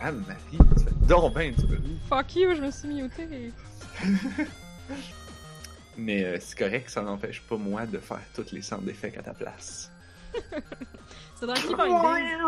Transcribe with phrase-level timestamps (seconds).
[0.00, 2.00] Anne-Marie, tu fais donc bien du bruit.
[2.08, 3.52] Fuck you, je me suis muté.
[5.96, 9.22] Mais euh, c'est correct, ça n'empêche pas moi de faire tous les centres d'effets à
[9.22, 9.90] ta place.
[11.38, 12.38] C'est dans qui Binding?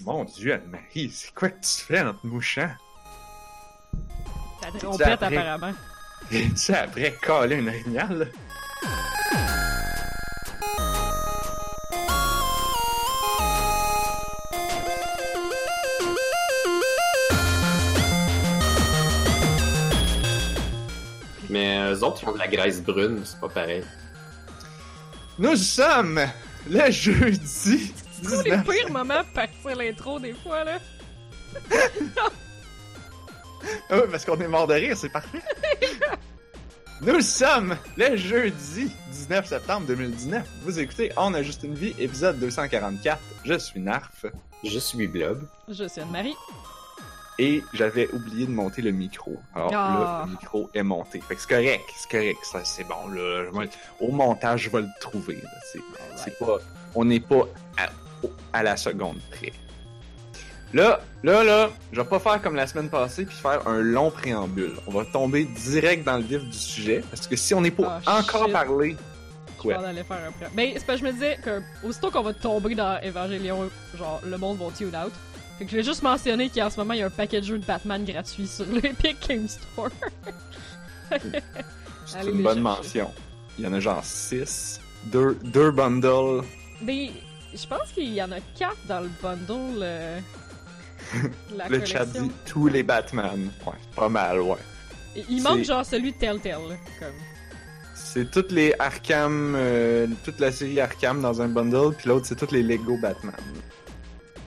[0.00, 2.70] Mon dieu, Anne-Marie, c'est quoi que tu fais en te mouchant?
[4.72, 5.36] C'est trompette, après?
[5.36, 5.74] apparemment.
[6.30, 8.32] Tu après caler une orignale?
[21.92, 23.84] Eux autres, ils ont de la graisse brune, c'est pas pareil.
[25.38, 26.20] Nous sommes
[26.68, 27.92] le jeudi
[28.22, 30.78] C'est les 19 pires moments pour partir l'intro des fois, là.
[33.90, 35.42] Ah oui, parce qu'on est mort de rire, c'est parfait.
[37.00, 40.46] Nous sommes le jeudi 19 septembre 2019.
[40.62, 43.20] Vous écoutez On a juste une vie, épisode 244.
[43.44, 44.26] Je suis Narf
[44.62, 45.44] Je suis Blob.
[45.68, 46.36] Je suis Anne-Marie.
[47.38, 49.36] Et j'avais oublié de monter le micro.
[49.54, 49.74] Alors Ah.
[49.74, 51.20] là, le micro est monté.
[51.20, 53.08] Fait que c'est correct, c'est correct, ça, c'est bon.
[53.14, 53.44] Là,
[54.00, 55.36] au montage, je vais le trouver.
[55.42, 55.48] là.
[55.72, 55.80] C'est,
[56.16, 56.58] c'est pas,
[56.94, 57.44] on n'est pas
[57.78, 57.88] à,
[58.58, 59.52] à la seconde près.
[60.74, 64.10] Là, là, là, je vais pas faire comme la semaine passée puis faire un long
[64.10, 64.72] préambule.
[64.86, 68.00] On va tomber direct dans le vif du sujet parce que si on n'est pas
[68.06, 68.52] Ah, encore shit.
[68.52, 68.96] parlé,
[69.76, 70.48] aller faire un.
[70.54, 74.20] Ben, c'est parce que je me disais que aussitôt qu'on va tomber dans Evangelion, genre,
[74.24, 75.12] le monde va tune out.
[75.58, 77.46] Fait que je vais juste mentionner qu'en ce moment, il y a un paquet de
[77.46, 79.90] jeux de Batman gratuit sur l'Epic Game Store.
[82.06, 82.60] c'est une bonne chercher.
[82.60, 83.10] mention.
[83.58, 86.42] Il y en a genre 6, deux, deux bundles.
[86.82, 87.10] Mais
[87.54, 89.80] je pense qu'il y en a 4 dans le bundle.
[89.82, 90.18] euh,
[91.54, 93.50] la Le chat dit tous les Batman.
[93.66, 94.56] Ouais, pas mal, ouais.
[95.14, 97.12] Et Il manque genre celui de Telltale, comme.
[97.94, 102.36] C'est toutes les Arkham, euh, toute la série Arkham dans un bundle, puis l'autre c'est
[102.36, 103.34] toutes les Lego Batman.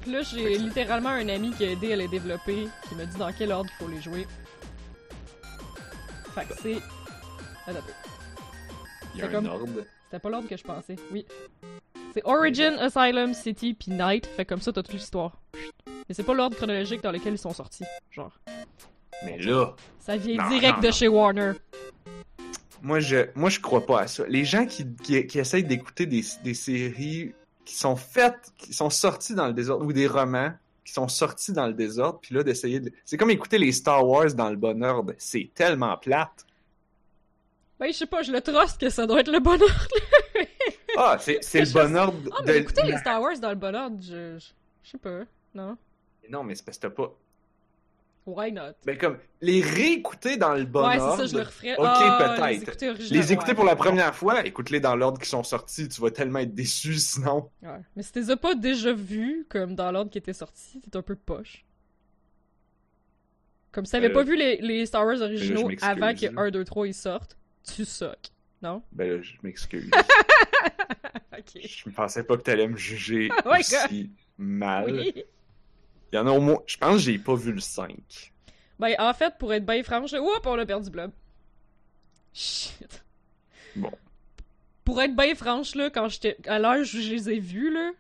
[0.06, 3.18] Puis là, j'ai littéralement un ami qui a aidé à les développer, qui me dit
[3.18, 4.28] dans quel ordre il faut les jouer.
[6.36, 6.78] Fait que c'est.
[9.16, 9.68] Il y a un comme- ordre.
[10.06, 11.26] C'était pas l'ordre que je pensais, oui.
[12.14, 14.28] C'est Origin, Asylum, City, puis Night.
[14.28, 15.42] Fait comme ça, t'as toute l'histoire.
[16.08, 17.84] Mais c'est pas l'ordre chronologique dans lequel ils sont sortis.
[18.12, 18.38] Genre.
[19.26, 20.94] Mais là, Ça vient Non, direct non, de non.
[20.94, 21.54] chez Warner.
[22.84, 24.24] moi je, moi je crois pas à ça.
[24.28, 27.34] Les gens qui, qui, qui essayent d'écouter des, des séries
[27.66, 30.54] qui sont faites, qui sont sorties dans le désordre, ou des romans
[30.84, 32.92] qui sont sortis dans le désordre, puis là d'essayer de...
[33.06, 35.14] C'est comme écouter les Star Wars dans le bon ordre.
[35.18, 36.46] C'est tellement plate.
[37.80, 39.88] Ben, je sais pas, je le trust que ça doit être le bon ordre.
[40.98, 42.48] Ah, c'est le bon sais- ordre Ah, de...
[42.52, 44.38] mais écoutez les Star Wars dans le bon ordre, je.
[44.38, 44.46] Je
[44.84, 45.22] je sais pas.
[45.56, 45.76] Non?
[46.30, 47.12] Non, mais c'est parce que t'as pas...
[48.26, 48.74] Why not?
[48.86, 51.16] Ben comme, les réécouter dans le bon ouais, ordre...
[51.18, 51.74] c'est ça, je le referais.
[51.74, 52.48] Ok, Ah, peut-être.
[52.50, 53.56] Les écouter, original, Les écouter ouais.
[53.56, 56.96] pour la première fois, écoute-les dans l'ordre qui sont sortis, tu vas tellement être déçu
[56.96, 57.52] sinon.
[57.62, 57.80] Ouais.
[57.96, 61.16] Mais si t'es pas déjà vu, comme dans l'ordre qui était sorti, t'es un peu
[61.16, 61.66] poche.
[63.72, 66.42] Comme si t'avais Euh, pas vu les, les Star Wars je originaux avant que là.
[66.44, 68.32] 1, 2, 3 ils sortent, tu sucks.
[68.62, 68.82] Non?
[68.92, 69.92] Ben là, je m'excuse.
[71.38, 71.62] ok.
[71.62, 74.92] je pensais pas que t'allais me juger Oh aussi mal.
[74.92, 75.24] Oui.
[76.16, 76.60] Il y en a au moins.
[76.66, 78.32] Je pense que j'ai pas vu le 5.
[78.80, 81.12] Ben, en fait, pour être bien franche, oups, on a perdu Blob.
[82.34, 83.04] Shit.
[83.76, 83.92] Bon.
[84.86, 86.38] Pour être bien franche, là, quand j'étais.
[86.48, 87.92] À l'âge où je les ai vus, là,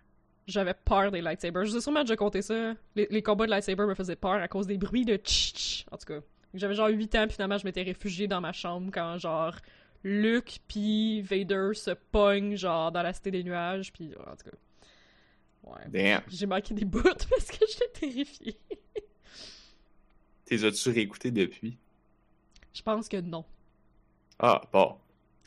[0.48, 1.66] j'avais peur des lightsabers.
[1.66, 2.76] Je vous ai sûrement déjà compté ça.
[2.96, 5.86] Les, les combats de lightsaber me faisaient peur à cause des bruits de tch.
[5.92, 6.22] En tout cas.
[6.54, 9.58] J'avais genre 8 ans, puis finalement, je m'étais réfugiée dans ma chambre quand, genre,
[10.06, 14.58] Luke puis Vader se pognent, genre, dans la cité des nuages, puis en tout cas.
[15.66, 16.22] Ouais.
[16.30, 18.58] J'ai manqué des bouts parce que j'étais terrifiée.
[20.46, 21.78] T'es as-tu réécouté depuis?
[22.74, 23.44] Je pense que non.
[24.38, 24.96] Ah, bon.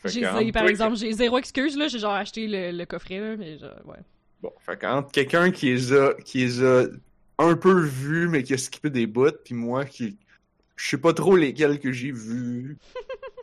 [0.05, 1.89] J'ai par exemple, j'ai zéro excuse, là.
[1.89, 3.99] J'ai genre acheté le, le coffret, là, mais genre, ouais.
[4.41, 6.87] Bon, fait qu'entre quelqu'un qui les a, qui les a
[7.39, 10.17] un peu vus, mais qui a skippé des bouts, puis moi qui.
[10.77, 12.79] Je sais pas trop lesquels que j'ai vus.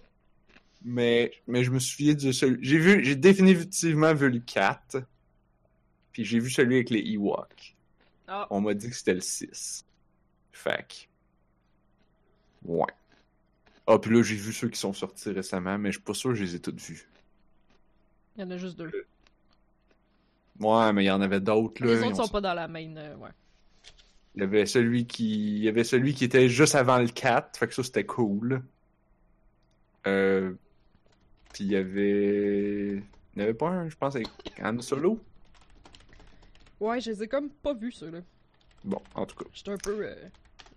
[0.86, 2.58] mais, mais je me souviens de celui.
[2.62, 5.04] J'ai vu, j'ai définitivement vu le 4.
[6.16, 7.76] Puis j'ai vu celui avec les Ewoks.
[8.30, 9.86] Ah, On m'a dit que c'était le 6.
[10.54, 12.72] Fait que.
[12.72, 12.94] Ouais.
[13.86, 16.30] Ah, puis là, j'ai vu ceux qui sont sortis récemment, mais je suis pas sûr
[16.30, 17.10] que je les ai tous vus.
[18.38, 18.90] il y en a juste deux.
[20.62, 21.94] Ouais, mais il y en avait d'autres, là.
[21.94, 23.32] Les autres ont sont pas dans la main, euh, ouais.
[24.36, 25.58] Il y avait celui qui.
[25.58, 28.64] Il y avait celui qui était juste avant le 4, fait que ça c'était cool.
[30.08, 30.54] Euh.
[31.52, 33.04] Puis il y avait.
[33.34, 34.30] Il n'y avait pas un, je pense, avec
[34.64, 35.20] Han Solo.
[36.80, 38.20] Ouais, je les ai comme pas vus, ceux-là.
[38.84, 39.46] Bon, en tout cas.
[39.54, 39.98] J'étais un peu.
[40.06, 40.16] euh,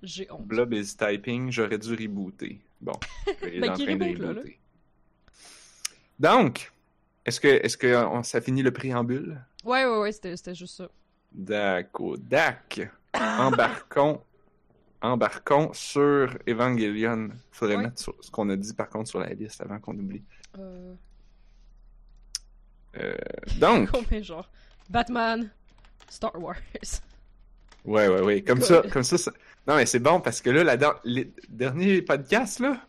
[0.03, 0.47] J'ai honte.
[0.47, 2.61] Blob is typing, j'aurais dû rebooter.
[2.81, 2.93] Bon,
[3.43, 4.33] il est Ben, en train de reboot, là, là?
[4.33, 4.59] rebooter.
[6.19, 6.73] Donc,
[7.25, 9.39] Est-ce que, est-ce que on- ça finit le préambule?
[9.65, 10.89] Ouais, ouais, ouais, c'était c'était juste ça.
[11.31, 12.17] D'accord.
[12.19, 12.81] Dac.
[13.15, 14.23] Embarquons.
[15.03, 17.29] Embarquons sur Evangelion.
[17.53, 17.83] Faudrait Ouais.
[17.85, 20.23] mettre sur- ce qu'on a dit par contre sur la liste avant qu'on oublie.
[20.59, 20.95] Euh...
[22.97, 23.15] Euh,
[23.61, 24.51] donc, Combien, genre
[24.89, 25.51] Batman,
[26.09, 26.57] Star Wars.
[27.85, 28.43] ouais, ouais, ouais.
[28.43, 29.33] Comme ça, comme ça, ça-
[29.67, 32.81] Non, mais c'est bon parce que là, la der- les derniers podcasts, là,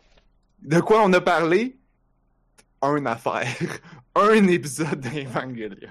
[0.62, 1.76] de quoi on a parlé?
[2.82, 3.46] Un affaire.
[4.14, 5.90] Un épisode d'Evangelion.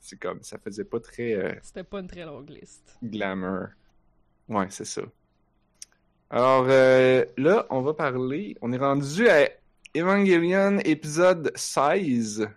[0.00, 2.98] C'est comme, ça faisait pas très euh, C'était pas une très longue liste.
[3.02, 3.68] glamour.
[4.48, 5.02] Ouais, c'est ça.
[6.28, 8.56] Alors, euh, là, on va parler.
[8.60, 9.48] On est rendu à
[9.96, 12.48] Evangelion épisode 16.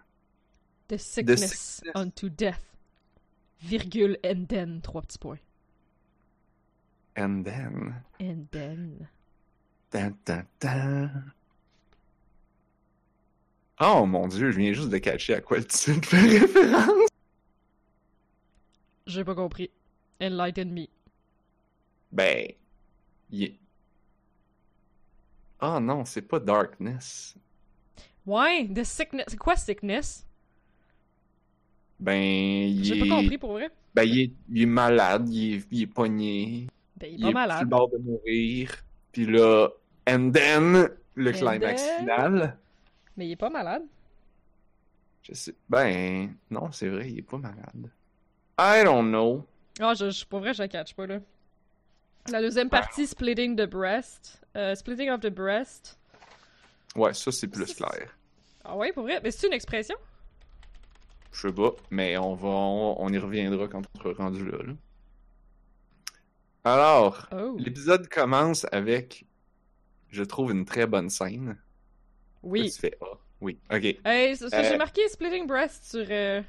[0.90, 1.82] The sickness, sickness.
[1.96, 2.60] unto death.
[3.62, 5.42] Virgule and then, trois petits points.
[7.15, 7.95] And then.
[8.19, 9.07] And then.
[9.89, 11.31] Tan, tan, tan.
[13.80, 17.09] Oh mon dieu, je viens juste de catcher à quoi le titre fait référence.
[19.07, 19.71] J'ai pas compris.
[20.21, 20.88] Enlighten me.
[22.12, 22.48] Ben.
[25.62, 27.36] Oh non, c'est pas Darkness.
[28.25, 29.25] Ouais, the sickness.
[29.30, 30.27] C'est quoi sickness?
[32.00, 32.16] Ben.
[32.22, 33.00] Il J'ai est...
[33.08, 33.70] pas compris pour vrai.
[33.96, 36.68] Ben, il est, il est malade, il est, il est pogné.
[36.96, 37.70] Ben, il est Il pas est sur le malade.
[37.70, 38.72] bord de mourir.
[39.12, 39.70] Puis là,
[40.08, 42.00] and then, le And climax then?
[42.00, 42.58] final.
[43.16, 43.84] Mais il est pas malade.
[45.24, 45.54] Je sais.
[45.70, 47.90] Ben, non, c'est vrai, il est pas malade.
[48.60, 49.46] I don't know.
[49.80, 51.20] Ah, je, je, pour vrai, je catch pas, là.
[52.30, 54.42] La deuxième partie, Splitting the Breast.
[54.56, 55.98] Euh, splitting of the Breast.
[56.96, 58.16] Ouais, ça, c'est plus clair.
[58.64, 59.20] Ah ouais, pour vrai?
[59.24, 59.96] Mais c'est une expression?
[61.38, 64.57] Je sais pas, mais on va, on, on y reviendra quand on sera rendu là.
[64.63, 64.74] là.
[66.63, 67.56] Alors, Oh.
[67.60, 69.25] l'épisode commence avec,
[70.10, 71.50] je trouve, une très bonne scène.
[71.50, 71.56] Là,
[72.42, 72.72] Oui.
[72.72, 73.84] tu fais, ah, oui, ok.
[74.04, 76.06] Hey, Euh, j'ai marqué Splitting Breast sur...
[76.10, 76.42] euh,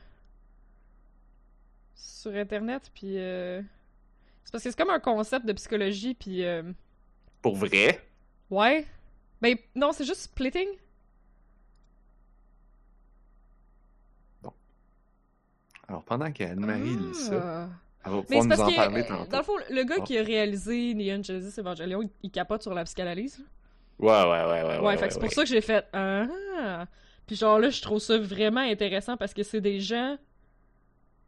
[1.95, 3.19] sur Internet, puis...
[3.19, 3.61] euh,
[4.45, 6.45] C'est parce que c'est comme un concept de psychologie, puis...
[6.45, 6.63] euh,
[7.43, 8.01] Pour vrai,
[8.51, 8.87] Ouais.
[9.43, 10.69] Ben, non, c'est juste Splitting.
[15.89, 17.69] Alors pendant qu'Anne-Marie lit ça, Ah.
[18.05, 19.31] elle va pouvoir nous parce en que, parler euh, tantôt.
[19.31, 20.05] dans le fond, le gars Ah.
[20.05, 23.45] qui a réalisé Neon Genesis Evangelion, il, il capote sur la psychanalyse.
[23.99, 24.63] Ouais, ouais, ouais, ouais.
[24.63, 26.87] Ouais, ouais, fait que c'est ouais, pour ça que j'ai fait ah.
[27.27, 30.17] Puis genre là, je trouve ça vraiment intéressant parce que c'est des gens.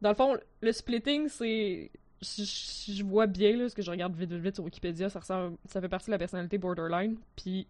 [0.01, 1.91] Dans le fond, le splitting, c'est.
[2.23, 5.09] Si si je vois bien là, ce que je regarde vite vite vite sur Wikipédia,
[5.09, 7.17] ça ressemble, ça fait partie de la personnalité borderline.
[7.35, 7.67] Puis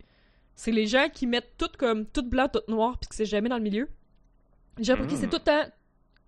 [0.57, 3.49] c'est les gens qui mettent tout comme tout blanc, tout noir, puis que c'est jamais
[3.49, 3.89] dans le milieu.
[4.79, 5.31] J'ai l'impression que c'est Mm.
[5.31, 5.73] tout le temps,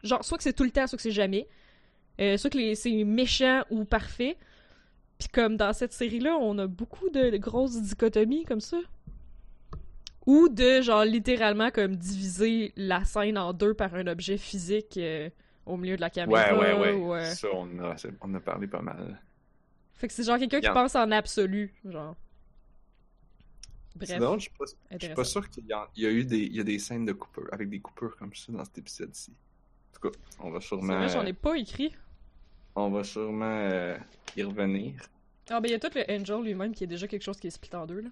[0.02, 1.48] genre soit que c'est tout le temps, soit que c'est jamais.
[2.20, 4.36] Euh, soit que c'est méchant ou parfait.
[5.18, 8.78] Puis comme dans cette série-là, on a beaucoup de, de grosses dichotomies comme ça.
[10.26, 15.28] Ou de, genre, littéralement, comme diviser la scène en deux par un objet physique euh,
[15.66, 16.58] au milieu de la Ouais, caméra.
[16.58, 16.92] ouais, ouais.
[16.92, 19.20] ou, euh, Ça, on a, on a parlé pas mal.
[19.94, 22.16] Fait que c'est genre quelqu'un qui pense en absolu, genre.
[23.94, 26.10] Bref, drôle, je suis pas, je suis pas sûr qu'il y, a- il y a
[26.10, 28.64] eu des, il y a des scènes de coupure, avec des coupures comme ça dans
[28.64, 29.32] cet épisode-ci.
[29.92, 31.94] En tout cas, on va C'est sûrement, vrai, j'en ai pas écrit.
[32.74, 33.96] on va sûrement euh,
[34.36, 34.94] y revenir.
[35.50, 37.46] Ah, ben il y a tout le Angel lui-même qui est déjà quelque chose qui
[37.48, 38.08] est split en deux, là.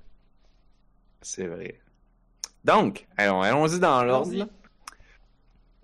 [1.23, 1.81] C'est vrai.
[2.65, 4.47] Donc, allons- allons-y dans l'ordre.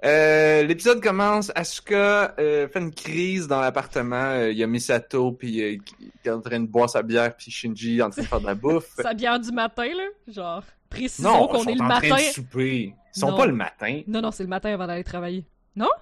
[0.04, 1.50] Euh, L'épisode commence.
[1.54, 4.17] Asuka euh, fait une crise dans l'appartement.
[4.32, 7.34] Euh, Il y a Misato puis euh, qui est en train de boire sa bière
[7.34, 8.94] puis Shinji en train de faire de la bouffe.
[8.96, 10.05] Sa bière du matin, là?
[10.29, 12.08] Genre, précisons non, qu'on ils sont est le en matin.
[12.08, 12.94] train de souper.
[13.15, 13.36] Ils sont Non.
[13.38, 14.03] pas le matin.
[14.06, 15.44] Non, non, c'est le matin avant d'aller travailler.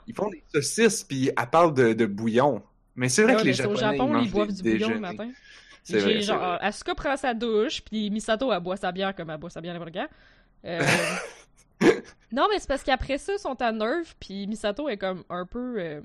[0.06, 2.62] Ils font des saucisses puis elle parle de, de bouillon.
[2.96, 4.88] Mais c'est vrai Ouais, que les c'est au Japonais Japon, ils boivent des du bouillon
[4.90, 5.30] le matin.
[5.82, 6.58] C'est vrai, c'est genre, vrai.
[6.60, 9.74] Asuka prend sa douche, puis Misato, elle boit sa bière comme elle boit sa bière
[9.74, 10.06] n'importe quand.
[10.64, 10.80] Euh,
[12.32, 15.44] non, mais c'est parce qu'après ça, ils sont à Nerve, puis Misato est comme un
[15.44, 15.74] peu...
[15.78, 16.00] euh,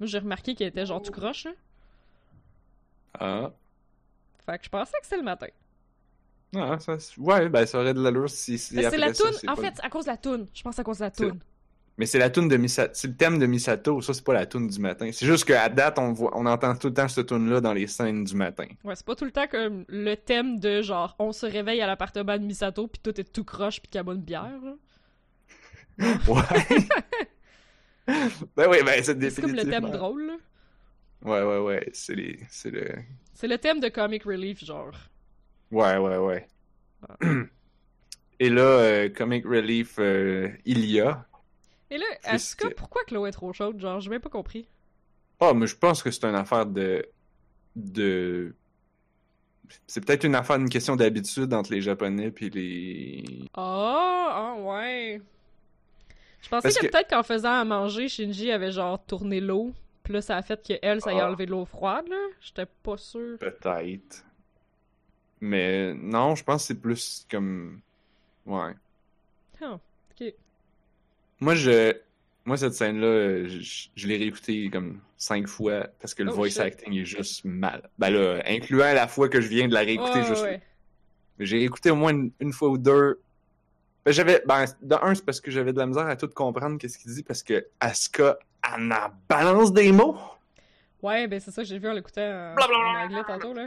[0.00, 1.50] Moi, j'ai remarqué qu'elle était genre tout croche, là.
[3.18, 3.50] Ah.
[4.46, 5.46] Fait que je pensais que c'était le matin.
[6.56, 9.32] Ah, ça, c'est- ouais, ben ça aurait de l'allure si, si Mais c'est la toune,
[9.32, 10.46] c'est en fait, à cause de la toune.
[10.54, 11.40] Je pense à cause de la C'est- toune.
[12.02, 12.90] Mais c'est la tune de Misato.
[12.94, 14.00] C'est le thème de Misato.
[14.00, 15.08] Ça, c'est pas la tune du matin.
[15.12, 17.72] C'est juste qu'à date, on, voit, on entend tout le temps cette tune là dans
[17.72, 18.66] les scènes du matin.
[18.82, 21.86] Ouais, c'est pas tout le temps comme le thème de genre, on se réveille à
[21.86, 24.74] l'appartement de Misato, puis tout est tout croche, puis qu'elle boit une bière, là.
[26.26, 26.42] Ouais.
[28.56, 30.36] ben oui, ben c'est C'est comme le thème drôle, là.
[31.22, 31.88] Ouais, ouais, ouais.
[31.92, 32.40] C'est les...
[32.50, 32.88] c'est le.
[33.32, 34.90] C'est le thème de Comic Relief, genre.
[35.70, 36.48] Ouais, ouais, ouais.
[37.08, 37.16] Ah.
[38.40, 41.24] Et là, euh, Comic Relief, euh, il y a.
[41.92, 43.78] Et là, Asuka, pourquoi Chloé est trop chaude?
[43.80, 44.66] Genre, j'ai même pas compris.
[45.40, 47.06] Ah, mais je pense que c'est une affaire de.
[47.76, 48.54] de.
[49.86, 53.24] C'est peut-être une affaire, une question d'habitude entre les Japonais puis les.
[53.54, 55.20] Ah, ah ouais.
[56.42, 59.72] Je pensais Parce que, que- peut-être qu'en faisant à manger, Shinji avait genre tourné l'eau.
[60.02, 61.28] Puis là, ça a fait que elle, ça y a Ah.
[61.28, 62.16] enlevé de l'eau froide, là.
[62.40, 63.38] J'étais pas sûr.
[63.38, 64.24] Peut-être.
[65.40, 67.80] Mais non, je pense que c'est plus comme.
[68.46, 68.72] Ouais.
[69.60, 69.78] Ok.
[71.42, 71.92] Moi, je.
[72.44, 76.50] Moi, cette scène-là, je, je l'ai réécoutée comme cinq fois parce que le Oh, voice
[76.50, 76.60] shit.
[76.60, 77.88] acting est juste mal.
[77.98, 80.42] Ben là, incluant la fois que je viens de la réécouter juste.
[80.42, 80.60] ouais.
[81.38, 83.20] J'ai réécouté au moins une, une fois ou deux.
[84.04, 84.42] Ben, j'avais.
[84.46, 87.12] Ben, de un, c'est parce que j'avais de la misère à tout comprendre qu'est-ce qu'il
[87.14, 88.88] dit parce que Asuka, en
[89.28, 90.16] balance des mots.
[91.02, 93.66] Ouais, ben c'est ça que j'ai vu en l'écoutant en, anglais tantôt, là.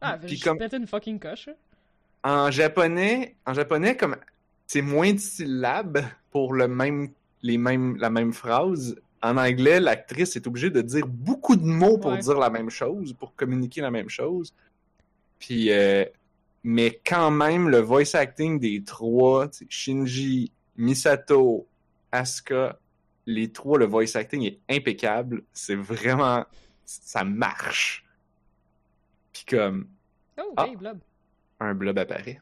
[0.00, 1.48] Ah, j'ai comme- pété une fucking coche.
[2.22, 4.16] En japonais, en japonais, comme
[4.68, 7.08] c'est moins de syllabes pour le même,
[7.42, 8.94] les mêmes, la même phrase.
[9.22, 12.18] En anglais, l'actrice est obligée de dire beaucoup de mots pour Ouais.
[12.18, 14.54] dire la même chose, pour communiquer la même chose.
[15.40, 16.04] Puis, euh,
[16.62, 21.66] mais quand même, le voice acting des trois, Shinji, Misato,
[22.12, 22.78] Asuka,
[23.26, 25.42] les trois, le voice acting est impeccable.
[25.52, 26.44] C'est vraiment,
[26.84, 28.04] ça marche.
[29.32, 29.86] Puis comme,
[30.40, 30.66] Oh, Ah.
[30.68, 30.98] hey, blob.
[31.58, 32.40] un blob apparaît.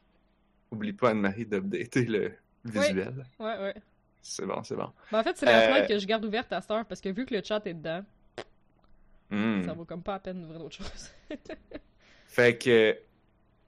[0.71, 2.33] Oublie pas, Anne-Marie, d'updater le
[2.65, 3.25] visuel.
[3.39, 3.75] Ouais, ouais.
[4.23, 4.91] C'est bon, c'est bon.
[5.13, 7.01] Ben, en fait, c'est la Euh, fenêtre que je garde ouverte à cette heure parce
[7.01, 8.03] que vu que le chat est dedans,
[9.31, 9.63] Hmm.
[9.65, 11.11] ça vaut comme pas la peine d'ouvrir d'autres choses.
[12.27, 12.97] Fait que.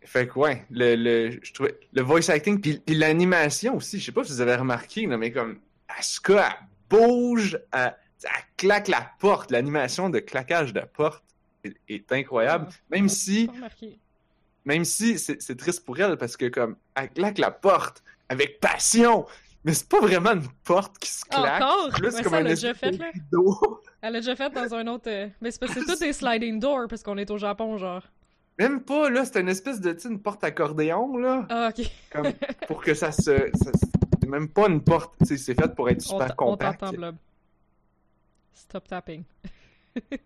[0.05, 4.05] Fait que, ouais, le, le, je trouvais, le voice acting, puis, puis l'animation aussi, je
[4.07, 8.87] sais pas si vous avez remarqué, là, mais comme Asuka, elle bouge, elle, elle claque
[8.89, 11.25] la porte, l'animation de claquage de porte
[11.65, 12.75] est, est incroyable, Ah.
[12.91, 13.99] même si, Pas remarqué.
[14.69, 19.25] Même si c'est triste pour elle, parce que comme, elle claque la porte avec passion,
[19.65, 21.89] mais c'est pas vraiment une porte qui se claque, Encore?
[21.95, 23.11] plus Ouais, comme ça, un elle l'a déjà fait, là.
[24.03, 25.09] Elle l'a déjà fait dans un autre.
[25.11, 27.79] euh, Mais c'est parce que c'est tout des sliding doors parce qu'on est au Japon,
[27.79, 28.03] genre.
[28.59, 31.47] Même pas, là, c'est une espèce de, tu une porte accordéon, là.
[31.49, 31.85] Ah, ok.
[32.13, 32.33] comme
[32.69, 33.23] pour que ça se.
[33.23, 33.73] ça-
[34.21, 36.85] c'est même pas une porte, tu sais, c'est fait pour être super on compact.
[36.95, 37.17] Blob.
[38.53, 39.25] Stop tapping.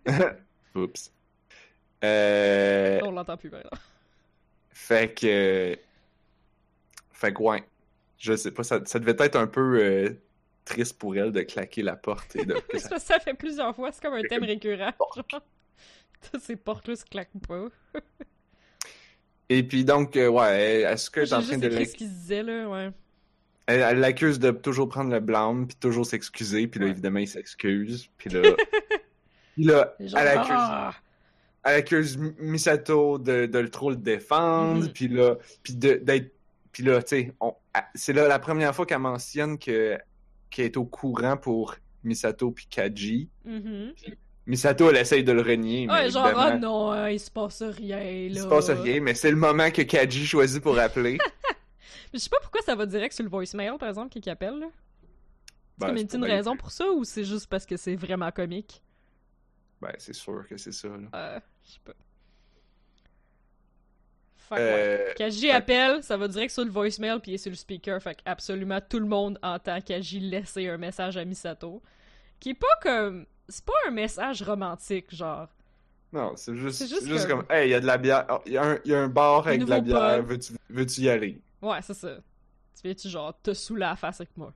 [0.75, 1.11] Oups.
[2.03, 3.77] Euh, On l'entend plus, exemple.
[4.73, 5.77] Fait que.
[7.11, 7.63] Fait que, ouais.
[8.17, 10.09] Je sais pas, ça, ça devait être un peu euh,
[10.65, 12.55] triste pour elle de claquer la porte et de.
[12.73, 14.93] C'est ça- fait plusieurs fois, c'est comme un thème récurrent.
[15.15, 15.41] Genre.
[16.31, 17.67] Toutes ces portes-là se claquent pas.
[19.49, 21.67] Et puis donc, euh, ouais, est-ce que J'ai t'es en juste train de.
[21.67, 22.91] l'ac- ce qu'il disait, là, ouais.
[23.65, 26.91] Elle, l'accuse de toujours prendre le blâme, puis toujours s'excuser, puis là, Ouais.
[26.91, 28.41] évidemment, il s'excuse, puis là.
[29.55, 30.51] puis là, elle accuse.
[30.51, 30.93] ah!
[31.65, 34.91] Elle accuse Misato de, de le trop le défendre, Mhm.
[34.93, 36.31] puis là, puis d'être,
[36.71, 37.33] puis là, tu sais,
[37.95, 39.97] c'est là la première fois qu'elle mentionne que
[40.49, 43.29] qu'elle est au courant pour Misato puis Kaji.
[43.45, 43.93] Mhm.
[44.45, 47.31] Misato, elle essaye de le renier, mais Ouais, genre, évidemment, ah non, hein, il se
[47.31, 48.03] passe rien, là.
[48.03, 51.17] il se passe rien, mais c'est le moment que Kaji choisit pour appeler.
[52.13, 54.67] Je sais pas pourquoi ça va direct sur le voicemail, par exemple, qui appelle, là.
[55.79, 58.83] Ben, c'est une, raison plus- pour ça ou c'est juste parce que c'est vraiment comique?
[59.81, 60.89] Ben, c'est sûr que c'est ça.
[60.89, 61.07] Là.
[61.15, 61.93] Euh, je sais pas.
[64.37, 65.07] Fait que ouais.
[65.09, 67.55] Euh, Kaji fait- appelle, ça va direct sur le voicemail puis il est sur le
[67.55, 71.81] speaker, fait que absolument tout le monde entend Kaji laisser un message à Misato.
[72.39, 73.25] Qui est pas comme.
[73.47, 75.47] C'est pas un message romantique, genre.
[76.11, 78.39] non, c'est juste, juste juste comme- comme, hey, il y a de la bière, oh,
[78.45, 81.09] il y, a un- y a un bar avec de la bière, veux-tu veux-tu y
[81.09, 81.41] aller?
[81.61, 82.17] Ouais, c'est ça.
[82.75, 84.53] Tu viens-tu, genre, te saouler la face avec moi?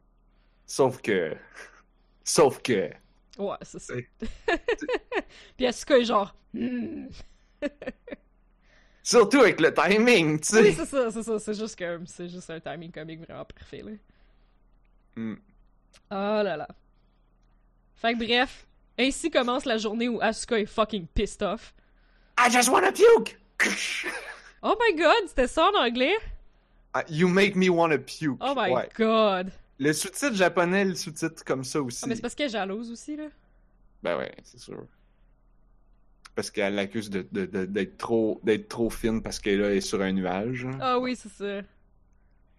[0.66, 1.36] Sauf que,
[2.24, 2.90] sauf que,
[3.38, 3.94] Ouais, c'est ça.
[5.58, 6.36] Puis Asuka est genre.
[6.54, 7.08] Hmm.
[9.04, 10.62] surtout avec le timing, tu sais.
[10.62, 11.40] Oui, c'est ça, c'est ça.
[11.40, 13.92] C'est juste que c'est juste un timing comique vraiment parfait, là.
[15.16, 15.36] Hmm.
[16.12, 16.68] Oh là là.
[17.96, 18.68] Fait que bref,
[19.00, 21.74] ainsi commence la journée où Asuka est fucking pissed off.
[22.40, 23.38] I just wanna puke!
[24.62, 26.14] Oh my god, c'était ça en anglais?
[26.94, 28.38] Ah, you make me wanna puke.
[28.42, 28.90] Oh my Ouais.
[28.96, 29.52] god.
[29.80, 32.02] Le sous-titre japonais, le sous-titre comme ça aussi.
[32.04, 33.28] Ah, mais c'est parce qu'elle est jalouse aussi, là.
[34.04, 34.84] Ben ouais, c'est sûr.
[36.36, 40.02] Parce qu'elle l'accuse de, de- de- d'être trop, d'être trop fine parce qu'elle est sur
[40.02, 40.68] un nuage.
[40.80, 41.62] Ah oui, c'est ça.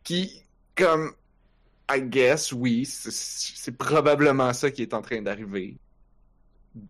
[0.03, 0.43] Qui,
[0.77, 1.13] comme,
[1.91, 5.77] I guess, oui, c'est, probablement ça qui est en train d'arriver.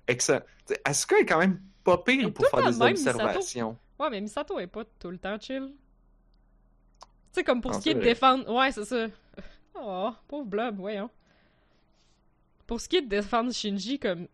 [0.06, 0.42] Excellent.
[0.66, 3.76] T'sais, Asuka est quand même pas pire pour faire des de même, observations.
[3.98, 5.72] Ouais, mais Misato est pas tout le temps chill.
[7.00, 8.48] Tu sais, comme pour ce qui est de défendre.
[8.54, 9.06] Ouais, c'est ça.
[9.80, 11.10] Oh, pauvre Blob, voyons.
[12.66, 14.26] Pour ce qui est de défendre Shinji, comme.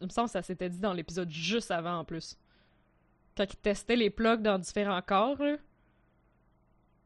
[0.00, 2.36] Il me semble que ça s'était dit dans l'épisode juste avant en plus.
[3.36, 5.56] Quand il testait les plugs dans différents corps, là.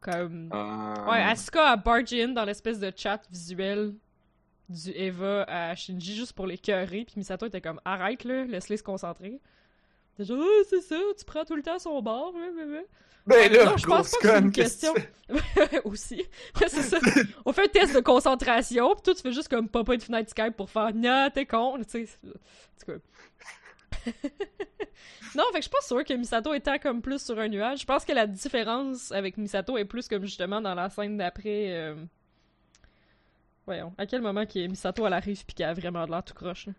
[0.01, 0.51] Comme.
[0.53, 3.95] Euh, Ouais, Asuka a barge in dans l'espèce de chat visuel
[4.69, 8.79] du Eva à Shinji juste pour les cœurer, puis Misato était comme arrête là, laisse-les
[8.79, 9.39] se concentrer.
[10.17, 12.87] C'est genre, oh, c'est ça, tu prends tout le temps son bord, ouais, ouais, ouais.
[13.25, 14.95] Ben là, non, je pense pas que c'est une que question.
[15.85, 16.17] Aussi.
[16.61, 16.99] Ouais, c'est ça.
[17.47, 20.29] On fait un test de concentration, pis toi, tu fais juste comme popper une fenêtre
[20.31, 22.09] Skype pour faire Nah, t'es con, tu sais.
[22.25, 22.31] En
[22.85, 24.11] tout cas.
[25.37, 27.81] non, fait que je suis pas sûre que Misato étant comme plus sur un nuage.
[27.81, 31.71] Je pense que la différence avec Misato est plus comme justement dans la scène d'après.
[31.73, 31.95] euh,
[33.67, 36.35] Voyons, à quel moment que Misato elle arrive pis qu'elle a vraiment de l'air tout
[36.35, 36.73] croche, là.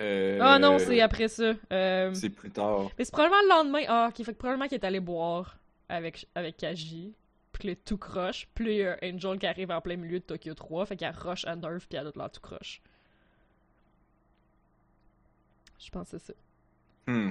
[0.00, 1.52] Euh, Ah non, c'est après ça.
[1.72, 2.12] Euh...
[2.14, 2.90] C'est plus tard.
[2.98, 3.84] Mais c'est probablement le lendemain.
[3.88, 5.58] Ah, ok, fait que probablement qu'il est allé boire
[5.88, 7.14] avec, avec Kaji.
[7.52, 8.48] Puis le tout croche.
[8.54, 10.86] Puis là, il y a Angel qui arrive en plein milieu de Tokyo 3.
[10.86, 12.82] Fait qu'elle rush à Nerve puis elle a tout croche.
[15.78, 16.32] Je pense que c'est ça.
[17.06, 17.30] Hmm.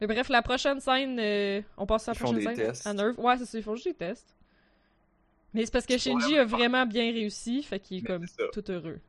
[0.00, 2.66] Mais bref, la prochaine scène, euh, on passe à la Ils font prochaine des scène.
[2.66, 2.86] tests.
[2.86, 3.18] À Nerve.
[3.18, 4.34] Ouais, c'est ça, ils font juste des tests.
[5.54, 7.62] Mais c'est parce que Shinji a vraiment bien réussi.
[7.62, 9.00] Fait qu'il est Mais comme tout heureux.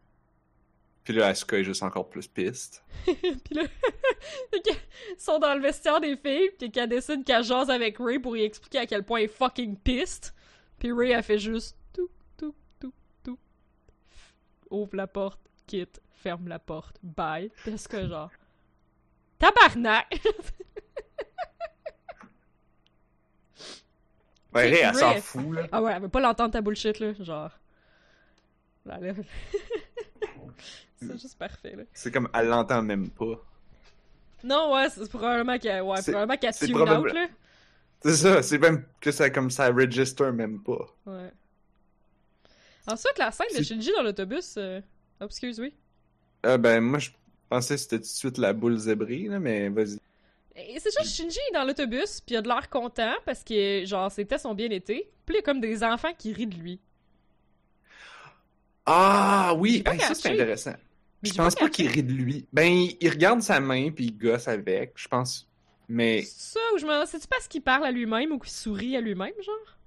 [1.05, 2.83] Puis là, Asuka est juste encore plus piste.
[3.05, 3.21] puis
[3.51, 3.63] là,
[4.53, 8.33] ils sont dans le vestiaire des filles, puis qu'elle décide qu'elle jase avec Ray pour
[8.33, 10.33] lui expliquer à quel point elle est fucking piste.
[10.79, 12.91] Puis Ray, elle fait juste tout, tout, tout,
[13.23, 13.37] tout.
[14.71, 17.51] Ouvre la porte, quitte, ferme la porte, bye.
[17.63, 18.31] Parce que genre.
[19.37, 20.07] Tabarnak!
[24.55, 25.67] C'est Ray, elle s'en fout, là.
[25.71, 27.13] ah ouais, elle veut pas l'entendre ta bullshit, là.
[27.19, 27.51] Genre.
[28.85, 29.13] Là, là.
[30.99, 31.83] C'est juste parfait, là.
[31.93, 33.43] C'est comme, elle l'entend même pas.
[34.43, 37.27] Non, ouais, c'est probablement qu'elle ouais, probablement qu'elle c'est tune probable- out, là.
[38.03, 40.85] C'est ça, c'est même que ça, comme ça, register même pas.
[41.07, 41.31] Ouais.
[42.87, 44.55] Ensuite, la scène de Shinji dans l'autobus.
[44.57, 44.79] Euh...
[45.19, 45.73] Oh, excuse, oui.
[46.43, 47.09] Ah, ben, moi, je
[47.49, 49.97] pensais que c'était tout de suite la boule zébrée, là, mais vas-y.
[50.55, 54.11] C'est juste Shinji est dans l'autobus, puis il a de l'air content parce que, genre,
[54.11, 55.09] ses tests ont bien été.
[55.25, 56.79] Puis il y a comme des enfants qui rient de lui.
[58.85, 60.75] Ah, oui, hey, ça, c'est intéressant.
[61.23, 62.45] Mais Je pense pas qu'il rit de lui.
[62.53, 65.47] Ben, il, il regarde sa main, puis il gosse avec, je pense.
[65.87, 69.01] Mais ça, ou je me c'est-tu parce qu'il parle à lui-même ou qu'il sourit à
[69.01, 69.77] lui-même, genre?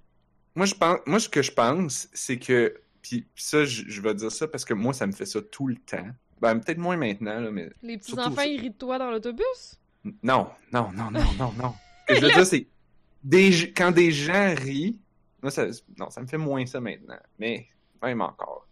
[0.55, 4.15] moi, je pense, moi, ce que je pense, c'est que, puis ça, je, je vais
[4.15, 6.07] dire ça parce que moi, ça me fait ça tout le temps.
[6.41, 8.47] Ben, peut-être moins maintenant, là, mais Les petits Surtout enfants, ça.
[8.47, 9.79] ils rient de toi dans l'autobus?
[10.23, 11.75] non, non, non, non, non, non.
[12.09, 12.67] Ce que je veux dire, c'est
[13.23, 14.99] des, quand des gens rient,
[15.43, 17.67] moi, ça, non, ça me fait moins ça maintenant, mais
[18.03, 18.68] même encore.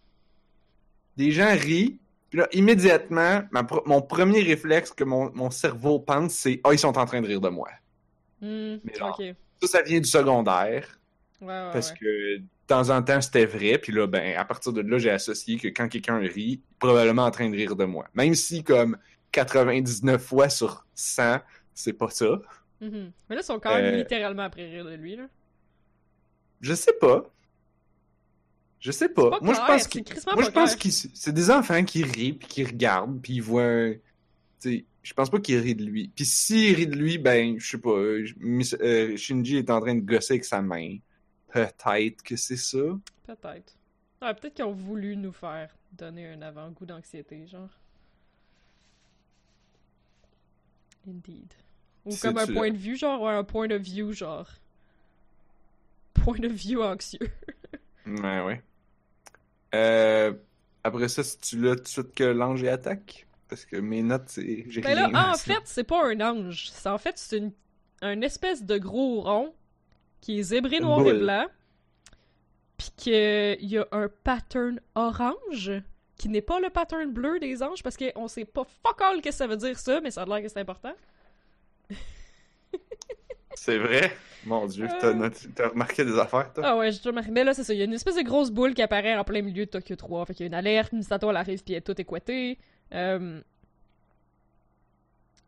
[1.17, 1.99] Des gens rient,
[2.31, 6.79] puis là, immédiatement, ma mon premier réflexe que mon, mon cerveau pense, c'est «Ah, ils
[6.79, 7.69] sont en train de rire de moi.
[8.41, 9.19] Hmm, Mais genre, ok.
[9.19, 11.01] Ouais,» Ça, ça vient du secondaire,
[11.41, 11.97] ouais, parce ouais.
[11.99, 15.11] que de temps en temps, c'était vrai, puis là, ben, à partir de là, j'ai
[15.11, 18.09] associé que quand quelqu'un rit, il est probablement en train de rire de moi.
[18.15, 18.99] Même si, comme
[19.33, 21.39] 99 fois sur 100,
[21.75, 22.41] c'est pas ça.
[22.81, 23.13] Mhm.
[23.29, 25.29] Mais là, ils sont quand même Euh, littéralement après rire de lui, là.
[26.61, 27.25] Je sais pas.
[28.81, 29.31] Je sais pas.
[29.31, 30.77] pas Moi, je pense qu'ils- crissement moi, je pense
[31.15, 33.63] c'est des enfants qui rient puis qui regardent puis ils voient.
[33.65, 33.95] un-
[34.61, 36.09] Tu sais, je pense pas qu'ils rient de lui.
[36.15, 37.91] Puis s'ils rient de lui, ben, je sais pas.
[37.91, 38.25] euh,
[38.81, 40.97] euh, Shinji est en train de gosser avec sa main.
[41.53, 42.79] Peut-être que c'est ça.
[43.27, 43.75] Peut-être.
[44.23, 47.69] Ouais, peut-être qu'ils ont voulu nous faire donner un avant-goût d'anxiété, genre.
[51.09, 51.53] Indeed.
[52.05, 54.49] Ou comme un point de vue, genre, ou un point of view, genre.
[56.15, 57.31] Point of view anxieux.
[58.07, 58.63] Ouais, ouais.
[59.75, 60.33] Euh,
[60.85, 63.27] après ça, si tu l'as tout de suite que l'ange y attaque?
[63.49, 64.65] Parce que mes notes, c'est.
[64.69, 66.69] J'ai Ben là, en fait, c'est pas un ange.
[66.71, 67.53] C'est en fait, c'est une,
[68.03, 69.55] un espèce de gros rond
[70.21, 71.47] qui est zébré noir et blanc.
[72.77, 75.73] Puis qu'il y a un pattern orange
[76.19, 79.31] qui n'est pas le pattern bleu des anges parce qu'on sait pas fuck all que
[79.31, 80.93] ça veut dire ça, mais ça a l'air que c'est important.
[83.59, 84.13] C'est vrai?
[84.45, 85.15] Mon dieu, t'as Euh.
[85.15, 86.63] noté- t'as remarqué des affaires, toi?
[86.65, 87.31] Ah ouais, j'ai remarqué.
[87.33, 87.73] Mais là, c'est ça.
[87.75, 89.97] Il y a une espèce de grosse boule qui apparaît en plein milieu de Tokyo
[89.97, 90.25] 3.
[90.27, 92.59] Fait qu'il y a une alerte, Misato, elle arrive, puis elle est toute équatée.
[92.95, 93.41] Euh...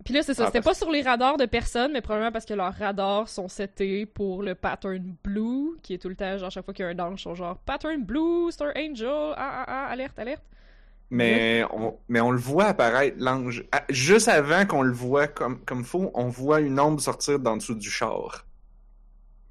[0.05, 0.45] Puis là, c'est ça.
[0.45, 3.29] Ah, C'était parce- pas sur les radars de personne, mais probablement parce que leurs radars
[3.29, 6.85] sont setés pour le pattern blue, qui est tout le temps, genre, chaque fois qu'il
[6.85, 10.19] y a un ange, ils sont genre pattern blue, Star Angel, ah ah ah, alerte,
[10.19, 10.43] alerte.
[11.11, 13.65] Mais on, mais on le voit apparaître, l'ange.
[13.73, 17.57] Ah, Juste avant qu'on le voit comme, comme faux, on voit une ombre sortir d'en
[17.57, 18.47] dessous du char.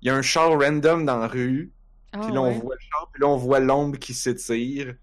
[0.01, 1.71] Il y a un char random dans la rue,
[2.13, 4.93] Ah, puis là on voit le char, puis là on voit l'ombre qui s'étire.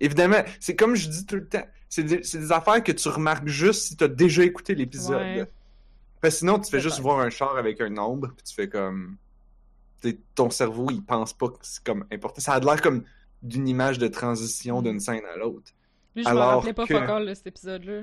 [0.00, 3.08] Évidemment, c'est comme je dis tout le temps, c'est des, c'est des affaires que tu
[3.08, 5.20] remarques juste si t'as déjà écouté l'épisode.
[5.20, 5.46] Ouais.
[6.20, 8.68] Parce que sinon, tu fais juste voir un char avec un ombre, puis tu fais
[8.68, 9.16] comme...
[10.00, 12.40] t'sais, ton cerveau, il pense pas que c'est comme important.
[12.40, 13.04] Ça a l'air comme
[13.46, 15.72] d'une image de transition d'une scène à l'autre.
[16.14, 18.02] Lui, je me alors rappelais pas que- cet épisode-là.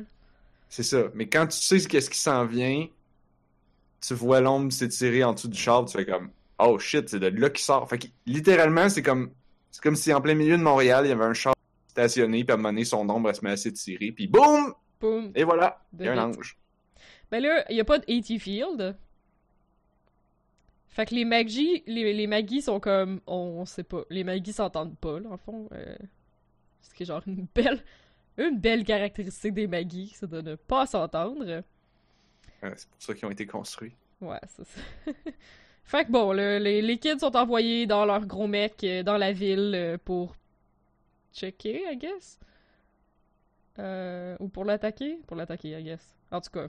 [0.70, 1.04] C'est ça.
[1.14, 2.88] Mais quand tu sais qu'est-ce qui s'en vient,
[4.02, 6.30] tu vois l'ombre s'étirer en dessous du char, tu fais comme
[6.60, 7.88] Oh shit, c'est de là qu'il sort.
[7.90, 9.32] Fait que littéralement, c'est comme
[9.72, 11.56] c'est comme si en plein milieu de Montréal, il y avait un char
[11.88, 14.74] stationné, puis à un moment donné, son ombre elle se met à s'étirer, puis boum!
[15.00, 15.32] Boum.
[15.36, 16.58] Et voilà, il y a un ange.
[17.32, 18.96] Ben là, il y a pas de AT Field.
[20.94, 24.96] Fait que les Magis, les, les Magis sont comme, on, sait pas, les Magis s'entendent
[24.96, 25.68] pas, là, en fond.
[25.72, 25.96] Euh,
[26.82, 27.84] ce qui est genre une belle,
[28.38, 31.64] une belle caractéristique des Magis, c'est de ne pas s'entendre.
[32.62, 33.96] c'est pour ça qu'ils ont été construits.
[34.22, 34.82] Ouais, c'est ça.
[35.84, 39.32] fait que bon, les, les kids sont envoyés dans leur gros mec euh, dans la
[39.32, 40.36] ville euh, pour
[41.34, 42.40] checker, I guess.
[43.80, 45.20] Euh, ou pour l'attaquer?
[45.26, 46.16] Pour l'attaquer, I guess.
[46.30, 46.68] En tout cas.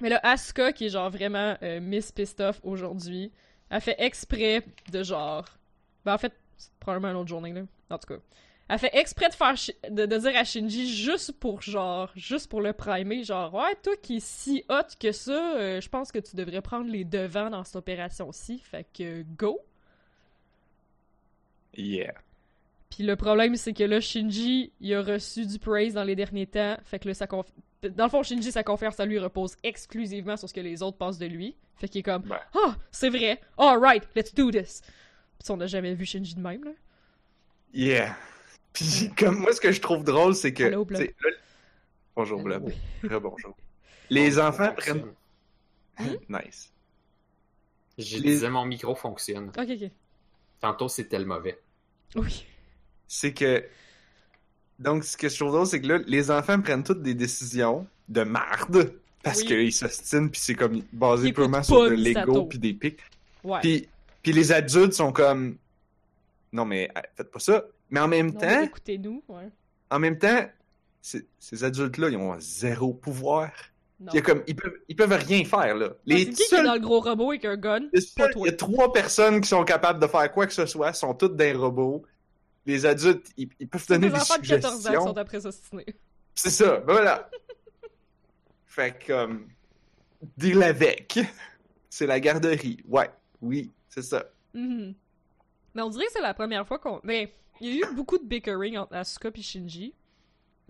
[0.00, 3.32] Mais là, Asuka, qui est genre vraiment euh, Miss Pissed Off aujourd'hui,
[3.70, 5.46] a fait exprès de genre.
[6.04, 7.62] Ben en fait, c'est probablement une autre journée, là.
[7.90, 8.20] En tout cas.
[8.68, 9.54] Elle fait exprès de faire
[9.88, 14.16] de, dire à Shinji juste pour genre juste pour le primer genre ouais toi qui
[14.16, 17.62] es si hot que ça euh, je pense que tu devrais prendre les devants dans
[17.62, 19.60] cette opération ci fait que go
[21.76, 22.12] yeah
[22.90, 26.46] puis le problème, c'est que là, Shinji, il a reçu du praise dans les derniers
[26.46, 26.76] temps.
[26.84, 27.46] Fait que là, ça conf...
[27.88, 30.96] Dans le fond, Shinji, sa confiance à lui repose exclusivement sur ce que les autres
[30.96, 31.56] pensent de lui.
[31.76, 33.40] Fait qu'il est comme, ah, oh, c'est vrai.
[33.58, 34.82] Alright, let's do this.
[35.38, 36.70] Pis on n'a jamais vu Shinji de même, là.
[37.72, 38.16] Yeah.
[38.72, 40.64] Puis comme moi, ce que je trouve drôle, c'est que.
[40.64, 41.06] Hello, Blob.
[42.14, 42.72] Bonjour, Blob.
[43.02, 43.56] bonjour.
[44.10, 45.12] Les enfants prennent.
[45.98, 46.16] Hmm?
[46.28, 46.72] nice.
[47.98, 49.48] Je disais, mon micro fonctionne.
[49.58, 49.90] Ok, ok.
[50.60, 51.58] Tantôt, c'était le mauvais.
[52.14, 52.46] Oui
[53.06, 53.64] c'est que.
[54.78, 57.86] Donc, ce que je trouve drôle, c'est que là, les enfants prennent toutes des décisions
[58.08, 59.46] de marde parce Oui.
[59.46, 63.00] qu'ils s'ostinent, puis c'est comme basé purement sur de l'ego puis des pics.
[63.42, 63.58] Ouais.
[63.60, 63.88] Puis,
[64.22, 65.56] puis les adultes sont comme.
[66.52, 67.64] Non, mais faites pas ça.
[67.90, 69.48] Mais en même Non, temps, écoutez-nous, ouais.
[69.90, 70.44] en même temps,
[71.00, 73.50] ces adultes-là, ils ont zéro pouvoir.
[74.12, 75.90] Il comme, ils peuvent, ils peuvent rien faire, là.
[76.04, 77.80] Les c'est qui qui est dans le gros robot avec un gun?
[77.94, 78.02] Il
[78.44, 81.34] y a trois personnes qui sont capables de faire quoi que ce soit, sont toutes
[81.36, 82.02] des robots.
[82.66, 85.06] Les adultes, ils, ils peuvent donner des des enfants de 14 ans suggestions.
[85.06, 85.86] sont après s'ostiner.
[86.34, 87.30] C'est ça, ben voilà.
[88.66, 89.48] fait que, comme,
[90.36, 91.18] deal avec.
[91.88, 92.82] C'est la garderie.
[92.86, 94.24] Ouais, oui, c'est ça.
[94.52, 94.94] Mhm.
[95.74, 97.00] Mais on dirait que c'est la première fois qu'on.
[97.04, 99.94] Mais il y a eu beaucoup de bickering entre Asuka et Shinji.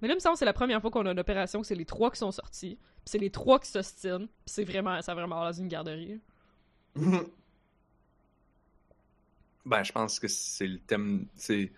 [0.01, 1.67] Mais là, il me semble que c'est la première fois qu'on a une opération que
[1.67, 2.77] c'est les trois qui sont sortis.
[2.77, 4.27] Puis c'est les trois qui s'ostinent.
[4.27, 6.21] Puis c'est vraiment, ça a vraiment l'air d'une garderie.
[9.65, 11.27] ben, je pense que c'est le thème.
[11.35, 11.73] C'est.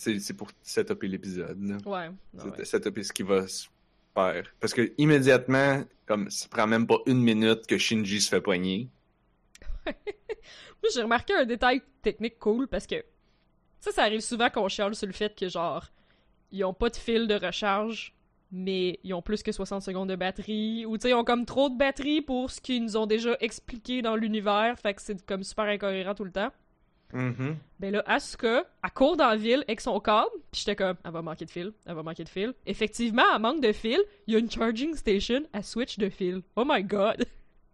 [0.00, 1.82] C'est pour setuper l'épisode.
[1.84, 2.08] Ouais.
[2.32, 2.64] ouais.
[2.64, 3.68] setuper ce qui va se
[4.14, 4.44] faire.
[4.58, 8.88] Parce que, immédiatement, comme, ça prend même pas une minute que Shinji se fait poigner.
[9.84, 13.04] Moi, j'ai remarqué un détail technique cool parce que.
[13.80, 15.86] Ça, ça arrive souvent qu'on chiale sur le fait que, genre,
[16.50, 18.14] ils ont pas de fil de recharge,
[18.50, 20.86] mais ils ont plus que 60 secondes de batterie.
[20.86, 23.36] Ou, tu sais, ils ont comme trop de batterie pour ce qu'ils nous ont déjà
[23.40, 24.78] expliqué dans l'univers.
[24.78, 26.50] Fait que c'est comme super incohérent tout le temps.
[27.12, 27.56] Mhm.
[27.78, 31.12] Ben là, Asuka, elle court dans la ville avec son câble, pis j'étais comme, elle
[31.12, 32.52] va manquer de fil, elle va manquer de fil.
[32.66, 36.42] Effectivement, elle manque de fil, il y a une charging station, elle switch de fil.
[36.56, 37.24] Oh my god!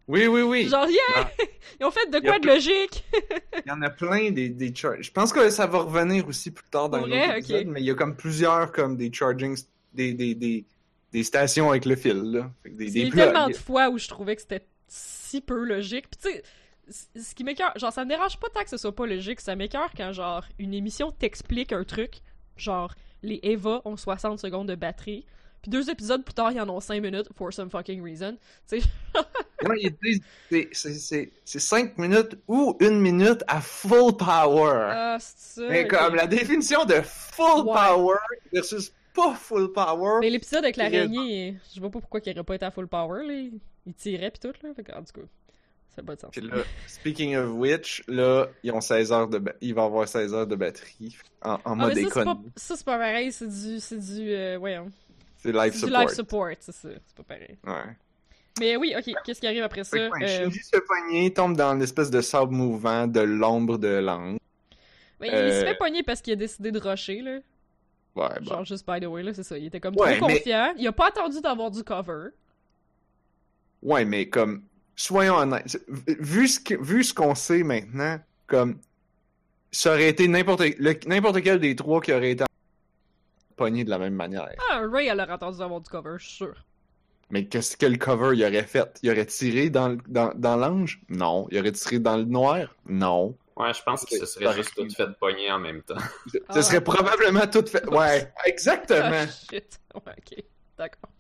[0.08, 0.68] Oui, oui, oui.
[0.70, 0.98] Genre, yeah!
[1.16, 1.30] Ah.
[1.80, 3.04] Ils ont fait de quoi de logique!
[3.66, 6.68] Il y en a plein des, des Je pense que ça va revenir aussi plus
[6.68, 7.26] tard dans Pour un vrai?
[7.26, 7.72] autre épisode, Ok.
[7.72, 9.56] mais il y a comme plusieurs comme des charging,
[9.92, 10.64] des, des, des,
[11.12, 12.50] des stations avec le fil, là.
[12.64, 16.08] Des, Il y a tellement de fois où je trouvais que c'était si peu logique.
[16.08, 16.42] Pis tu sais,
[16.88, 19.56] ce qui m'écœure, genre, ça me dérange pas tant que ce soit pas logique, ça
[19.56, 22.20] m'écœure quand, genre, une émission t'explique un truc,
[22.56, 25.26] genre, les Eva ont 60 secondes de batterie,
[25.62, 28.36] puis deux épisodes plus tard, ils en ont 5 minutes, for some fucking reason.
[28.68, 28.86] Tu sais,
[29.64, 30.20] Ouais, ils disent,
[30.50, 34.90] c'est- c'est- c'est c'est 5 minutes ou une minute à full power.
[34.92, 35.68] ah, c'est ça.
[35.68, 37.72] mais comme la définition de full Ouais.
[37.74, 38.16] power
[38.52, 40.18] versus pas full power.
[40.20, 43.26] Mais l'épisode avec l'araignée, je vois pas pourquoi il aurait pas été à full power,
[43.26, 43.32] là.
[43.32, 43.60] Il-
[43.94, 44.74] tirait pis tout, là.
[44.74, 45.26] Fait que, en tout cas,
[45.96, 46.30] ça n'a pas de sens.
[46.30, 46.56] Puis là,
[46.86, 50.46] speaking of which, là, ils ont 16 heures de ba- il va avoir 16 heures
[50.46, 52.52] de batterie en, en Ah, mode mais ça, c'est pas, économie.
[52.54, 54.92] ça, c'est pas pareil, c'est du, c'est du, euh, voyons,
[55.38, 56.00] C'est life c'est du support.
[56.02, 57.56] life support, c'est ça, c'est pas pareil.
[57.66, 57.96] Ouais.
[58.60, 59.96] Mais oui, ok, qu'est-ce qui arrive après ça?
[59.96, 64.38] Euh, Shinji se fait pogner, tombe dans l'espèce de sable mouvant de l'ombre de l'angle.
[65.20, 67.38] ben, il se euh, fait pogner parce qu'il a décidé de rusher, là.
[68.14, 68.46] Ouais, bon.
[68.46, 69.58] Genre, juste by the way, là, c'est ça.
[69.58, 70.72] Il était comme Ouais, trop mais- confiant.
[70.78, 72.28] Il a pas attendu d'avoir du cover.
[73.82, 74.62] Ouais, mais comme,
[74.96, 78.78] soyons honnêtes, vu ce que- vu ce qu'on sait maintenant, comme,
[79.70, 80.62] ça aurait été n'importe
[81.06, 82.44] n'importe quel des trois qui aurait été
[83.56, 84.48] pogné de la même manière.
[84.70, 86.54] Ah, Ray, elle aurait attendu d'avoir du cover, je suis sûr.
[87.30, 88.98] Mais qu'est-ce que le cover il aurait fait?
[89.02, 91.00] Il aurait tiré dans, dans, dans l'ange?
[91.08, 91.48] Non.
[91.50, 92.74] Il aurait tiré dans le noir?
[92.86, 93.36] Non.
[93.56, 95.96] Ouais, je pense qu'il se serait juste tout fait pogner en même temps.
[96.30, 96.62] Ce Ah.
[96.62, 97.84] serait probablement tout fait.
[97.88, 99.24] Ouais, exactement.
[99.24, 99.80] Ah, shit.
[99.94, 100.44] Ouais, ok.
[100.78, 101.10] D'accord.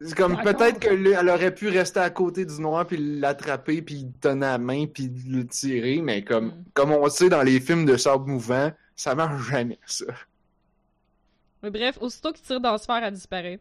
[0.00, 3.82] C'est comme peut-être que lui, elle aurait pu rester à côté du noir puis l'attraper
[3.82, 6.64] puis tenir à la main puis le tirer, mais comme Mm.
[6.72, 10.06] comme on sait dans les films de sable mouvant, ça marche jamais ça.
[11.64, 13.58] Mais bref, aussitôt qu'il tire dans la sphère, elle disparaît.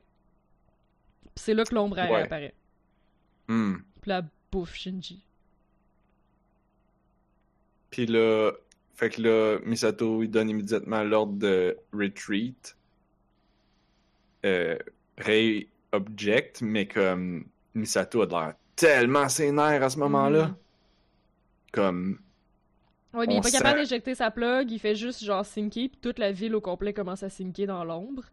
[1.36, 2.22] C'est là que l'ombre Ouais.
[2.22, 2.54] apparaît.
[3.48, 3.78] Hmm.
[4.02, 4.22] Puis la
[4.52, 5.24] bouffe Shinji.
[7.90, 8.52] Puis là,
[8.96, 12.76] fait que là, Misato, il donne immédiatement l'ordre de retreat.
[14.46, 14.78] Euh,
[15.18, 15.68] Rei
[15.98, 20.48] object, mais comme Misato a l'air tellement sénère à ce moment-là.
[20.48, 20.56] Mhm.
[21.72, 22.20] Comme,
[23.14, 25.90] Ouais, mais il est pas sent- capable d'éjecter sa plug, il fait juste genre sinker,
[25.90, 28.24] puis toute la ville au complet commence à sinker dans l'ombre.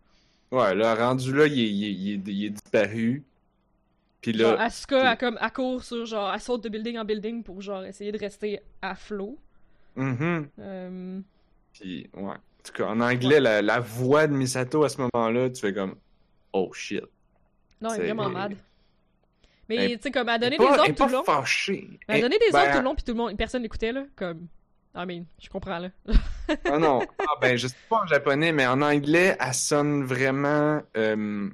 [0.53, 3.25] ouais, là, rendu là, il est, il est- il est- il est disparu.
[4.21, 6.97] Puis là, Genre, Asuka, puis- elle, comme, elle court sur, genre, elle saute de building
[6.99, 9.39] en building pour, genre, essayer de rester à flot.
[9.97, 10.49] mhm.
[10.59, 11.21] Euh,
[11.73, 12.23] Puis, ouais.
[12.23, 15.75] En tout cas, en anglais, la, la voix de Misato à ce moment-là, tu fais
[15.75, 15.97] comme,
[16.53, 17.03] oh shit.
[17.85, 18.57] Non, elle est vraiment mad.
[19.69, 21.25] Mais, tu sais, comme, elle a donné Elle des ordres tout le long.
[22.09, 24.05] Elle donné des ordres tout le long, puis tout le monde, personne l'écoutait, là.
[24.17, 24.47] Comme,
[24.95, 25.89] I mean, je comprends, là.
[26.67, 27.01] Ah non.
[27.19, 30.83] Ah ben, je sais pas en japonais, mais en anglais, elle sonne vraiment.
[30.97, 31.51] Euh,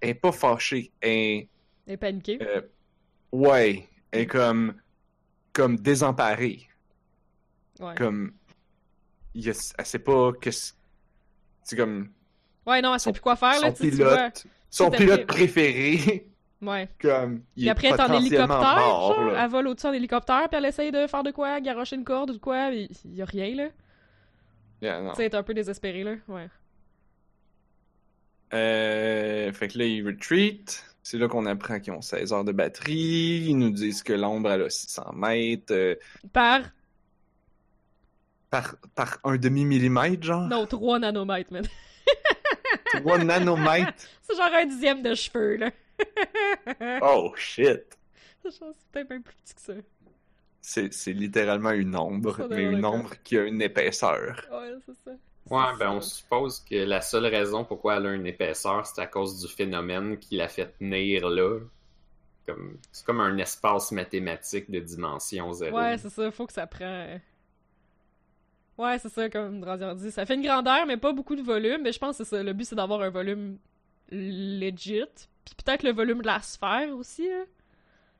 [0.00, 0.92] elle est pas fâchée.
[1.00, 1.48] Elle est.
[1.86, 2.38] Elle est paniquée.
[2.40, 2.60] euh,
[3.32, 3.88] ouais.
[4.10, 4.74] Elle est comme.
[5.52, 6.68] Comme désemparée.
[7.80, 7.94] Ouais.
[7.96, 8.32] Comme.
[9.34, 10.50] il elle sait pas que.
[10.50, 12.10] c'est comme.
[12.66, 14.30] Ouais, non, elle sait plus quoi faire, là, Son tu vois.
[14.76, 15.26] Son pilote fait.
[15.26, 16.26] préféré.
[16.62, 16.88] Ouais.
[16.98, 17.42] Comme.
[17.56, 19.44] Il Puis est après, elle est en hélicoptère, mort, genre, là.
[19.44, 22.30] elle vole au-dessus en hélicoptère, puis elle essaye de faire de quoi, garocher une corde
[22.30, 23.68] ou de quoi, mais il y a rien, là.
[24.80, 25.10] Yeah, non.
[25.10, 26.14] Tu sais, elle est un peu désespérée, là.
[26.26, 26.48] Ouais.
[28.54, 30.84] Euh, fait que là, ils retreat.
[31.02, 33.44] C'est là qu'on apprend qu'ils ont 16 heures de batterie.
[33.46, 35.72] Ils nous disent que l'ombre, elle a 600 mètres.
[35.74, 35.96] euh,
[36.32, 36.62] Par,
[38.48, 40.48] par, par un demi-millimètre, genre?
[40.48, 41.66] non, 3 nanomètres, man.
[43.00, 43.92] 3 nanomètres.
[44.22, 45.70] C'est genre un dixième de cheveux, là.
[47.02, 47.98] Oh, shit.
[48.42, 48.58] C'est
[48.92, 49.72] peut-être même plus petit que ça.
[50.60, 54.46] C'est, c'est littéralement une ombre, mais une ombre qui a une épaisseur.
[54.50, 55.10] Ouais, c'est ça.
[55.50, 59.06] Ouais, ben on suppose que la seule raison pourquoi elle a une épaisseur, c'est à
[59.06, 61.60] cause du phénomène qui l'a fait tenir là.
[62.46, 65.76] Comme, c'est comme un espace mathématique de dimension zéro.
[65.78, 67.18] Ouais, c'est ça, faut que ça prend.
[68.76, 70.10] Ouais, c'est ça, comme Drazier dit.
[70.10, 71.82] Ça fait une grandeur, mais pas beaucoup de volume.
[71.82, 72.42] Mais je pense que c'est ça.
[72.42, 73.56] Le but, c'est d'avoir un volume
[74.10, 75.04] legit.
[75.44, 77.44] Puis peut-être le volume de la sphère aussi, là.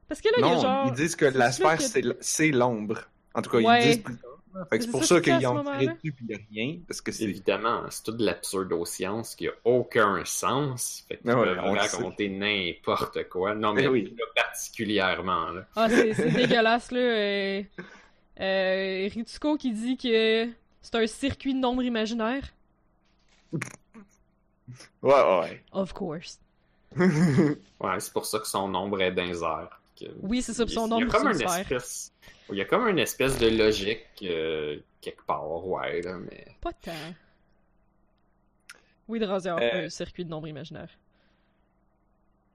[0.09, 0.87] Parce que là, il y a genre.
[0.89, 1.79] ils disent que la sphère,
[2.21, 3.01] c'est, l'ombre.
[3.35, 3.81] En tout cas, Ouais.
[3.83, 5.79] ils disent plus que C'est pour ça qu'ils ont moment-là.
[5.81, 6.79] tiré dessus puis il n'y a rien.
[6.87, 7.25] Parce que c'est.
[7.25, 11.05] Évidemment, c'est toute de la pseudo-science qui a aucun sens.
[11.09, 13.55] Fait Ah ouais, on le raconter n'importe quoi.
[13.55, 14.15] Non, mais Eh oui.
[14.17, 15.67] là, particulièrement, là.
[15.75, 17.63] Ah, c'est dégueulasse, là.
[18.41, 20.49] Euh, Ritsuko qui dit que
[20.83, 22.53] c'est un circuit de nombre imaginaire.
[25.03, 25.63] Ouais, ouais.
[25.73, 26.41] Of course.
[26.97, 29.81] Ouais, c'est pour ça que son nombre est dans les airs.
[29.99, 32.13] Que- Oui, c'est ça, son Il y a nombre comme c'est une espèce...
[32.51, 36.47] Il y a comme une espèce de logique euh, quelque part, ouais, là, mais...
[36.61, 36.93] Pas tant.
[39.09, 39.87] Oui, Drazier, Euh.
[39.87, 40.89] un circuit de nombre imaginaire.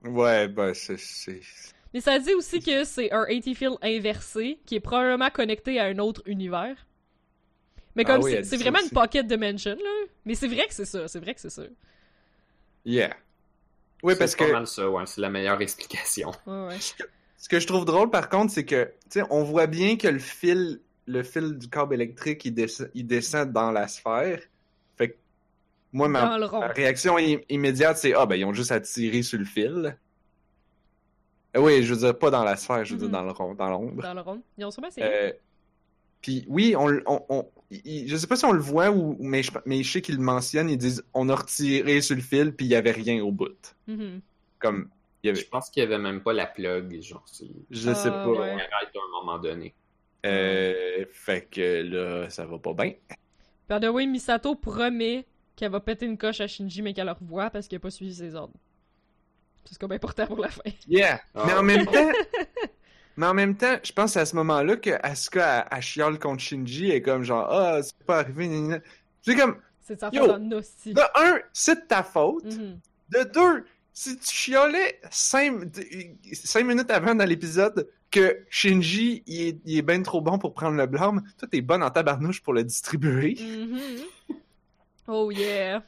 [0.02, 0.96] ouais, ben, c'est.
[1.92, 1.94] C'est...
[1.94, 5.84] Mais ça dit aussi que c'est un 80 field inversé qui est probablement connecté à
[5.86, 6.76] un autre univers.
[7.96, 8.84] Mais Ah comme oui, c'est c'est vraiment aussi.
[8.84, 10.06] une pocket dimension, là.
[10.24, 11.64] Mais c'est vrai que c'est ça, c'est vrai que c'est ça.
[12.84, 13.16] Yeah.
[14.02, 14.44] Oui, parce c'est que.
[14.44, 16.32] pas mal ça, ouais, c'est la meilleure explication.
[16.46, 16.80] Ouais, ouais.
[17.36, 20.08] Ce que, je trouve drôle, par contre, c'est que, tu sais, on voit bien que
[20.08, 24.40] le fil, le fil du câble électrique, il, descend, il descend dans la sphère.
[24.96, 25.16] Fait que,
[25.92, 29.38] moi, ma, ma réaction i- immédiate, c'est, ah, ben, ils ont juste à tirer sur
[29.38, 29.96] le fil.
[31.56, 33.10] Euh, oui, je veux dire, pas dans la sphère, je veux Mhm.
[33.10, 34.02] dire dans le rond, dans l'ombre.
[34.02, 34.42] Dans le rond.
[34.58, 35.06] Ils ont sûrement essayé.
[35.06, 35.32] Euh,
[36.22, 39.16] puis oui, on, l- on, on- il- je sais pas si on le voit ou
[39.20, 40.70] mais je, mais je sais qu'ils le mentionnent.
[40.70, 43.74] Ils disent on a retiré sur le fil puis il y avait rien au bout.
[43.88, 44.20] Mhm.
[44.58, 44.90] Comme
[45.22, 47.24] il y avait, Je pense qu'il y avait même pas la plug, genre,
[47.70, 48.26] je sais Ah, pas.
[48.28, 48.36] ouais.
[48.38, 49.74] On arrête à un moment donné.
[50.26, 52.92] Euh, fait que là, ça va pas bien.
[53.68, 57.12] By the way, Misato promet qu'elle va péter une coche à Shinji, mais qu'elle le
[57.12, 58.54] revoit parce qu'il a pas suivi ses ordres.
[59.70, 60.62] C'est comme important pour la fin.
[60.88, 61.20] Yeah.
[61.34, 61.44] Ah.
[61.46, 62.10] Mais en même temps,
[63.16, 66.90] mais en même temps, je pense à ce moment-là que Asuka elle chiale contre Shinji
[66.90, 68.80] et comme genre ah c'est pas arrivé.
[69.22, 70.22] C'est comme C'est sa Yo!
[70.22, 72.44] faute en de un, c'est de ta faute.
[72.46, 72.80] Mhm.
[73.10, 75.54] De deux, si tu chialais cinq,
[76.32, 80.52] cinq minutes avant dans l'épisode que Shinji il est, il est ben trop bon pour
[80.52, 83.36] prendre le blâme, toi t'es bonne en tabarnouche pour le distribuer.
[83.40, 84.38] Mhm.
[85.06, 85.84] Oh yeah.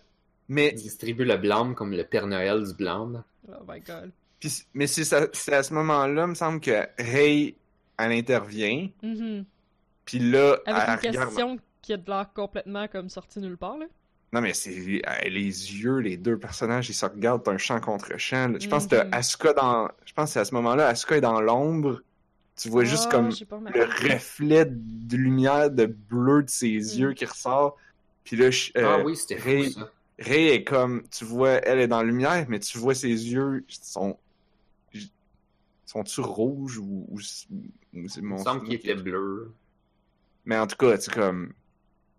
[0.48, 3.24] Mais, Il distribue le blâme comme le Père Noël du blâme.
[3.48, 4.10] Oh my god.
[4.74, 5.12] mais c'est
[5.52, 7.56] à ce moment-là, il me semble que Rei,
[7.98, 9.44] elle intervient, Mhm.
[10.04, 13.56] puis là, Avec elle une regarde- question qui a de l'air complètement comme sortie nulle
[13.56, 13.86] part, là.
[14.32, 18.48] Non, mais c'est les yeux, les deux personnages, ils se regardent un champ contre champ.
[18.52, 18.58] là.
[18.58, 19.10] Je pense que Mhm.
[19.10, 19.88] t'as Asuka dans.
[20.06, 22.00] Je pense que c'est à ce moment-là, Asuka est dans l'ombre.
[22.56, 27.24] Tu vois juste Ah, comme le reflet de lumière de bleu de ses yeux qui
[27.26, 27.76] ressort.
[28.24, 29.90] Puis là, je- euh, ah oui, c'était Ray- ça.
[30.22, 31.02] Ray est comme.
[31.10, 34.18] Tu vois, elle est dans la lumière, mais tu vois ses yeux sont
[35.86, 37.46] sont-tu rouges ou, ou, ou c'est
[37.92, 39.52] Il mon me semble qu'il était bleu.
[40.44, 41.52] Mais en tout cas, c'est comme.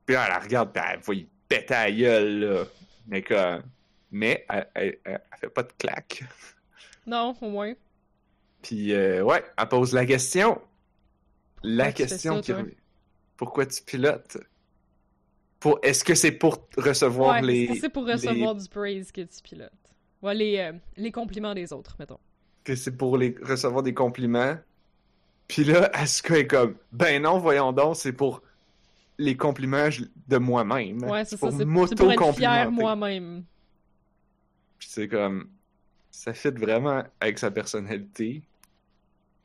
[0.06, 2.64] Puis là, elle la regarde, puis elle va y péter à la gueule, là.
[3.08, 3.64] Mais comme.
[4.12, 6.24] Mais elle, elle, elle- elle fait pas de claque.
[7.08, 7.74] Non, au moins.
[8.62, 10.62] Puis, euh, ouais, elle pose la question.
[11.64, 12.74] La tu question ça, qui revient.
[13.36, 14.38] Pourquoi tu pilotes?
[15.64, 15.80] Pour...
[15.82, 17.64] Est-ce que c'est pour recevoir Ouais, les.
[17.64, 19.72] est-ce que c'est pour les- recevoir du praise que tu pilotes?
[20.22, 22.20] Ouais, les, euh, les compliments des autres, mettons.
[22.66, 23.34] Que c'est pour les...
[23.42, 24.58] recevoir des compliments?
[25.48, 26.76] Puis là, Asuka est comme.
[26.92, 28.42] Ben non, voyons donc, c'est pour
[29.18, 29.88] les compliments
[30.28, 31.02] de moi-même.
[31.04, 31.48] Ouais, c'est ça.
[31.48, 33.46] pour C'est pour être fier moi-même.
[34.78, 35.50] Puis c'est comme.
[36.12, 38.44] Ça fit vraiment avec sa personnalité.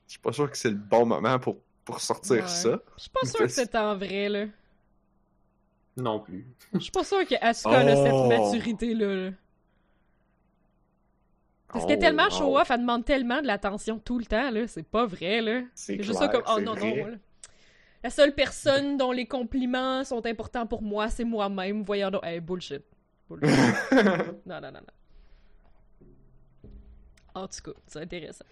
[0.09, 2.49] Je suis pas sûr que c'est le bon moment pour, pour sortir Ouais.
[2.49, 2.81] ça.
[2.97, 4.47] Je suis pas sûre que c'est en vrai, là.
[5.99, 6.47] Non plus.
[6.75, 8.29] Je suis pas sûre que Asuka a cette Oh.
[8.29, 9.15] maturité-là.
[9.15, 9.31] là.
[11.73, 12.35] Parce qu'elle est Oh, tellement oh.
[12.35, 14.67] show-off, elle demande tellement de l'attention tout le temps, là.
[14.67, 15.63] C'est pas vrai, là.
[15.75, 16.97] C'est juste ça comme, oh non, vrai.
[17.03, 17.07] non.
[17.09, 17.17] là.
[18.05, 21.83] La seule personne dont les compliments sont importants pour moi, c'est moi-même.
[21.83, 22.25] Voyons donc.
[22.25, 22.85] Hey, bullshit.
[23.29, 23.51] Bullshit.
[24.47, 24.81] non, non, non, non.
[27.35, 28.45] En tout cas, c'est intéressant.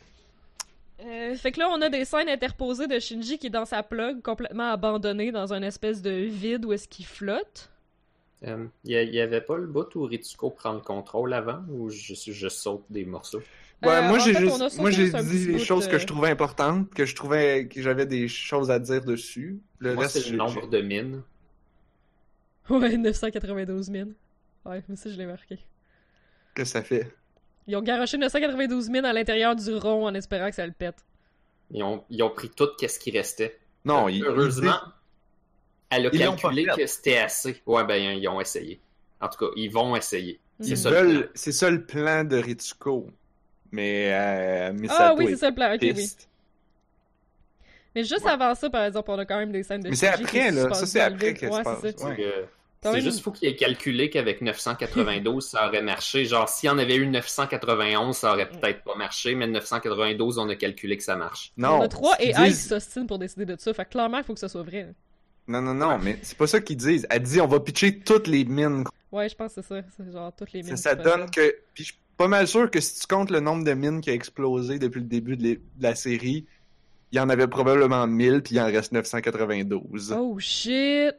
[1.04, 3.82] Euh, fait que là, on a des scènes interposées de Shinji qui est dans sa
[3.82, 7.70] plug, complètement abandonné dans un espèce de vide où est-ce qu'il flotte.
[8.44, 12.14] Euh, Il y avait pas le bout où Ritsuko prend le contrôle avant ou je,
[12.14, 13.42] je saute des morceaux?
[13.82, 16.30] Ouais, Euh, moi j'ai fait, juste- moi j'ai dit les choses que euh, je trouvais
[16.30, 19.60] importantes, que je trouvais que j'avais des choses à dire dessus.
[19.78, 21.22] Le Moi, reste, c'est j'ai- le nombre de mines.
[22.68, 24.10] Ouais, 992 000.
[24.64, 25.58] Ouais, mais ça, je l'ai marqué.
[26.54, 27.12] que ça fait.
[27.68, 30.96] Ils ont garoché 992 000 à l'intérieur du rond en espérant que ça le pète.
[31.72, 33.58] Ils ont, ils ont pris tout ce qui restait.
[33.84, 34.78] Non, Euh, il- Heureusement,
[35.90, 37.60] elle a Ils calculé que c'était assez.
[37.66, 38.80] Ouais, ben, ils ont essayé.
[39.20, 40.38] En tout cas, ils vont essayer.
[40.60, 41.30] C'est ils ça le veulent- plan.
[41.34, 43.08] c'est ça le plan de Ritsuko.
[43.72, 45.74] Mais euh, Ah oui, est c'est ça le plan.
[45.74, 46.08] Ok, oui.
[47.94, 48.30] Mais juste Ouais.
[48.30, 50.72] avant ça, par exemple, on a quand même des scènes de Mais c'est après, là.
[50.74, 51.38] Ça, c'est après vide.
[51.40, 52.04] que Ouais, se c'est passe.
[52.04, 52.48] Ouais.
[52.90, 56.24] C'est même- juste faut qu'il ait calculé qu'avec 992, ça aurait marché.
[56.24, 60.48] Genre, s'il y en avait eu 991, ça aurait peut-être pas marché, mais 992, on
[60.48, 61.52] a calculé que ça marche.
[61.56, 61.78] Non.
[61.78, 63.72] on a trois ce qu'ils et Ike disent- qui s'ostinent pour décider de ça.
[63.74, 64.94] Fait que clairement, il faut que ça soit vrai.
[65.48, 67.06] Non, non, non, mais c'est pas ça qu'ils disent.
[67.08, 68.84] Elle dit on va pitcher toutes les mines.
[69.12, 69.80] Ouais, je pense que c'est ça.
[69.96, 70.76] C'est genre toutes les Ça, mines.
[70.76, 71.54] ça qui donne que.
[71.72, 74.10] Puis je suis pas mal sûr que si tu comptes le nombre de mines qui
[74.10, 76.46] a explosé depuis le début de, les- de la série,
[77.12, 80.12] il y en avait probablement 1000, puis il en reste 992.
[80.18, 81.14] Oh shit!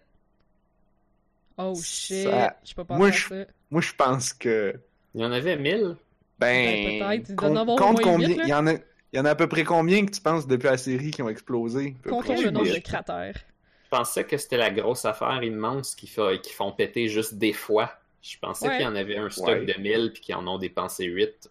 [1.58, 2.24] Oh shit!
[2.24, 3.36] Ça- Je peux pas Moi, je- ça.
[3.72, 4.76] Moi, je pense que.
[5.16, 5.96] Il y en avait 1000.
[6.40, 7.00] Ben.
[7.00, 7.36] Ben, peut-être.
[7.36, 8.30] Com- compte combien.
[8.30, 8.80] Il y, en a, il
[9.14, 11.30] y en a à peu près combien que tu penses depuis la série qui ont
[11.30, 11.96] explosé?
[12.08, 13.38] Comptons le nombre de cratères.
[13.86, 17.54] Je pensais que c'était la grosse affaire immense qui, fait, qui font péter juste des
[17.54, 17.92] fois.
[18.22, 18.76] Je pensais Ouais.
[18.78, 19.66] qu'il y en avait un stock Ouais.
[19.66, 21.50] de 1000 puis qu'ils en ont dépensé 8.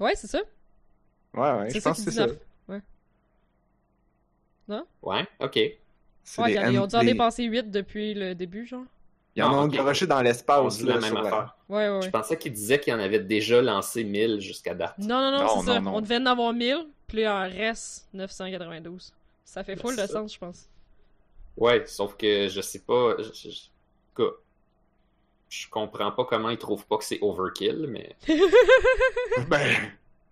[0.00, 0.40] Ouais, c'est ça.
[1.34, 2.26] Ouais, ouais, je ça pense que c'est ça.
[2.26, 2.36] neuf.
[5.02, 5.56] Ouais, ok.
[5.56, 8.84] Ouais, des ils ont dû en dépenser 8 depuis le début, genre.
[9.36, 9.72] Ils en Ah, ont ok.
[9.72, 10.80] garoché dans l'espace.
[10.82, 11.56] la même affaire.
[11.68, 14.94] Ouais, ouais, Je pensais qu'il disait qu'il en avait déjà lancé 1000 jusqu'à date.
[14.98, 15.80] Non, non, non, Non, c'est ça.
[15.80, 15.96] non.
[15.96, 19.12] On devait en avoir 1000, puis il en reste 992.
[19.44, 20.68] Ça fait full de sens, je pense.
[21.56, 23.16] Ouais, sauf que je sais pas.
[23.18, 24.36] Je, je- je- en tout cas,
[25.48, 28.16] je comprends pas comment ils trouvent pas que c'est overkill, mais
[29.48, 29.74] Ben,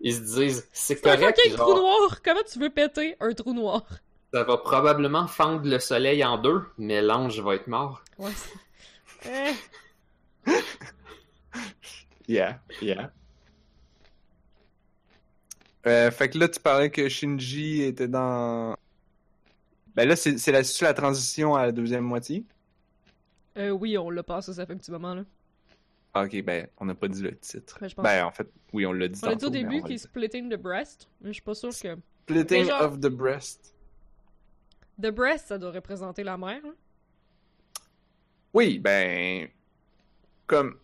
[0.00, 1.40] ils se disent c'est C'est un correct.
[1.48, 2.22] genre, trou noir!
[2.24, 3.82] Comment tu veux péter un trou noir?
[4.34, 8.02] ça va probablement fendre le soleil en deux, mais l'ange va être mort.
[8.18, 8.30] Ouais.
[9.26, 10.50] Eh.
[12.28, 13.12] yeah, yeah.
[15.86, 18.76] Euh, fait que là, tu parlais que Shinji était dans.
[19.94, 22.44] Ben là, c'est c'est la, c'est la transition à la deuxième moitié?
[23.58, 25.24] Euh, oui, on l'a passé, ça fait un petit moment, là.
[26.14, 27.78] Ah, ok, ben, on n'a pas dit le titre.
[27.80, 29.98] Ben, Ben, en fait, oui, on l'a dit On l'a dit au début le est
[29.98, 31.96] splitting the breast, mais je suis pas sûre que...
[32.24, 33.74] Splitting genre- of the breast.
[35.00, 36.74] The breast, ça doit représenter la mère, hein?
[38.54, 39.48] Oui, ben.
[40.46, 40.76] Comme.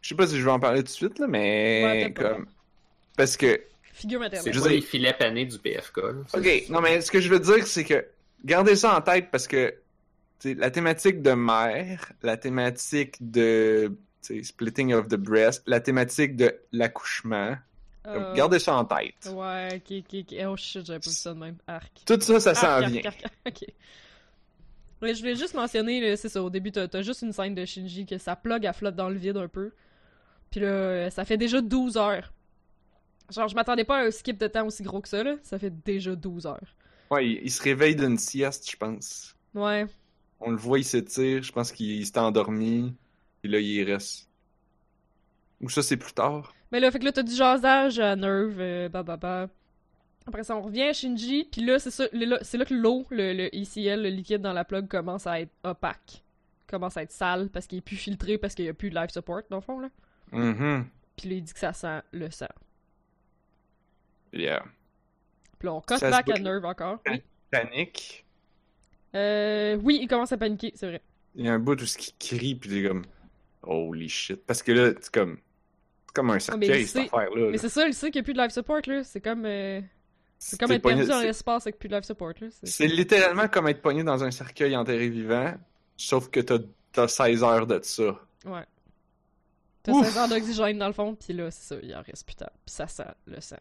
[0.00, 2.12] Je sais pas si je vais en parler tout de suite, là, mais.
[2.16, 2.46] comme.
[3.16, 3.60] Parce que.
[3.92, 4.52] Figure C'est maternelle.
[4.54, 5.96] Je pas veux les filets panés du PFK.
[5.98, 6.12] là.
[6.34, 8.04] Ok, non, mais ce que je veux dire, c'est que.
[8.44, 9.74] Gardez ça en tête parce que.
[10.44, 13.92] la thématique de mère, la thématique de.
[14.42, 17.56] Splitting of the breast, la thématique de l'accouchement.
[18.06, 19.14] Euh, Gardez ça en tête.
[19.32, 20.46] Ouais, ok, ok, ok.
[20.48, 21.56] Oh shit, j'avais pas vu ça de même.
[21.66, 21.92] Arc.
[22.06, 23.02] Tout ça, ça s'en Arc, vient.
[23.04, 23.64] arc, arc, ok.
[25.12, 28.18] Je voulais juste mentionner, c'est ça, au début, t'as juste une scène de Shinji que
[28.18, 29.72] sa plug, elle flotte dans le vide un peu.
[30.50, 32.32] Puis là, ça fait déjà 12 heures.
[33.30, 35.36] Genre, je m'attendais pas à un skip de temps aussi gros que ça, là.
[35.42, 36.76] Ça fait déjà 12 heures.
[37.10, 39.34] Ouais, il, il se réveille d'une sieste, je pense.
[39.54, 39.86] Ouais.
[40.40, 41.42] On le voit, il s'étire.
[41.42, 42.94] Je pense qu'il s'est endormi.
[43.42, 44.28] Et là, il reste.
[45.60, 46.54] Ou ça, c'est plus tard.
[46.70, 49.48] Mais là, fait que là, t'as du jasage à Nerve, euh, bah, bah, bah.
[50.26, 53.06] Après ça, on revient à Shinji, puis là, c'est ça, là, c'est là que l'eau,
[53.10, 56.22] le, le ECL, le liquide dans la plug, commence à être opaque.
[56.66, 58.94] Commence à être sale parce qu'il est plus filtré, parce qu'il y a plus de
[58.94, 59.88] life support, dans le fond, là.
[60.32, 60.86] Mhm.
[61.16, 62.46] Puis là, il dit que ça sent le sang.
[64.32, 64.64] Yeah.
[65.58, 66.38] Puis là, on cut back à.
[66.38, 67.00] Nerve encore.
[67.06, 67.22] Oui.
[67.50, 68.24] Panique.
[69.14, 71.02] Euh, oui, il commence à paniquer, c'est vrai.
[71.36, 73.04] Il y a un bout où ce qui crie, puis c'est comme.
[73.62, 74.44] Holy shit.
[74.44, 75.38] Parce que là, c'est comme.
[76.06, 77.50] C'est comme un mais cercueil, il cette affaire-là.
[77.50, 79.04] Mais c'est ça, il sait qu'il n'y a plus de life support, là.
[79.04, 79.44] C'est comme...
[79.46, 79.80] euh,
[80.46, 82.32] C'est comme être perdu pogné- dans c'est- l'espace avec plus de life support.
[82.62, 85.54] C'est- littéralement comme être pogné dans un cercueil enterré vivant,
[85.96, 86.58] sauf que t'as
[86.92, 88.04] t'as 16 heures de ça.
[88.44, 88.64] Ouais.
[89.82, 90.04] T'as Ouf!
[90.06, 92.50] 16 heures d'oxygène dans le fond, puis là, c'est ça, il en reste plus tard.
[92.64, 93.56] Puis ça sent le sang.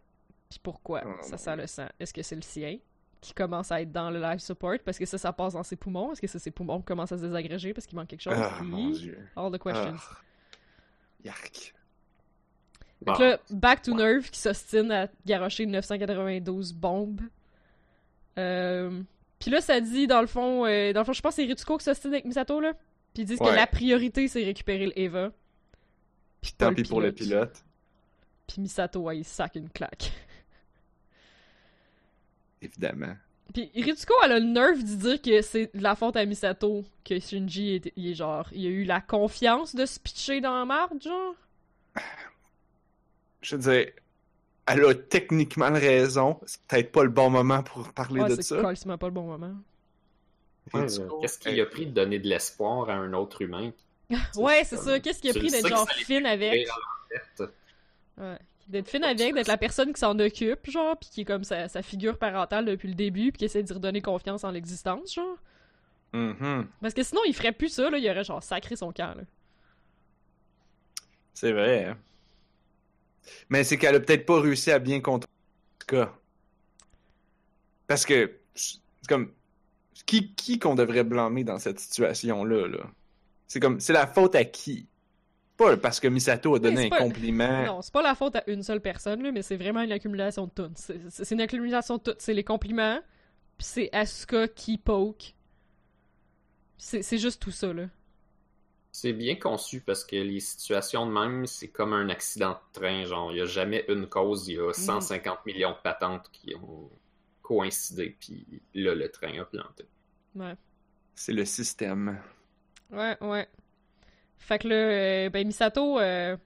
[0.49, 1.87] Puis pourquoi Oh, ça sent le sang?
[1.99, 2.77] Est-ce que c'est le sien
[3.21, 4.75] qui commence à être dans le life support?
[4.85, 6.11] Parce que ça, ça passe dans ses poumons?
[6.11, 8.35] Est-ce que c'est ses poumons qui commencent à se désagréger parce qu'il manque quelque chose?
[8.61, 8.67] Oui.
[8.67, 9.17] mon dieu.
[9.35, 9.95] All the questions.
[9.97, 10.17] Ah.
[11.23, 11.73] Yark.
[13.05, 17.21] Que là, back to Nerve qui s'ostine à garocher 992 bombes.
[18.37, 19.01] Euh...
[19.43, 21.47] Puis là, ça dit, dans le fond, euh, dans le fond, je pense que c'est
[21.47, 22.73] Ritsuko qui s'ostine avec Misato, là.
[23.13, 25.31] Puis ils disent que la priorité, c'est récupérer le Eva.
[26.41, 27.63] Puis Tant pis pour le pilote.
[28.47, 30.13] Puis Misato, ouais, il sac une claque.
[32.61, 33.15] Évidemment.
[33.53, 36.85] Puis Ritsuko, elle a le nerf de dire que c'est de la faute à Misato
[37.03, 40.57] que Shinji est, il est genre, il a eu la confiance de se pitcher dans
[40.57, 41.35] la marde, genre?
[43.43, 43.91] Je veux dire,
[44.65, 46.39] elle a techniquement raison.
[46.45, 48.61] C'est peut-être pas le bon moment pour parler Ouais, de c'est ça.
[48.61, 49.55] carrément pas le bon moment.
[50.73, 50.85] Ouais,
[51.21, 53.71] Qu'est-ce qu'il a pris de donner de l'espoir à un autre humain?
[54.35, 54.99] Ouais, c'est ça.
[54.99, 56.67] Qu'est-ce qu'il a pris d'être genre fine avec?
[58.17, 58.39] Ouais.
[58.69, 61.67] D'être fine avec, d'être la personne qui s'en occupe, genre, pis qui est comme sa,
[61.67, 65.37] sa figure parentale depuis le début, pis qui essaie d'y redonner confiance en l'existence, genre.
[66.13, 66.67] mhm.
[66.81, 69.23] Parce que sinon, il ferait plus ça, là, il aurait genre sacré son camp, là.
[71.33, 71.85] C'est vrai.
[71.85, 71.97] hein.
[73.49, 75.31] Mais c'est qu'elle a peut-être pas réussi à bien contrôler
[75.81, 76.13] ce cas.
[77.87, 79.31] Parce que c'est comme
[80.05, 82.89] qui qui qu'on devrait blâmer dans cette situation-là là?
[83.47, 84.87] C'est comme c'est la faute à qui?
[85.57, 87.65] Pas parce que Misato a donné un pas- compliment.
[87.65, 90.47] Non, c'est pas la faute à une seule personne, là, mais c'est vraiment une accumulation
[90.47, 90.71] de tout.
[90.75, 92.15] C'est une accumulation de tout.
[92.17, 92.99] C'est les compliments,
[93.57, 95.35] pis c'est Asuka qui poke.
[96.77, 97.83] C'est juste tout ça, là.
[98.95, 103.05] C'est bien conçu parce que les situations de même, c'est comme un accident de train.
[103.05, 104.73] Genre, il n'y a jamais une cause, il y a Mm.
[104.73, 106.91] 150 millions de patentes qui ont
[107.41, 109.85] coïncidé, puis là, le train a planté.
[110.35, 110.55] Ouais.
[111.15, 112.19] C'est le système.
[112.91, 113.47] Ouais, ouais.
[114.37, 116.37] Fait que là, euh, ben Misato, euh,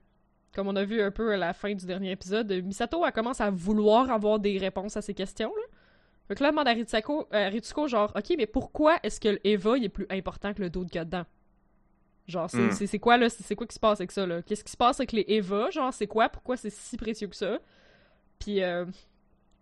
[0.56, 3.42] comme on a vu un peu à la fin du dernier épisode, Misato, elle commence
[3.42, 5.64] à vouloir avoir des réponses à ces questions, là.
[6.30, 9.30] Fait que là, elle demande à Ritsuko, euh, Ritsuko, genre, OK, mais pourquoi est-ce que
[9.30, 11.26] le Eva, il est plus important que le dos de gars dedans?
[12.28, 13.30] Genre, c'est c'est- c'est quoi, là?
[13.30, 14.42] C'est c'est quoi qui se passe avec ça, là?
[14.42, 15.70] Qu'est-ce qui se passe avec les Eva?
[15.70, 16.28] Genre, c'est quoi?
[16.30, 17.58] Pourquoi c'est si précieux que ça?
[18.40, 18.86] Puis, euh...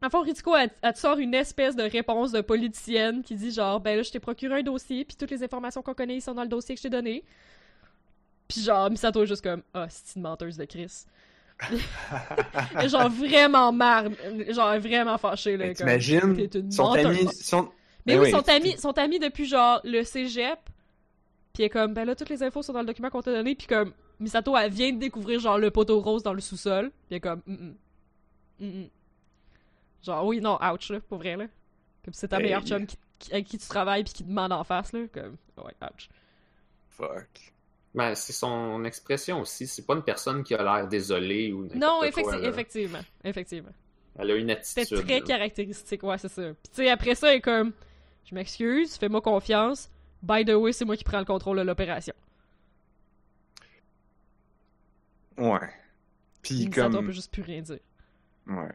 [0.03, 3.51] En fond, Ritsuko, elle, elle te sort une espèce de réponse de politicienne qui dit
[3.51, 6.21] genre, ben là, je t'ai procuré un dossier, puis toutes les informations qu'on connaît, ils
[6.21, 7.23] sont dans le dossier que je t'ai donné.
[8.47, 11.05] Puis genre, Misato est juste comme, ah, c'est une menteuse de Chris.
[12.83, 14.05] Et genre, vraiment marre,
[14.49, 15.73] genre, vraiment fâchée, là.
[15.73, 16.35] T'imagines?
[16.35, 17.05] T'es une Sont menteuse.
[17.05, 17.33] amis.
[17.33, 17.69] Sont...
[18.05, 20.59] Mais Ben oui, oui, sont c'est- amis, sont amis depuis genre le cégep.
[21.55, 23.31] Puis elle est comme, ben là, toutes les infos sont dans le document qu'on t'a
[23.31, 23.55] donné.
[23.55, 26.89] Puis comme, Misato, elle vient de découvrir genre le poteau rose dans le sous-sol.
[26.91, 27.73] Puis elle est comme, mm
[28.61, 28.89] -mm.
[30.03, 31.45] Genre, oui, non, ouch, là, pour vrai, là.
[32.03, 32.43] Comme c'est ta Hey.
[32.43, 34.99] meilleure chum qui, qui- avec qui tu travailles puis qui te demande en face, là.
[35.11, 36.09] Comme, ouais, ouch.
[36.89, 37.53] Fuck.
[37.95, 39.65] Ben, c'est son expression aussi.
[39.67, 42.99] C'est pas une personne qui a l'air désolée ou Non, effecti- effectivement.
[43.23, 43.71] Effectivement.
[44.17, 45.03] Elle a une attitude.
[45.05, 45.25] très là.
[45.25, 46.43] caractéristique, ouais, c'est ça.
[46.43, 47.71] Puis tu sais, après ça, elle est comme,
[48.25, 49.89] je m'excuse, fais-moi confiance.
[50.25, 52.13] By the way, c'est moi qui prends le contrôle de l'opération.
[55.37, 55.69] Ouais.
[56.41, 57.79] Puis comme peut juste plus rien dire.
[58.47, 58.71] Ouais.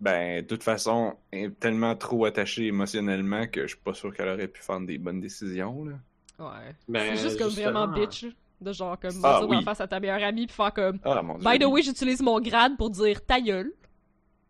[0.00, 4.14] Ben, de toute façon, elle est tellement trop attachée émotionnellement que je suis pas sûr
[4.14, 5.92] qu'elle aurait pu faire des bonnes décisions, là.
[6.38, 6.74] Ouais.
[6.88, 8.26] Ben, c'est juste comme justement, vraiment bitch.
[8.60, 9.56] De genre, comme, Ah, dire oui.
[9.58, 11.50] d'en face à ta meilleure amie, puis faire comme, Ah, mon dieu.
[11.50, 13.72] by the way, j'utilise mon grade pour dire ta gueule.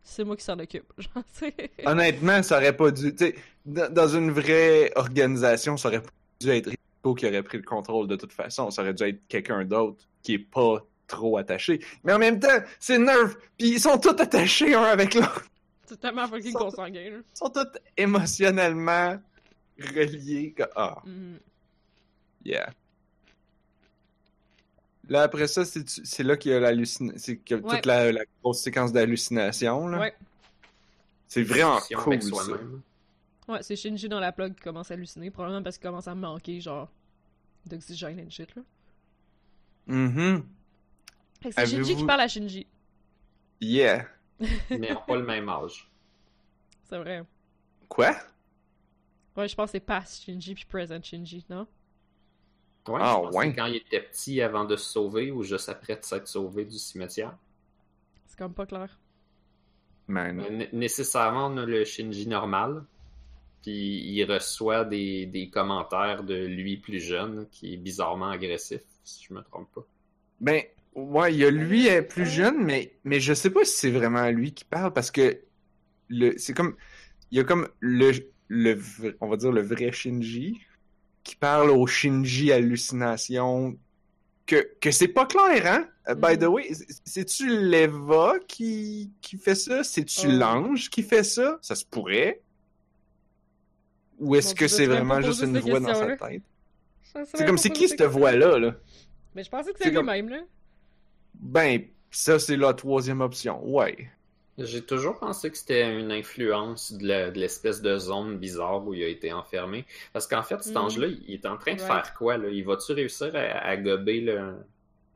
[0.03, 0.93] C'est moi qui s'en occupe.
[1.85, 3.15] Honnêtement, ça aurait pas dû.
[3.15, 3.35] Tu sais,
[3.67, 6.09] dans dans une vraie organisation, ça aurait pas
[6.41, 8.71] dû être Rico qui aurait pris le contrôle de toute façon.
[8.71, 11.81] Ça aurait dû être quelqu'un d'autre qui est pas trop attaché.
[12.05, 15.45] Mais en même temps, c'est Nerf, puis ils sont tous attachés un avec l'autre.
[15.87, 17.01] C'est tellement fucking consanguin.
[17.03, 17.67] Ils sont tous
[17.97, 19.21] émotionnellement
[19.79, 20.53] reliés.
[20.57, 21.39] que- Ah, Mhm.
[22.45, 22.71] yeah.
[25.09, 27.19] Là, après ça, c'est là qu'il y a l'hallucination.
[27.19, 27.77] C'est que Ouais.
[27.77, 29.89] toute la, la grosse séquence d'hallucination.
[29.89, 29.99] là.
[29.99, 30.15] Ouais.
[31.27, 32.43] C'est vraiment cool, ça.
[33.51, 36.15] Ouais, c'est Shinji dans la plug qui commence à halluciner, probablement parce qu'il commence à
[36.15, 36.89] manquer, genre,
[37.67, 38.63] d'oxygène and shit, là.
[39.87, 40.47] Mhm.
[41.41, 42.67] Fait que c'est Shinji qui parle à Shinji.
[43.61, 44.07] Yeah.
[44.41, 45.91] Mais ils n'ont pas le même âge.
[46.85, 47.25] C'est vrai.
[47.89, 48.15] Quoi?
[49.37, 51.67] Ouais, je pense que c'est past Shinji puis present Shinji, non?
[52.89, 53.47] Ouais, Ah, je pense que ouais.
[53.49, 56.65] c'est quand il était petit avant de se sauver ou juste après de s'être sauvé
[56.65, 57.37] du cimetière.
[58.27, 58.99] C'est comme pas clair.
[60.09, 60.37] Man.
[60.37, 62.85] Né- Nécessairement, on a le Shinji normal.
[63.63, 69.25] Puis il reçoit des, des commentaires de lui plus jeune qui est bizarrement agressif, si
[69.29, 69.87] je me trompe pas.
[70.41, 70.63] Ben,
[70.95, 73.91] ouais, il y a lui est plus jeune, mais, mais je sais pas si c'est
[73.91, 75.39] vraiment lui qui parle parce que
[76.09, 76.75] le, c'est comme,
[77.31, 78.13] il y a comme le,
[78.49, 80.59] le, v- on va dire le vrai Shinji
[81.23, 83.79] qui parle au Shinji hallucination
[84.47, 85.87] que, que c'est pas clair, hein?
[86.09, 86.53] Uh, By the Mm.
[86.55, 89.85] way, c'est- c'est-tu l'Eva qui, qui fait ça?
[89.85, 90.31] C'est-tu Oh.
[90.33, 91.59] l'ange qui fait ça?
[91.63, 92.41] Ça se pourrait?
[94.21, 96.43] Ou est-ce que c'est vraiment juste une voix dans sa tête?
[97.03, 98.75] C'est comme, c'est qui cette voix-là, là?
[99.35, 100.41] Mais je pensais que comme- lui-même, là.
[101.35, 103.65] Ben, ça, c'est la troisième option.
[103.67, 104.09] Ouais.
[104.59, 109.09] J'ai toujours pensé que c'était une influence de l'espèce de zone bizarre où il a
[109.09, 109.87] été enfermé.
[110.13, 110.79] Parce qu'en fait, cet Mm.
[110.79, 112.37] ange-là, il est en train de faire quoi?
[112.37, 112.49] Là?
[112.51, 114.55] Il va-tu réussir à, à gober le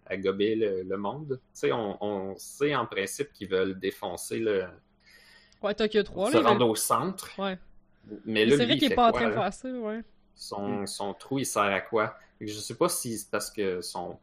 [0.07, 1.39] à gober le, le monde?
[1.43, 4.65] Tu sais, on, on sait en principe qu'ils veulent défoncer le.
[5.63, 6.49] Ouais, Tokyo 3, se là.
[6.49, 7.31] rendre mais- au centre.
[7.39, 7.59] Ouais.
[8.25, 9.69] Mais là, c'est vrai il qu'il est fait pas en quoi, train de faire ça,
[9.71, 10.03] ouais.
[10.35, 12.17] Son, son trou, il sert à quoi?
[12.41, 14.19] Je sais pas si c'est parce que son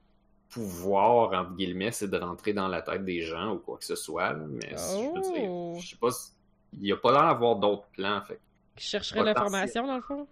[0.49, 3.95] pouvoir, entre guillemets, c'est de rentrer dans la tête des gens ou quoi que ce
[3.95, 4.33] soit.
[4.33, 5.21] là, Mais je veux Oh.
[5.21, 6.31] dire, je sais pas si...
[6.79, 8.39] Il a pas l'air d'avoir d'autres plans, fait
[8.75, 10.27] Qui chercherait l'information, dans le fond?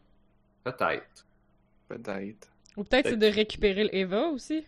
[0.64, 1.26] peut-être.
[1.90, 2.50] Peut-être.
[2.78, 4.66] Ou peut-être c'est de récupérer le Eva aussi?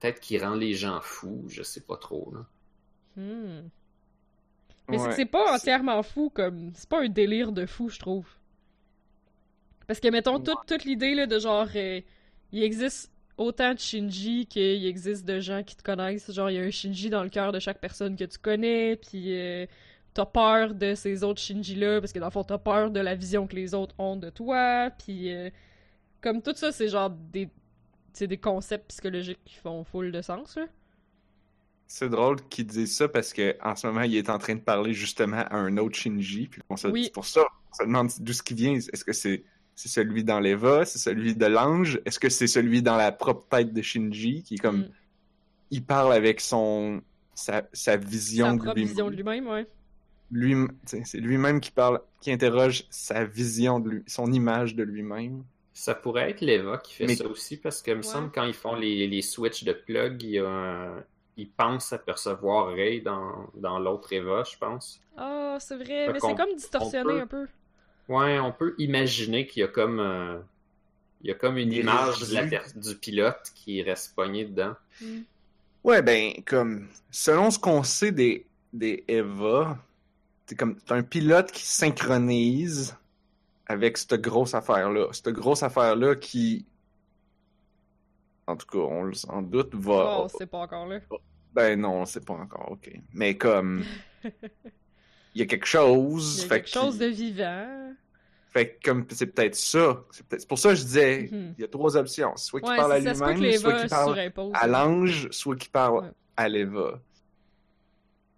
[0.00, 2.32] Peut-être qu'il rend les gens fous, je sais pas trop.
[2.34, 2.44] Là.
[3.16, 3.68] Hmm.
[4.88, 5.10] Mais c'est Ouais.
[5.10, 6.72] que c'est pas entièrement fou, comme.
[6.74, 8.26] C'est pas un délire de fou, je trouve.
[9.86, 11.68] Parce que, mettons, toute, toute l'idée, là, de genre.
[11.74, 12.00] euh,
[12.52, 16.30] il existe autant de Shinji qu'il existe de gens qui te connaissent.
[16.32, 18.96] Genre, il y a un Shinji dans le cœur de chaque personne que tu connais,
[18.96, 19.66] puis euh,
[20.14, 23.14] t'as peur de ces autres Shinji-là, parce que dans le fond, t'as peur de la
[23.14, 25.32] vision que les autres ont de toi, puis.
[25.32, 25.50] euh,
[26.20, 27.48] comme tout ça, c'est genre des.
[28.12, 30.66] C'est des concepts psychologiques qui font full de sens, là.
[31.90, 34.60] C'est drôle qu'il dise ça parce que en ce moment, il est en train de
[34.60, 36.46] parler justement à un autre Shinji.
[36.48, 37.04] Puis on se, Oui.
[37.04, 37.40] c'est pour ça,
[37.72, 38.74] on se demande d'où ce qui vient.
[38.74, 39.42] Est-ce que c'est
[39.74, 40.84] c'est celui dans l'Eva?
[40.84, 41.98] C'est celui de l'ange?
[42.04, 44.80] Est-ce que c'est celui dans la propre tête de Shinji qui est comme.
[44.80, 44.88] Mm.
[45.70, 47.00] Il parle avec son.
[47.34, 48.88] sa, sa vision Sa de propre lui-même?
[48.90, 49.66] vision de lui-même, ouais.
[50.30, 55.42] Lui, c'est lui-même qui parle, qui interroge sa vision de lui, son image de lui-même.
[55.72, 58.44] Ça pourrait être l'Eva qui fait Mais- ça aussi, parce que, il me semble, quand
[58.44, 61.04] ils font les, les switches de plug, il y a un-
[61.38, 65.00] ils pensent apercevoir Ray dans, dans l'autre Eva, je pense.
[65.16, 67.46] Ah, c'est vrai, Fait mais c'est comme distorsionné peut- un peu.
[68.08, 70.38] Ouais, on peut imaginer qu'il y a comme, euh,
[71.22, 74.74] il y a comme une image de la du pilote qui reste pogné dedans.
[75.00, 75.20] Mm.
[75.84, 79.78] Ouais, ben, comme, selon ce qu'on sait des, des Eva,
[80.46, 82.96] c'est comme, c'est un pilote qui synchronise
[83.66, 85.06] avec cette grosse affaire-là.
[85.12, 86.66] Cette grosse affaire-là qui,
[88.48, 90.22] en tout cas, on le s'en doute, va.
[90.22, 90.98] Oh, c'est pas encore là.
[91.54, 92.90] Ben non, on sait pas encore, ok.
[93.14, 93.84] Mais comme,
[94.24, 96.36] il y a quelque chose.
[96.38, 97.94] Il y a fait quelque chose de vivant.
[98.50, 100.02] Fait que comme c'est peut-être ça.
[100.10, 101.54] C'est c'est pour ça que je disais, Mhm.
[101.58, 102.36] il y a trois options.
[102.36, 105.70] Soit qu'il Ouais, parle à c'est- peut lui-même, soit qu'il parle à l'ange, soit qu'il
[105.70, 106.10] parle Ouais.
[106.36, 107.00] à l'Eva.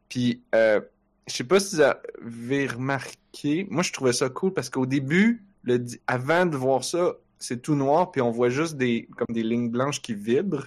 [0.08, 0.80] Puis, euh,
[1.28, 5.44] je sais pas si vous avez remarqué, moi je trouvais ça cool parce qu'au début,
[5.62, 9.42] le, avant de voir ça, c'est tout noir, puis on voit juste des comme des
[9.44, 10.66] lignes blanches qui vibrent.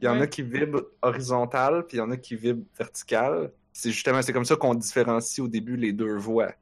[0.00, 3.50] Il y en a qui vibrent horizontales, puis il y en a qui vibrent verticales.
[3.72, 6.52] C'est justement, c'est comme ça qu'on différencie au début les deux voix.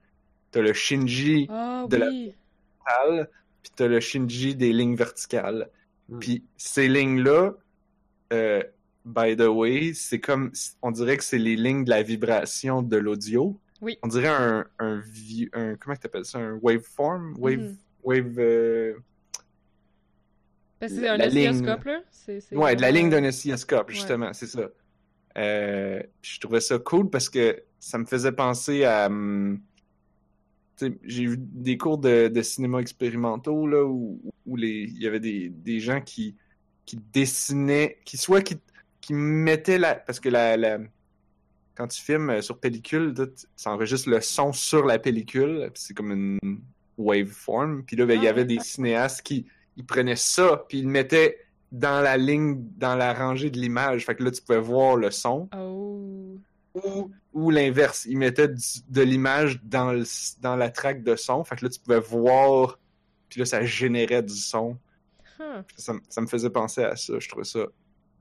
[0.51, 3.30] T'as le Shinji Ah de la- horizontales,
[3.62, 5.68] puis t'as le Shinji des lignes verticales.
[6.09, 6.18] Hmm.
[6.20, 7.55] Puis ces lignes-là,
[8.32, 8.62] euh,
[9.05, 12.97] by the way, c'est comme, on dirait que c'est les lignes de la vibration de
[12.97, 13.59] l'audio.
[13.80, 13.99] Oui.
[14.03, 15.03] On dirait un, un,
[15.53, 17.76] un comment t'appelles ça, un waveform, wave, Mhm.
[18.05, 18.95] wave, euh,
[20.89, 21.49] c'est la- un la ligne.
[21.49, 22.01] oscilloscope, là.
[22.11, 24.68] C'est- c'est ouais, de la ligne d'un oscilloscope, justement, c'est ça.
[25.37, 29.61] Euh, je trouvais ça cool parce que ça me faisait penser à, hum,
[31.05, 35.20] j'ai eu des cours de, de cinéma expérimentaux là où, où les, il y avait
[35.20, 36.35] des, des gens qui,
[36.85, 38.57] qui dessinaient, qui soit qui,
[39.01, 40.78] qui mettaient la, parce que la, la
[41.76, 43.14] quand tu filmes euh, sur pellicule,
[43.57, 46.39] ça enregistre le son sur la pellicule, c'est comme une
[46.99, 47.85] waveform.
[47.85, 49.47] Puis là, ben, il y Ah, avait des cinéastes qui
[49.77, 51.39] ils prenaient ça, puis ils le mettaient
[51.72, 54.07] dans la ligne, dans la rangée de l'image.
[54.07, 55.49] Fait que là, tu pouvais voir le son.
[55.57, 56.37] Oh.
[56.75, 60.05] Ou, ou l'inverse, ils mettaient du- de l'image dans, le,
[60.41, 61.43] dans la track de son.
[61.45, 62.79] Fait que là, tu pouvais voir,
[63.29, 64.77] puis là, ça générait du son.
[65.39, 65.62] Huh.
[65.77, 67.18] Ça, me- ça me faisait penser à ça.
[67.18, 67.61] Je trouvais ça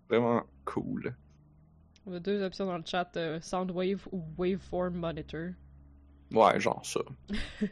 [0.09, 1.15] vraiment cool.
[2.05, 5.49] On a deux options dans le chat, euh, Soundwave ou Waveform Monitor.
[6.31, 6.99] Ouais, genre ça.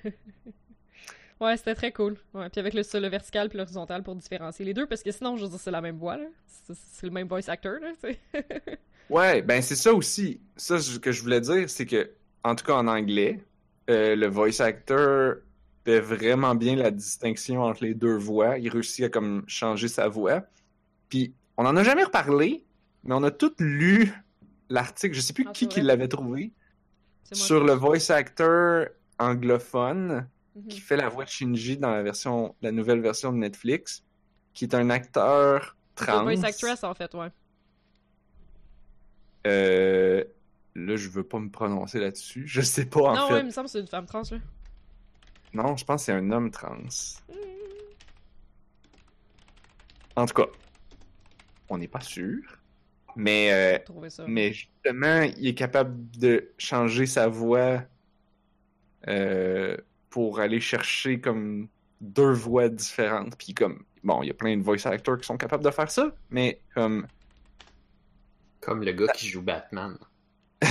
[1.41, 2.17] Ouais, c'était très cool.
[2.35, 5.37] Ouais, puis avec le, le vertical puis l'horizontal pour différencier les deux, parce que sinon,
[5.37, 6.27] je veux dire, c'est la même voix, là.
[6.45, 7.91] C'est le même voice actor, là.
[9.09, 10.39] Ouais, ben c'est ça aussi.
[10.55, 12.11] Ça ce que je voulais dire, c'est que,
[12.43, 13.43] en tout cas en anglais,
[13.89, 15.35] euh, le voice actor
[15.83, 18.57] fait vraiment bien la distinction entre les deux voix.
[18.57, 20.43] Il réussit à comme changer sa voix.
[21.09, 22.63] Puis on en a jamais reparlé,
[23.03, 24.13] mais on a tous lu
[24.69, 25.13] l'article.
[25.13, 26.53] Je sais plus Ah, qui qui l'avait trouvé
[27.33, 28.85] sur le voice actor
[29.19, 30.67] anglophone Mhm.
[30.67, 34.03] qui fait la voix de Shinji dans la version, la nouvelle version de Netflix,
[34.53, 36.23] qui est un acteur trans.
[36.23, 37.29] voice actress, en fait, ouais.
[39.47, 40.23] Euh,
[40.75, 42.43] là, je veux pas me prononcer là-dessus.
[42.47, 43.33] Je sais pas en non, fait.
[43.35, 44.37] ouais, il me semble que c'est une femme trans, là.
[45.53, 46.77] Non, je pense que c'est un homme trans.
[50.15, 50.47] En tout cas,
[51.69, 52.39] on n'est pas sûr.
[53.15, 54.23] Mais, euh, ça.
[54.27, 57.83] mais justement, il est capable de changer sa voix
[59.07, 59.75] euh,
[60.12, 61.68] pour aller chercher comme
[62.01, 63.36] deux voix différentes.
[63.38, 65.89] Puis comme, bon, il y a plein de voice actors qui sont capables de faire
[65.89, 67.07] ça, mais comme
[68.59, 69.97] Comme le gars qui joue Batman.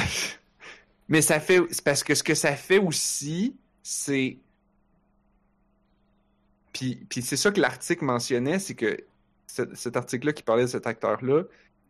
[1.09, 1.61] Mais ça fait.
[1.72, 4.38] C'est parce que ce que ça fait aussi, c'est.
[6.72, 8.97] Puis, puis c'est ça que l'article mentionnait, c'est que
[9.49, 11.43] ce- cet article-là qui parlait de cet acteur-là,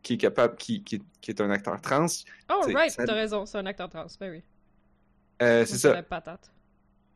[0.02, 2.06] qui est capable, qui, qui, qui est un acteur trans,
[2.50, 4.42] Oh, right, ça- t'as raison, c'est un acteur trans, ben oui.
[5.42, 5.92] euh, c'est ça.
[5.92, 6.50] la patate.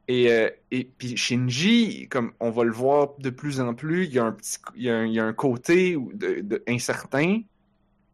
[0.07, 4.12] Et, euh, et puis Shinji, comme on va le voir de plus en plus, il
[4.12, 6.40] y a un petit, il y a un, il y a un côté où- de,
[6.40, 7.40] de- incertain.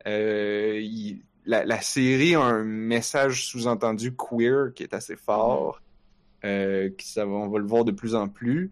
[0.06, 5.80] Euh, il- la, la série a un message sous-entendu queer qui est assez fort.
[6.44, 8.70] Euh, qui ça on va le voir de plus en plus.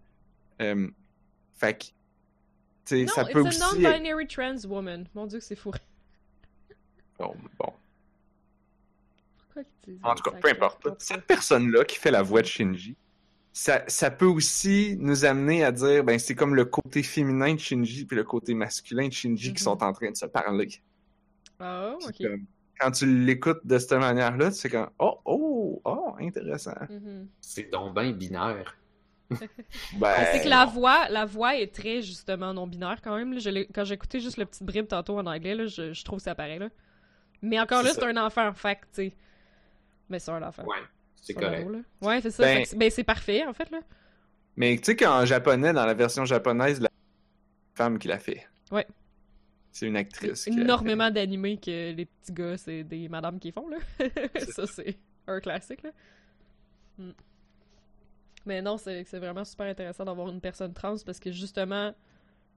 [0.59, 1.93] Fait que, tu
[2.85, 3.61] sais, Non, ça it's peut a aussi.
[3.61, 5.07] non-binary trans woman.
[5.14, 5.73] Mon dieu, que c'est fou.
[7.19, 7.73] Bon, bon.
[10.05, 10.87] En tout cas, peu importe.
[10.99, 12.95] Cette personne-là qui fait la voix de Shinji,
[13.59, 17.59] ça, ça peut aussi nous amener à dire, ben, c'est comme le côté féminin de
[17.59, 20.69] Shinji puis le côté masculin de Shinji qui sont en train de se parler.
[21.59, 22.31] Ah, Puis ok.
[22.31, 22.47] comme,
[22.79, 26.77] quand tu l'écoutes de cette manière-là, tu fais comme, oh, oh, oh, intéressant.
[26.89, 27.27] Mhm.
[27.41, 28.77] C'est donc bien binaire.
[29.99, 33.33] Ben, C'est que la voix, la voix est très justement non-binaire quand même.
[33.33, 33.41] là.
[33.41, 36.19] Je l'ai- quand écouté juste le petit brib tantôt en anglais, là, je, je trouve
[36.21, 36.69] que ça paraît là.
[37.43, 38.01] Mais encore C'est là, ça.
[38.03, 39.17] c'est un enfant, fait tu sais.
[40.09, 40.63] Mais c'est un enfant.
[40.63, 40.77] Ouais,
[41.23, 41.69] c'est correct.
[42.01, 42.43] Ouais, c'est ça.
[42.43, 43.81] Ben- c'est- ben, c'est parfait, en fait, là.
[44.57, 46.89] Mais tu sais qu'en japonais, dans la version japonaise, la
[47.75, 48.47] femme qui l'a fait.
[48.73, 48.87] Ouais.
[49.71, 50.45] C'est une actrice.
[50.45, 53.77] Qui énormément d'animés que les petits gars, c'est des madames qui font, là.
[54.51, 54.97] Ça, c'est
[55.27, 55.91] un classique, là.
[56.99, 57.11] Mm.
[58.47, 61.95] Mais non, c'est c'est vraiment super intéressant d'avoir une personne trans parce que justement,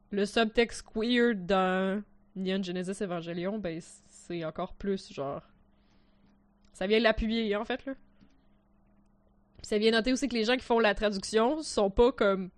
[0.09, 2.01] le subtexte queer dans
[2.35, 5.43] Neon Genesis Evangelion, ben, c'est encore plus genre.
[6.73, 7.93] Ça vient l'appuyer, en fait, là.
[9.61, 12.49] Ça vient noter aussi que les gens qui font la traduction sont pas comme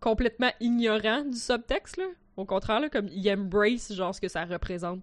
[0.00, 2.06] complètement ignorants du subtexte, là.
[2.36, 5.02] Au contraire, là, comme ils embrace genre ce que ça représente,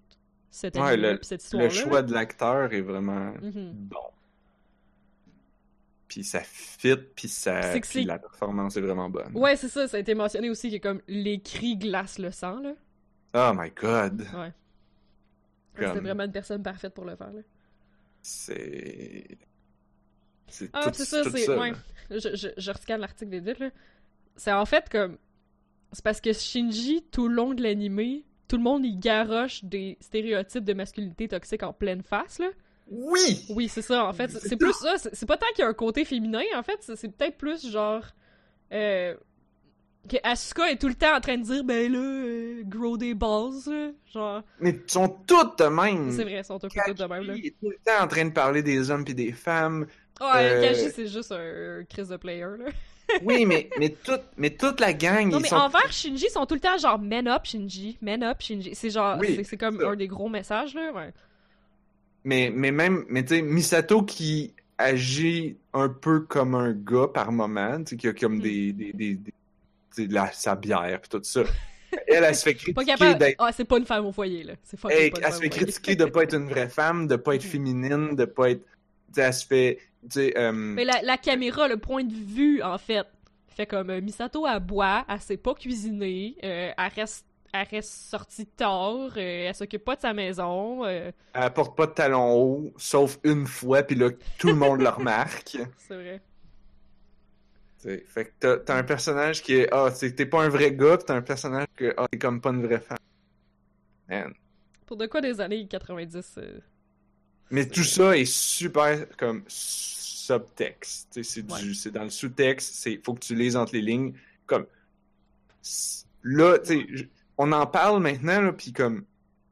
[0.50, 1.44] cette Ouais, le- cette fait.
[1.44, 1.68] histoire-là.
[1.68, 3.72] Le choix de l'acteur est vraiment Mhm.
[3.74, 3.96] bon.
[6.08, 9.36] Puis ça fit, puis ça, c'est- la performance est vraiment bonne.
[9.36, 12.60] Ouais, c'est ça, ça a été mentionné aussi que comme les cris glacent le sang,
[12.60, 12.72] là.
[13.34, 14.22] Oh my god.
[14.34, 14.52] Ouais.
[15.76, 17.42] Comme- C'était vraiment une personne parfaite pour le faire, là.
[18.22, 19.38] C'est.
[20.48, 21.48] C'est Ah, c'est ça, c'est.
[21.48, 21.70] ouais.
[21.72, 21.76] là.
[22.10, 23.70] Je, je, je rescanne l'article vite, là.
[24.36, 25.18] C'est en fait comme.
[25.92, 29.96] C'est parce que Shinji, tout le long de l'animé, tout le monde y garoche des
[30.00, 32.48] stéréotypes de masculinité toxique en pleine face, là.
[32.90, 33.44] Oui!
[33.50, 34.30] Oui, c'est ça, en fait.
[34.30, 34.94] C'est plus ça.
[34.98, 36.78] C'est pas tant qu'il y a un côté féminin, en fait.
[36.80, 38.02] c'est- peut-être plus genre.
[38.72, 39.14] Euh,
[40.08, 43.12] que Asuka est tout le temps en train de dire, ben là, euh, grow des
[43.14, 43.90] balls, là.
[44.10, 44.42] Genre.
[44.60, 46.10] Mais ils sont toutes de même.
[46.12, 47.34] C'est vrai, ils sont tous de même, là.
[47.36, 49.86] Il est tout le temps en train de parler des hommes puis des femmes.
[50.20, 52.66] Ouais, Euh, Kaji, c'est juste un, un Chris de player, là.
[53.24, 55.56] Oui, mais, mais, toute, mais toute la gang, Non, ils mais sont...
[55.56, 58.74] envers Shinji, ils sont tout le temps genre man up Shinji, man up Shinji.
[58.74, 59.88] C'est genre, Oui, c'est- comme ça.
[59.88, 60.92] un des gros messages, là.
[60.92, 61.14] Ouais.
[62.24, 67.32] Mais, mais même, mais tu sais, Misato qui agit un peu comme un gars par
[67.32, 68.40] moment, tu sais, qui a comme Mhm.
[68.42, 71.44] des, des, des, des- de la, sa bière pis tout ça.
[72.06, 73.18] Elle, elle se fait critiquer capable.
[73.18, 73.36] d'être...
[73.38, 74.52] Ah, c'est pas une femme au foyer, là.
[74.62, 77.06] C'est Hey, pas une elle femme se fait critiquer de pas être une vraie femme,
[77.06, 77.50] de pas être Mhm.
[77.50, 78.60] féminine, de pas être...
[78.60, 79.78] Tu sais, elle se fait...
[80.16, 83.06] Euh, Mais la, la caméra, le point de vue, en fait,
[83.48, 87.24] fait comme euh, Misato, elle boit, elle sait pas cuisiner, euh, elle reste.
[87.50, 90.84] Elle reste sortie tard, euh, elle s'occupe pas de sa maison.
[90.84, 94.82] euh, elle porte pas de talons hauts, sauf une fois, puis là, tout le monde
[94.82, 95.56] le remarque.
[95.78, 96.20] c'est vrai.
[97.78, 100.98] T'sais, fait que t'as, t'as un personnage qui est ah t'es pas un vrai gars
[100.98, 102.98] pis t'as un personnage que ah t'es comme pas une vraie femme.
[104.08, 104.34] Man.
[104.84, 106.58] Pour de quoi des années 90 euh,
[107.50, 111.22] Mais tout ça est super comme subtexte.
[111.22, 111.90] C'est Ouais.
[111.92, 112.74] dans le sous-texte.
[112.74, 114.12] C'est faut que tu lises entre les lignes.
[114.46, 114.66] Comme
[116.22, 119.04] là, tu on en parle maintenant là, puis comme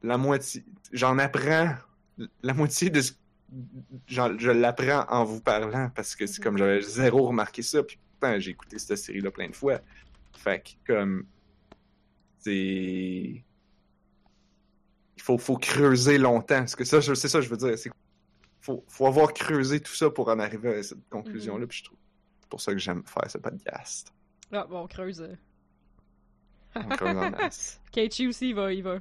[0.03, 1.75] la moitié, j'en apprends
[2.43, 3.13] la moitié de ce
[4.09, 6.45] je l'apprends en vous parlant parce que c'est Mhm.
[6.45, 9.81] comme j'avais zéro remarqué ça puis pourtant j'ai écouté cette série là plein de fois.
[10.37, 11.27] Fait que comme
[12.41, 13.43] c'est
[15.27, 16.61] faut, faut creuser longtemps.
[16.61, 17.77] Parce que ça, c'est ça que je veux dire.
[17.77, 17.91] C'est
[18.61, 21.67] faut, faut avoir creusé tout ça pour en arriver à cette conclusion-là.
[21.67, 21.99] Puis je trouve
[22.41, 24.13] c'est pour ça que j'aime faire ce podcast.
[24.53, 25.29] Ah, bon, on creuse.
[26.77, 27.81] On creuse en masse.
[27.93, 28.99] Keiichi aussi, il va, il va,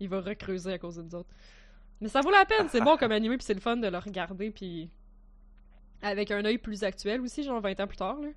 [0.00, 1.28] il va recreuser à cause de nous autres.
[2.00, 3.98] Mais ça vaut la peine, c'est bon comme animé, puis c'est le fun de le
[3.98, 4.90] regarder, puis
[6.02, 8.28] avec un œil plus actuel aussi, genre 20 ans plus tard, là.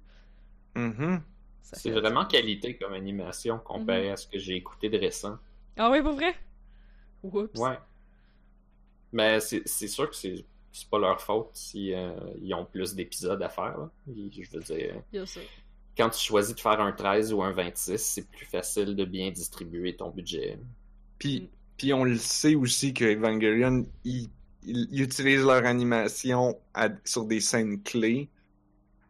[0.75, 1.21] Mhm.
[1.61, 4.13] Ça C'est vraiment qualité comme animation comparé Mhm.
[4.13, 5.37] à ce que j'ai écouté de récent.
[5.77, 6.35] Ah oui, pour vrai?
[7.23, 7.59] Oups.
[7.59, 7.77] Ouais.
[9.13, 12.95] Mais c'est c'est sûr que c'est c'est pas leur faute si euh, ils ont plus
[12.95, 13.77] d'épisodes à faire.
[13.77, 13.89] là.
[14.07, 14.21] Je
[14.53, 15.41] veux dire, Il y a ça.
[15.97, 19.31] quand tu choisis de faire un 13 ou un 26, c'est plus facile de bien
[19.31, 20.57] distribuer ton budget.
[21.19, 21.47] Puis, Mm.
[21.77, 24.29] puis on le sait aussi que Evangelion, ils,
[24.63, 28.29] ils- ils utilisent leur animation à- sur des scènes clés.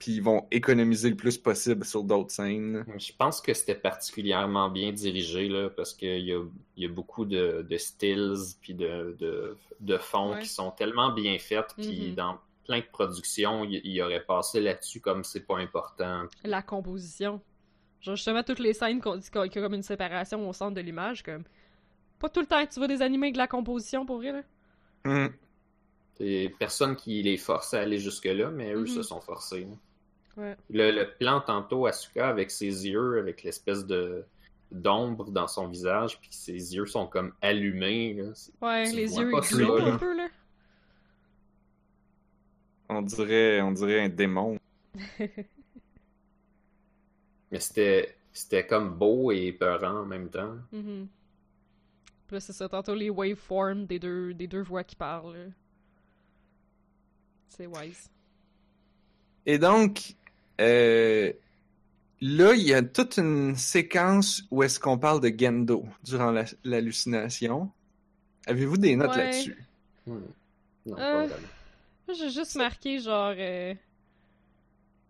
[0.02, 2.84] Puis ils vont économiser le plus possible sur d'autres scènes.
[2.98, 6.42] Je pense que c'était particulièrement bien dirigé là, parce qu'il y a,
[6.76, 10.40] il y a beaucoup de, de stills puis de, de, de fonds Ouais.
[10.40, 11.76] qui sont tellement bien faits.
[11.78, 12.16] Puis Mhm.
[12.16, 16.24] dans plein de productions, il, il aurait passé là-dessus comme c'est pas important.
[16.44, 17.40] La composition.
[18.02, 20.74] Genre, justement, toutes les scènes qu'on dit qu'il y a comme une séparation au centre
[20.74, 21.44] de l'image, comme.
[22.18, 24.32] Pas tout le temps que tu vois des animés avec de la composition pour vrai,
[25.06, 25.30] là.
[26.18, 28.88] C'est personne qui les force à aller jusque-là, mais eux Mhm.
[28.88, 29.68] se sont forcés.
[30.38, 30.56] Ouais.
[30.70, 34.26] Le, le plan tantôt Asuka avec ses yeux, avec l'espèce de
[34.72, 38.14] d'ombre dans son visage, puis ses yeux sont comme allumés.
[38.14, 38.32] là.
[38.62, 39.94] Ouais, Tu les yeux là.
[39.94, 40.28] un peu, là.
[42.88, 44.58] On dirait, on dirait un démon.
[47.52, 50.56] Mais c'était c'était comme beau et peurant en même temps.
[50.72, 51.08] Mhm.
[52.28, 55.52] Puis là, c'est ça, tantôt les waveforms des deux, des deux voix qui parlent.
[57.50, 58.10] C'est wise.
[59.46, 60.16] Et donc,
[60.62, 61.34] euh,
[62.22, 66.46] là, il y a toute une séquence où est-ce qu'on parle de Gendo durant la-
[66.64, 67.72] l'hallucination.
[68.48, 69.26] Avez-vous des notes Ouais.
[69.26, 69.58] là-dessus?
[70.08, 70.20] Hmm.
[70.86, 71.28] Non, Euh,
[72.08, 73.34] pas J'ai juste marqué genre.
[73.38, 73.74] euh,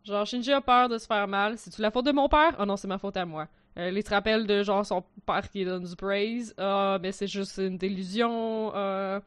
[0.04, 1.58] Genre, Shinji a peur de se faire mal.
[1.58, 2.56] C'est-tu la faute de mon père?
[2.60, 3.48] Oh non, c'est ma faute à moi.
[3.78, 6.54] Euh, les te rappels de genre son père qui donne du praise.
[6.58, 8.72] Ah, mais c'est juste une délusion.
[8.76, 9.20] euh.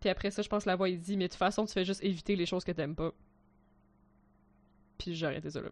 [0.00, 1.72] Puis après ça, je pense que la voix, il dit, mais de toute façon, tu
[1.72, 3.10] fais juste éviter les choses que t'aimes pas.
[5.00, 5.70] Puis j'ai arrêté ça là.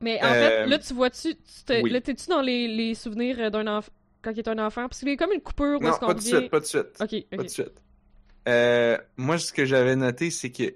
[0.00, 1.34] Mais en Euh, fait, là, tu vois-tu.
[1.36, 1.90] tu te- oui.
[1.90, 3.92] Là, t'es-tu dans les, les souvenirs d'un enfant.
[4.20, 4.88] Quand il est un enfant?
[4.88, 6.64] Parce qu'il a comme une coupure où Non, est-ce qu'on pas de suite, pas de
[6.64, 6.96] suite.
[7.00, 7.36] Ok, ok.
[7.36, 7.82] Pas de suite.
[8.48, 10.74] Euh, moi, ce que j'avais noté, c'est que, tu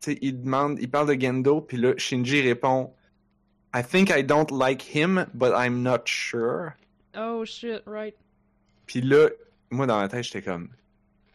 [0.00, 2.94] sais, il demande, il parle de Gendo, puis là, Shinji répond,
[3.74, 6.72] I think I don't like him, but I'm not sure.
[7.16, 8.14] Oh shit, right.
[8.86, 9.28] Puis là,
[9.70, 10.70] moi, dans ma tête, j'étais comme,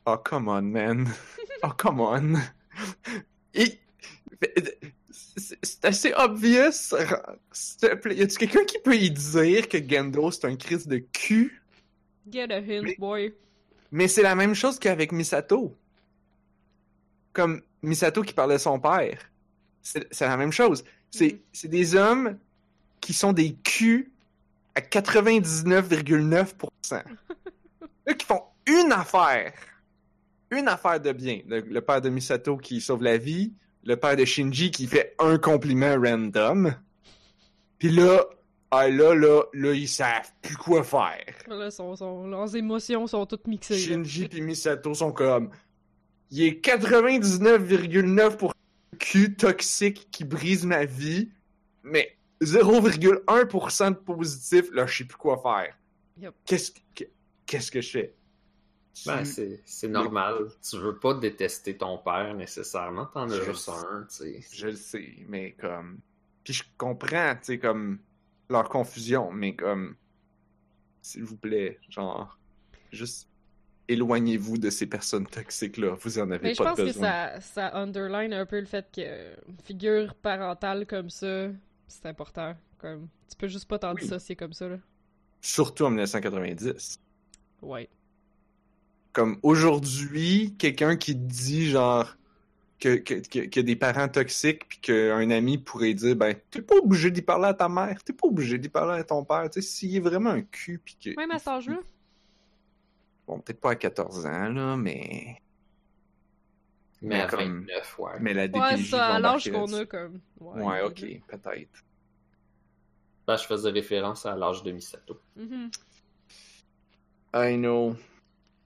[0.08, 1.08] oh, come on, man.
[1.64, 2.36] oh, come on.
[3.54, 3.80] Et-
[5.64, 6.72] c'est assez obvious.
[7.52, 10.88] S'il te plaît, Y a-tu quelqu'un qui peut y dire que Gendo, c'est un crise
[10.88, 11.62] de cul?
[12.32, 13.34] Get a hint, Mais- boy.
[13.92, 15.76] Mais c'est la même chose qu'avec Misato.
[17.34, 19.20] Comme Misato qui parlait de son père.
[19.82, 20.84] C'est la même chose.
[21.12, 21.40] C'est Mhm.
[21.54, 22.38] c'est des hommes
[23.00, 24.10] qui sont des culs
[24.74, 26.56] à 99,9%.
[28.10, 29.54] Eux qui font une affaire.
[30.52, 31.42] Une affaire de bien.
[31.48, 33.54] Le, le père de Misato qui sauve la vie.
[33.84, 36.76] Le père de Shinji qui fait un compliment random.
[37.78, 38.24] Puis là,
[38.72, 41.24] ah là, là, là, ils savent plus quoi faire.
[41.48, 43.78] Là, son, son- leurs émotions sont toutes mixées.
[43.78, 45.50] Shinji et Misato sont comme.
[46.32, 48.52] Il est 99,9%
[48.98, 51.30] cul toxique qui brise ma vie,
[51.84, 55.76] mais 0,1% de positif, là, je sais plus quoi faire.
[56.20, 56.34] Yep.
[56.46, 57.04] Qu'est-ce que,
[57.46, 58.16] qu'est-ce que je fais?
[59.06, 60.48] Ben, c'est c'est normal.
[60.68, 63.72] Tu veux pas détester ton père nécessairement, t'en as Je juste sais.
[63.72, 64.46] un, tu sais.
[64.54, 66.00] je le sais, mais comme.
[66.44, 68.00] Puis je comprends, tu sais, comme.
[68.50, 69.96] leur confusion, mais comme.
[71.02, 72.38] S'il vous plaît, genre.
[72.92, 73.28] Juste.
[73.88, 75.96] Éloignez-vous de ces personnes toxiques-là.
[76.02, 77.04] Vous en avez Mais je pas pense que besoin.
[77.04, 81.50] ça, ça underline un peu le fait que une figure parentale comme ça,
[81.88, 82.56] c'est important.
[82.80, 84.02] Comme, tu peux juste pas t'en Oui.
[84.02, 84.78] dissocier comme ça, là.
[85.42, 87.00] Surtout en 1990.
[87.62, 87.88] Ouais.
[89.16, 92.16] Comme aujourd'hui, quelqu'un qui dit genre
[92.82, 96.36] que, que, que, qu'il y a des parents toxiques puis qu'un ami pourrait dire ben
[96.52, 99.24] t'es pas obligé d'y parler à ta mère, t'es pas obligé d'y parler à ton
[99.24, 101.80] père, tu sais s'il est vraiment un cul puis que Même à cet âge-là?
[103.26, 105.42] bon peut-être pas à 14 ans là, mais
[107.02, 108.12] Mais, Mais à comme- 29, ouais.
[108.20, 110.20] Mais la Ouais, ça, à l'âge qu'on a, comme.
[110.42, 111.84] Ouais, ok, peut-être.
[113.28, 115.20] Ben, je faisais référence à l'âge de Misato.
[115.38, 115.70] Mhm.
[117.34, 117.96] I know.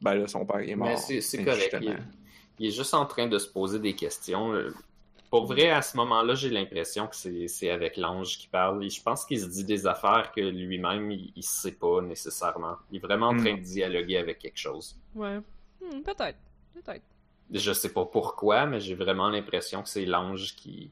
[0.02, 0.88] Ben là, son père est mort.
[1.10, 1.78] Mais c'est correct.
[2.60, 4.54] Il, est juste en train de se poser des questions.
[4.54, 4.74] Euh,
[5.30, 8.84] Pour vrai, à ce moment-là, j'ai l'impression que c'est c'est avec l'ange qui parle.
[8.84, 12.76] Et je pense qu'il se dit des affaires que lui-même, il, il sait pas nécessairement.
[12.92, 14.98] Il est vraiment en train de dialoguer avec quelque chose.
[15.16, 15.38] Ouais.
[15.82, 16.38] Hmm, peut-être.
[16.74, 17.04] Peut-être.
[17.52, 20.92] Je sais pas pourquoi, mais j'ai vraiment l'impression que c'est l'ange qui,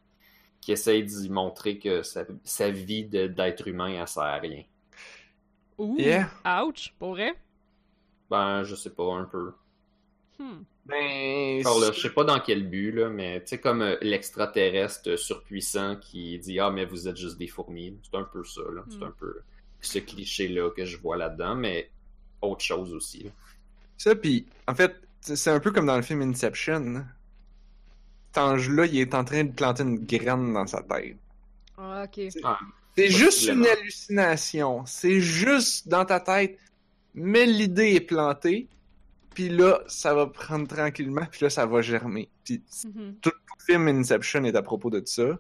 [0.62, 4.64] qui essaye d'y montrer que sa, sa vie de- d'être humain, elle sert à rien.
[5.78, 5.95] Ouh.
[5.99, 6.30] Yeah.
[6.64, 6.93] Ouch.
[6.97, 7.36] Pour vrai?
[8.30, 9.54] Ben, je sais pas, un peu.
[10.40, 10.64] Hmm.
[10.86, 11.60] Ben.
[11.66, 15.16] Encore là, je sais pas dans quel but, là, mais tu sais, comme euh, l'extraterrestre
[15.18, 17.98] surpuissant qui dit Ah, mais vous êtes juste des fourmis.
[18.04, 18.84] C'est un peu ça, là.
[18.90, 19.04] C'est Hmm.
[19.04, 19.42] un peu
[19.82, 21.90] ce cliché-là que je vois là-dedans, mais
[22.42, 23.24] autre chose aussi.
[23.24, 23.30] là.
[23.98, 27.04] Ça, puis en fait, c'est un peu comme dans le film Inception.
[28.32, 31.18] Cet ange-là, il est en train de planter une graine dans sa tête.
[31.78, 32.30] Ah, ok.
[32.44, 32.60] Ah,
[32.96, 34.86] C'est juste une hallucination.
[34.86, 36.58] C'est juste dans ta tête.
[37.20, 38.68] Mais l'idée est plantée.
[39.34, 41.26] Puis là, ça va prendre tranquillement.
[41.32, 42.30] Puis là, ça va germer.
[42.43, 43.15] Puis Mhm.
[43.22, 45.38] tout le film Inception est à propos de ça.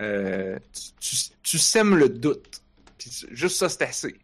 [0.00, 2.60] Euh, tu, tu- tu sèmes le doute.
[2.98, 4.16] Puis juste ça, c'est assez.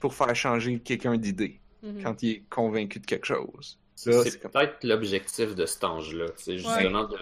[0.00, 1.60] Pour faire changer quelqu'un d'idée.
[1.82, 2.02] Mhm.
[2.02, 3.78] Quand il est convaincu de quelque chose.
[3.94, 6.26] C'est comme- peut-être l'objectif de cet ange-là.
[6.36, 7.16] C'est justement de,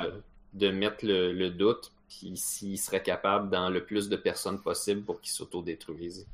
[0.54, 5.02] de mettre le, le doute, puis s'il serait capable dans le plus de personnes possible
[5.02, 6.26] pour qu'il s'autodétruise.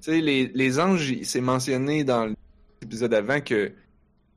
[0.00, 2.32] Tu sais, les, les anges, c'est mentionné dans
[2.82, 3.72] l'épisode avant que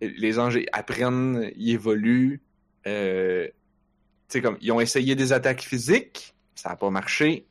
[0.01, 2.41] les anges apprennent, ils évoluent.
[2.87, 3.53] Euh, tu
[4.29, 7.45] sais, comme, ils ont essayé des attaques physiques, ça n'a pas marché.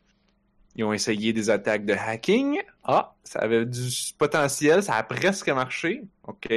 [0.77, 2.61] Ils ont essayé des attaques de hacking.
[2.85, 6.05] Ah, ça avait du potentiel, ça a presque marché.
[6.27, 6.49] OK.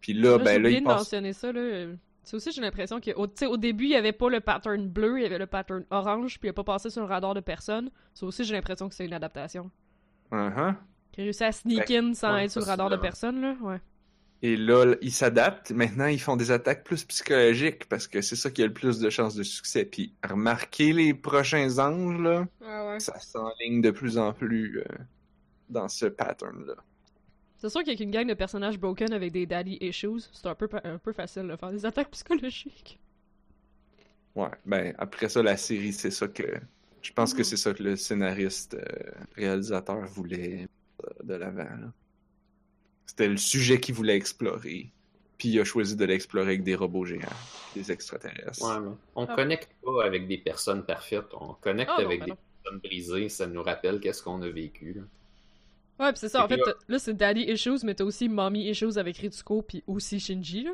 [0.00, 1.86] Puis là, ben là, ils de mentionner ça, là.
[2.22, 5.22] C'est aussi, j'ai l'impression qu'au au début, il n'y avait pas le pattern bleu, il
[5.22, 7.90] y avait le pattern orange, puis il n'a pas passé sur le radar de personne.
[8.14, 9.70] Ça aussi, j'ai l'impression que c'est une adaptation.
[10.32, 10.74] Uh-huh.
[11.12, 13.56] Qui a réussi à sneak in sans ouais, être sur le radar de personne, là.
[13.60, 13.80] Ouais.
[14.42, 15.70] Et là, ils s'adaptent.
[15.70, 18.98] Maintenant, ils font des attaques plus psychologiques parce que c'est ça qui a le plus
[18.98, 19.86] de chances de succès.
[19.86, 22.46] Puis, remarquez les prochains anges, là.
[22.62, 23.00] Ah ouais.
[23.00, 24.84] ça s'enligne de plus en plus euh,
[25.70, 26.74] dans ce pattern-là.
[27.56, 30.68] C'est sûr qu'avec une gang de personnages broken avec des daddy issues, c'est un peu,
[30.84, 32.98] un peu facile de faire des attaques psychologiques.
[34.34, 36.42] Ouais, ben après ça, la série, c'est ça que.
[37.04, 37.44] Je pense que Mhm.
[37.44, 40.66] c'est ça que le scénariste, euh, réalisateur voulait
[41.04, 41.68] euh, de l'avant.
[43.06, 44.90] C'était le sujet qu'il voulait explorer.
[45.36, 47.28] Puis il a choisi de l'explorer avec des robots géants,
[47.74, 48.62] des extraterrestres.
[48.62, 49.34] Ouais, mais on Ah.
[49.34, 52.38] connecte pas avec des personnes parfaites, on connecte Ah avec ben des non.
[52.62, 54.94] personnes brisées, ça nous rappelle qu'est-ce qu'on a vécu.
[54.94, 55.02] là.
[56.06, 58.68] Ouais, pis c'est ça, en fait, puis là- c'est daddy issues, mais t'as aussi mommy
[58.68, 60.72] issues avec Ritsuko, puis aussi Shinji, là.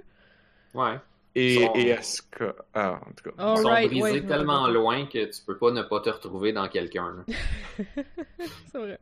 [0.75, 0.99] Ouais.
[1.35, 2.55] Et, Sont- et Asuka.
[2.75, 3.55] Ah, en tout cas.
[3.57, 4.73] Ils sont brisés ouais, tellement ouais.
[4.73, 7.15] loin que tu peux pas ne pas te retrouver dans quelqu'un.
[7.27, 7.35] là.
[8.73, 8.99] c'est vrai.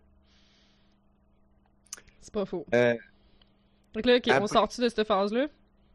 [2.20, 2.66] C'est pas faux.
[2.74, 2.94] Euh,
[3.94, 5.46] Donc là, ok, on après- sort-tu de cette phase-là?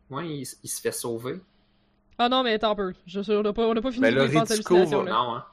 [0.09, 1.39] Ouais, il, il se fait sauver.
[2.17, 2.93] Ah non, mais attends un peu.
[3.05, 5.11] Je on n'a pas, on a pas fini Ben de là, d'hallucination, va- là.
[5.11, 5.45] Non, hein.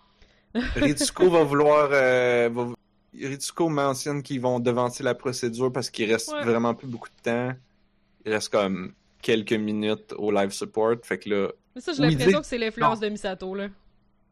[0.76, 1.88] Ritsuko va vouloir.
[1.92, 2.74] euh, va-
[3.14, 6.44] Ritsuko mentionne qu'ils vont devancer la procédure parce qu'il reste Ouais.
[6.44, 7.52] vraiment plus beaucoup de temps.
[8.24, 8.92] Il reste comme
[9.22, 10.96] quelques minutes au live support.
[11.02, 13.68] Fait que là, Mais ça, j'ai l'impression que c'est l'influence de Misato, là.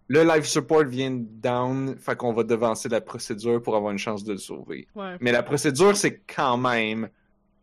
[0.09, 1.97] le live support vient down.
[1.99, 4.87] Fait qu'on va devancer la procédure pour avoir une chance de le sauver.
[4.95, 5.17] Ouais.
[5.21, 7.09] Mais la procédure, c'est quand même.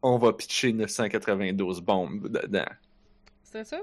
[0.01, 2.65] On va pitcher 992 bombes dedans.
[3.43, 3.80] C'est ça?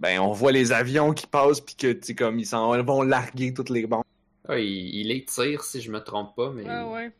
[0.00, 3.02] Ben, on voit les avions qui passent, puis que, tu sais, comme, ils s'en vont
[3.02, 4.04] larguer toutes les bombes.
[4.48, 7.12] Ah, il, il les tire, si je me trompe pas, mais Ah ouais.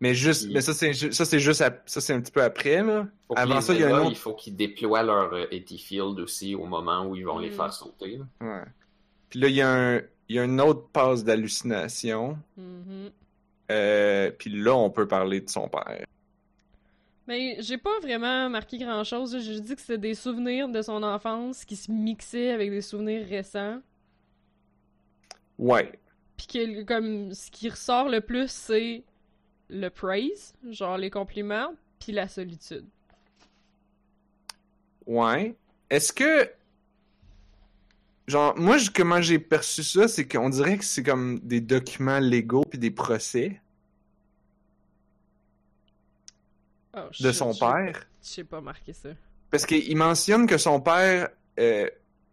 [0.00, 2.82] Mais juste, Il- mais ça, c'est, ça, c'est juste, ça, c'est un petit peu après,
[2.82, 3.06] là.
[3.34, 5.46] Avant ça, il y a un autre- il faut qu'ils déploient leur euh,
[5.78, 7.54] Field aussi au moment où ils vont les Mm.
[7.54, 8.18] faire sauter.
[8.18, 8.24] là.
[8.46, 8.64] Ouais.
[9.30, 9.96] Puis là, il y a un,
[10.28, 12.38] il y a une autre passe d'hallucination.
[12.58, 13.10] Mhm.
[13.70, 16.04] Euh, puis là, on peut parler de son père.
[17.26, 19.36] Mais j'ai pas vraiment marqué grand chose.
[19.40, 23.26] J'ai dit que c'était des souvenirs de son enfance qui se mixaient avec des souvenirs
[23.26, 23.80] récents.
[25.58, 25.98] Ouais.
[26.36, 29.02] Puis que comme ce qui ressort le plus, c'est
[29.68, 32.84] le praise, genre les compliments, puis la solitude.
[35.06, 35.54] Ouais.
[35.90, 36.50] Est-ce que.
[38.26, 42.18] Genre, moi, je- comment j'ai perçu ça, c'est qu'on dirait que c'est comme des documents
[42.18, 43.60] légaux puis des procès
[46.96, 48.06] Oh, de son père.
[48.22, 49.10] J'ai pas marqué ça.
[49.50, 51.28] Parce qu'il mentionne que son père.
[51.58, 51.88] euh,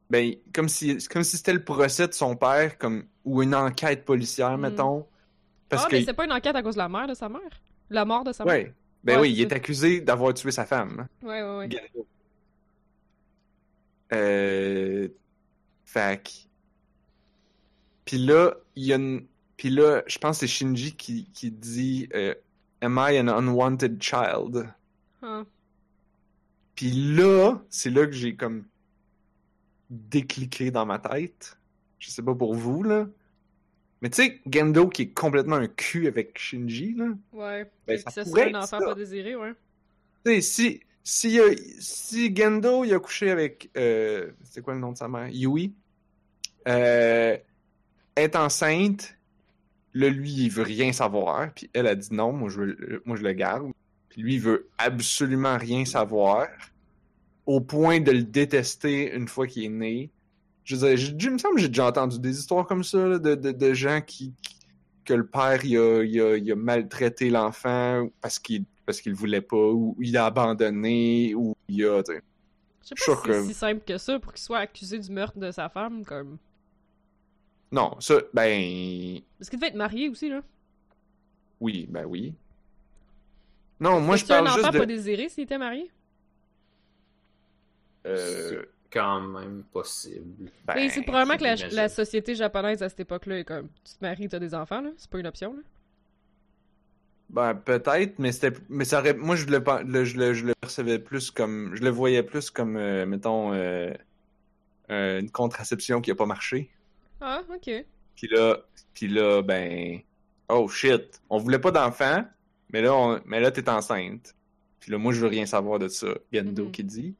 [0.09, 4.03] ben, comme si, comme si c'était le procès de son père, comme, ou une enquête
[4.03, 4.61] policière, Mm.
[4.61, 5.07] mettons.
[5.73, 5.95] Parce ah, que.
[5.95, 7.61] mais c'est pas une enquête à cause de la mère de sa mère?
[7.89, 8.53] La mort de sa mère?
[8.53, 8.73] Ouais.
[9.03, 11.07] Ben Ouais, oui, il est accusé d'avoir tué sa femme.
[11.21, 11.67] Ouais, ouais.
[11.67, 12.07] Garo.
[14.13, 15.07] Euh...
[15.93, 16.39] Que-
[18.05, 19.25] Puis là, il y a une...
[19.57, 22.33] Puis là, je pense que c'est Shinji qui, qui dit euh,
[22.81, 24.67] Am I an unwanted child?
[25.21, 25.43] Ah.
[26.75, 28.65] Puis là, c'est là que j'ai comme
[29.89, 31.57] décliqué dans ma tête.
[31.99, 33.07] Je sais pas pour vous, là.
[34.03, 37.05] Mais tu sais, Gendo qui est complètement un cul avec Shinji, là.
[37.31, 37.71] Ouais.
[37.87, 39.53] Ben, ça serait un enfant pas désiré, ouais.
[40.25, 43.69] Tu sais, si, si, euh, si Gendo il a couché avec.
[43.77, 45.29] Euh, c'est quoi le nom de sa mère?
[45.29, 45.73] Yui.
[46.67, 47.37] Euh,
[48.17, 49.17] est enceinte.
[49.93, 51.53] Là, lui, il veut rien savoir.
[51.53, 53.71] Puis elle a dit non, moi je, veux, moi, je le garde.
[54.09, 56.49] Puis lui, il veut absolument rien savoir.
[57.45, 60.09] Au point de le détester une fois qu'il est né.
[60.63, 63.19] Je veux dire, il me semble que j'ai déjà entendu des histoires comme ça, là,
[63.19, 64.57] de, de, de gens qui, qui-
[65.03, 69.13] que le père il a, il a, il a maltraité l'enfant parce qu'il parce qu'il
[69.13, 72.01] voulait pas, ou il a abandonné, ou il a.
[72.03, 72.13] tu.
[72.81, 75.09] Je sais pas si que- c'est si simple que ça pour qu'il soit accusé du
[75.11, 76.37] meurtre de sa femme, comme.
[77.71, 79.19] Non, ça, ben.
[79.39, 80.41] Parce qu'il devait être marié aussi, là.
[81.61, 82.33] Oui, ben oui.
[83.79, 84.77] Non, moi je parle un juste enfant de.
[84.79, 85.89] pas désiré s'il était marié?
[88.05, 88.63] Euh,
[88.93, 90.51] quand même possible.
[90.65, 94.05] ben, Mais c'est probablement que la, société japonaise à cette époque-là est comme tu te
[94.05, 94.91] maries, t'as des enfants, là.
[94.97, 95.61] C'est pas une option, là.
[97.29, 98.55] Ben, peut-être, mais c'était.
[98.69, 99.13] Mais ça aurait.
[99.15, 101.75] Moi, je le, pen- le- je le, je le percevais plus comme.
[101.75, 103.91] Je le voyais plus comme, euh, mettons, euh,
[104.91, 106.69] euh, une contraception qui a pas marché.
[107.21, 107.85] Ah, ok.
[108.15, 108.59] Puis là,
[108.93, 109.99] puis là, ben.
[110.49, 112.23] Oh shit, on voulait pas d'enfant,
[112.71, 114.35] mais là, on, mais là, t'es enceinte.
[114.79, 116.09] Puis là, moi, je veux rien savoir de ça.
[116.31, 116.71] Gendo Mhm.
[116.71, 117.15] qui dit.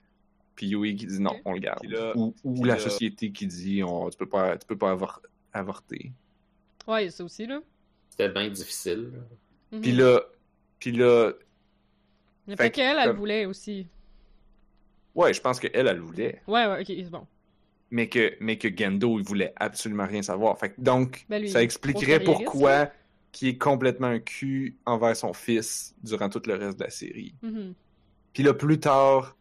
[0.56, 1.84] Puis Yui qui dit non, on le garde.
[1.86, 5.22] Là- ou la là- société qui dit on, tu peux pas, tu peux pas avoir,
[5.52, 6.12] avorter.
[6.88, 7.62] Ouais, il y a ça aussi, là.
[8.10, 9.12] C'était bien difficile.
[9.72, 9.82] Mhm.
[9.82, 10.22] Puis là,
[10.80, 11.32] puis là,
[12.48, 13.88] Mais fait fait que, qu'elle, elle comme- voulait aussi.
[15.16, 16.42] ouais, je pense qu'elle, elle le voulait.
[16.48, 17.26] Ouais, ouais, ok, c'est bon.
[17.90, 20.58] mais que, mais que Gendo, il voulait absolument rien savoir.
[20.58, 22.90] Fait que donc, Ben, lui, ça expliquerait pourquoi
[23.32, 27.34] qui est complètement un cul envers son fils durant tout le reste de la série.
[27.44, 27.74] Mhm.
[28.34, 29.38] Puis là, plus tard,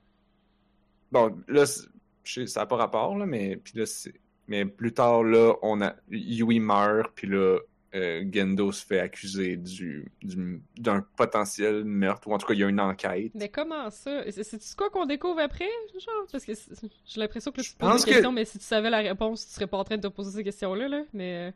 [1.13, 4.15] bon, là, sais, ça n'a pas rapport, là, mais, puis là, c'est-
[4.49, 7.59] mais plus tard, là, on a, Yui meurt, puis là,
[7.95, 12.61] euh, Gendo se fait accuser du, du- d'un potentiel meurtre, ou en tout cas, il
[12.61, 13.33] y a une enquête.
[13.35, 14.23] Mais comment ça?
[14.31, 15.69] C'est- C'est-tu quoi qu'on découvre après?
[15.93, 16.73] Genre, parce que c'est-
[17.05, 18.99] j'ai l'impression que là, Je tu poses des que- questions, mais si tu savais la
[19.01, 21.03] réponse, tu serais pas en train de te poser ces questions-là, là.
[21.13, 21.53] Mais,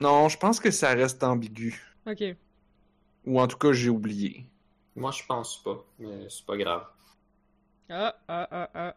[0.00, 1.78] Non, je pense que ça reste ambigu.
[2.08, 2.36] euh, ok.
[3.26, 4.46] Ou en tout cas, j'ai oublié.
[4.96, 6.84] Moi, je pense pas, mais c'est pas grave.
[7.90, 8.94] Ah, ah, ah, ah.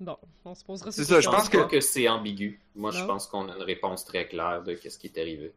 [0.00, 2.60] Bon, on se posera ces C'est ça, je pense que- c'est ambigu.
[2.74, 5.52] Moi, je pense qu'on a une réponse très claire de qu'est-ce qui est arrivé.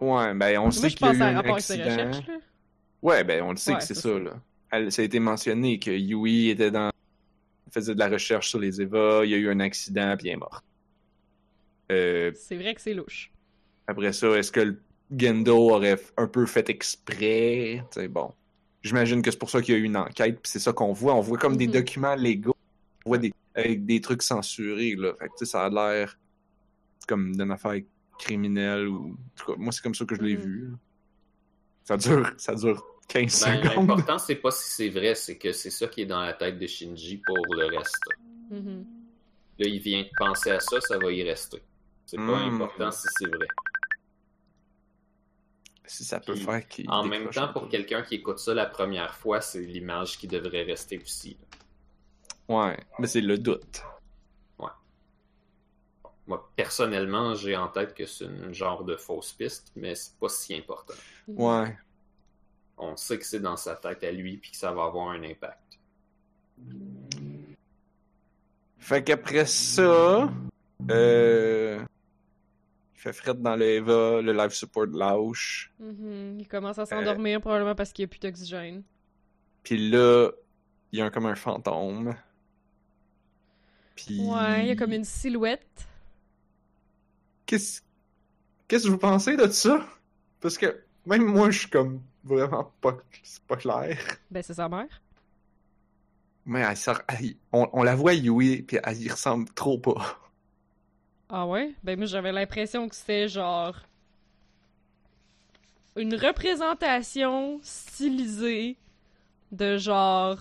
[0.00, 2.10] Ouais, ben, on Moi, sait qu'il y a eu un accident.
[3.02, 4.18] Ouais, ben, on le sait Ouais, que c'est c'est ça, ça.
[4.18, 4.42] là.
[4.70, 6.90] Elle- ça a été mentionné que Yui était dans...
[7.72, 10.34] faisait de la recherche sur les Eva, il y a eu un accident, puis elle
[10.34, 10.64] est morte.
[11.90, 13.30] Euh, C'est vrai que c'est louche.
[13.86, 14.82] après ça, est-ce que le
[15.16, 17.82] Gendo aurait un peu fait exprès?
[17.92, 18.32] Tu sais, bon.
[18.82, 20.92] J'imagine que c'est pour ça qu'il y a eu une enquête, puis c'est ça qu'on
[20.92, 21.14] voit.
[21.14, 21.72] On voit comme des Mhm.
[21.72, 22.54] documents légaux.
[23.04, 25.14] On voit des, avec des trucs censurés, là.
[25.18, 26.16] Fait que, tu sais, ça a l'air
[27.08, 27.80] comme d'une affaire
[28.18, 29.12] criminelle ou...
[29.12, 30.42] en tout cas, moi, c'est comme ça que je l'ai Mhm.
[30.42, 30.72] vu.
[31.84, 33.88] Ça dure, ça dure 15 Ben, secondes.
[33.88, 36.58] L'important, c'est pas si c'est vrai, c'est que c'est ça qui est dans la tête
[36.58, 37.94] de Shinji pour le reste.
[38.50, 38.84] Mhm.
[39.58, 41.62] Là, il vient de penser à ça, ça va y rester.
[42.06, 42.54] C'est pas Hmm.
[42.62, 43.46] important si c'est vrai.
[45.88, 48.66] Si ça peut Puis, faire qu'il En même temps, pour quelqu'un qui écoute ça la
[48.66, 51.36] première fois, c'est l'image qui devrait rester aussi.
[52.48, 53.82] Ouais, mais c'est le doute.
[56.28, 60.28] Moi, personnellement, j'ai en tête que c'est une genre de fausse piste, mais c'est pas
[60.28, 60.92] si important.
[61.26, 61.40] Mhm.
[61.40, 61.78] Ouais.
[62.76, 65.22] On sait que c'est dans sa tête à lui puis que ça va avoir un
[65.24, 65.78] impact.
[68.78, 70.30] Fait qu'après ça,
[70.90, 71.80] euh,
[72.98, 75.72] il fait fret dans le Eva, le life support lâche.
[75.78, 76.38] Mhm.
[76.40, 76.86] Il commence à Euh.
[76.86, 78.82] s'endormir, probablement parce qu'il n'y a plus d'oxygène.
[79.62, 80.30] Puis là,
[80.90, 82.16] il y a un, comme un fantôme.
[83.94, 84.20] Puis...
[84.20, 85.86] Ouais, il y a comme une silhouette.
[87.46, 87.82] Qu'est-ce
[88.66, 89.86] qu'est-ce que vous pensez de ça?
[90.40, 92.96] Parce que même moi, je suis comme vraiment pas,
[93.46, 93.96] pas clair.
[94.30, 94.88] Ben, c'est sa mère.
[96.44, 100.18] Mais elle sort- elle- on, on la voit Yui, puis elle y ressemble trop pas.
[101.28, 101.74] Ah ouais?
[101.82, 103.76] Ben moi j'avais l'impression que c'était genre
[105.96, 108.76] une représentation stylisée
[109.52, 110.38] de genre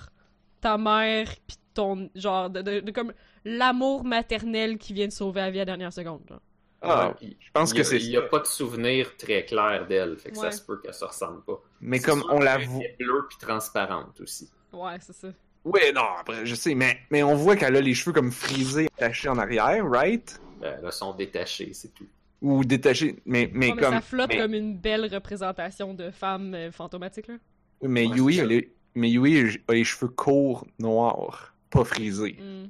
[0.62, 3.14] ta mère pis ton genre de, de- de comme
[3.46, 6.22] l'amour maternel qui vient de sauver la vie à la dernière seconde.
[6.28, 6.42] genre.
[6.82, 9.88] Ah, Ouais, je pense il que c'est Il n'y a pas de souvenir très clair
[9.88, 10.52] d'elle, fait que Ouais.
[10.52, 11.60] ça se peut qu'elle se ressemble pas.
[11.82, 12.84] Mais comme on la voit.
[12.84, 14.50] est bleue puis transparente aussi.
[14.72, 15.30] Ouais, c'est ça.
[15.66, 18.88] Ouais, non, après, je sais, mais, mais on voit qu'elle a les cheveux comme frisés,
[18.98, 20.40] attachés en arrière, right?
[20.60, 22.08] Ben, là, sont détachés, c'est tout.
[22.42, 23.94] Ou détachés, mais, mais Ouais, mais comme.
[23.94, 27.36] ça flotte mais, comme une belle représentation de femme euh, fantomatique, là.
[27.82, 32.38] mais Ouais, Yui, a les, mais Yui a les cheveux courts, noirs, pas frisés.
[32.40, 32.68] Hmm.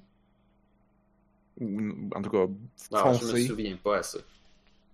[1.59, 3.47] Ou, en tout cas, Non, je me foncés.
[3.47, 4.19] souviens pas à ça.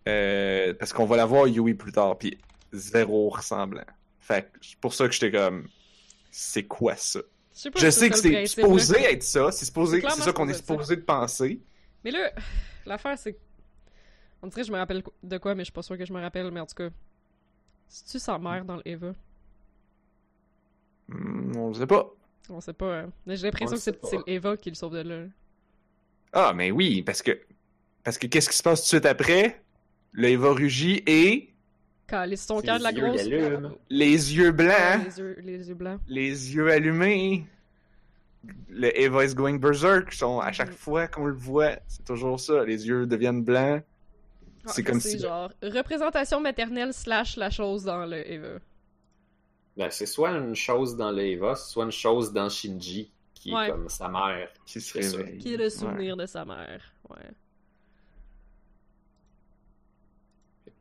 [0.07, 2.37] Euh, parce qu'on va la voir Yui plus tard, puis
[2.71, 3.83] zéro ressemblant.
[4.19, 5.67] Fait que c'est pour ça que j'étais comme,
[6.31, 7.19] c'est quoi ça?
[7.53, 10.33] Je sais pas Je si sais que c'est supposé être ça, c'est supposé, C'est ça
[10.33, 11.59] qu'on est supposé de penser.
[12.03, 12.31] Mais là,
[12.85, 13.37] l'affaire, c'est.
[14.41, 16.11] On dirait que je me rappelle de quoi, mais je suis pas sûr que je
[16.13, 16.89] me rappelle, mais en tout cas.
[17.87, 19.13] C'est-tu sa mère dans le Eva?
[21.07, 22.09] Hmm, on sait pas.
[22.49, 22.99] On sait pas.
[23.01, 23.11] hein.
[23.25, 24.31] Mais j'ai l'impression On que c'est le sait c'est pas.
[24.31, 25.25] Eva qui le sauve de là.
[26.33, 27.39] Ah, mais oui, parce que,
[28.03, 29.61] parce que qu'est-ce qui se passe tout de suite après?
[30.11, 31.53] Le Eva rugit et
[32.07, 33.21] Quand elle est son cœur de la grosse.
[33.25, 33.75] il allume.
[33.89, 36.01] les yeux Ah, blancs, les, yeux, les yeux blancs.
[36.07, 37.45] les yeux allumés.
[38.69, 40.11] Le Eva is going berserk.
[40.13, 42.63] Sont, à chaque fois qu'on le voit, c'est toujours ça.
[42.65, 43.83] Les yeux deviennent blancs.
[44.65, 48.59] Ah, C'est comme C'est si- genre représentation maternelle slash la chose dans le Eva.
[49.77, 53.67] Ben, c'est soit une chose dans l'Eva, soit une chose dans Shinji, qui Ouais.
[53.67, 54.49] est comme sa mère.
[54.65, 55.17] Qui se C'est ça.
[55.17, 55.37] réveille.
[55.39, 56.81] Qui est le souvenir de sa mère.
[57.09, 57.31] Ouais.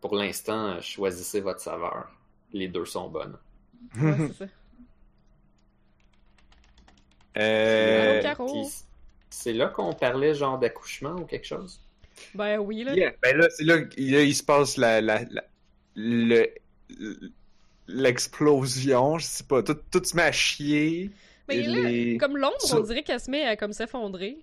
[0.00, 2.10] Pour l'instant, choisissez votre saveur.
[2.52, 3.38] Les deux sont bonnes.
[3.96, 4.02] Ouais.
[4.02, 4.52] Ouais, c'est ça.
[7.38, 8.22] Euh,
[9.30, 11.80] C'est là qu'on parlait genre d'accouchement ou quelque chose?
[12.34, 12.94] Ben oui, là.
[12.94, 15.44] Yeah, ben là, c'est là il se passe la, la, la-
[15.96, 16.46] le,
[17.88, 21.10] l'explosion, je sais pas, tout, tout se met à chier.
[21.48, 24.38] Mais là, les- comme l'ombre, on dirait qu'elle se met à comme s'effondrer.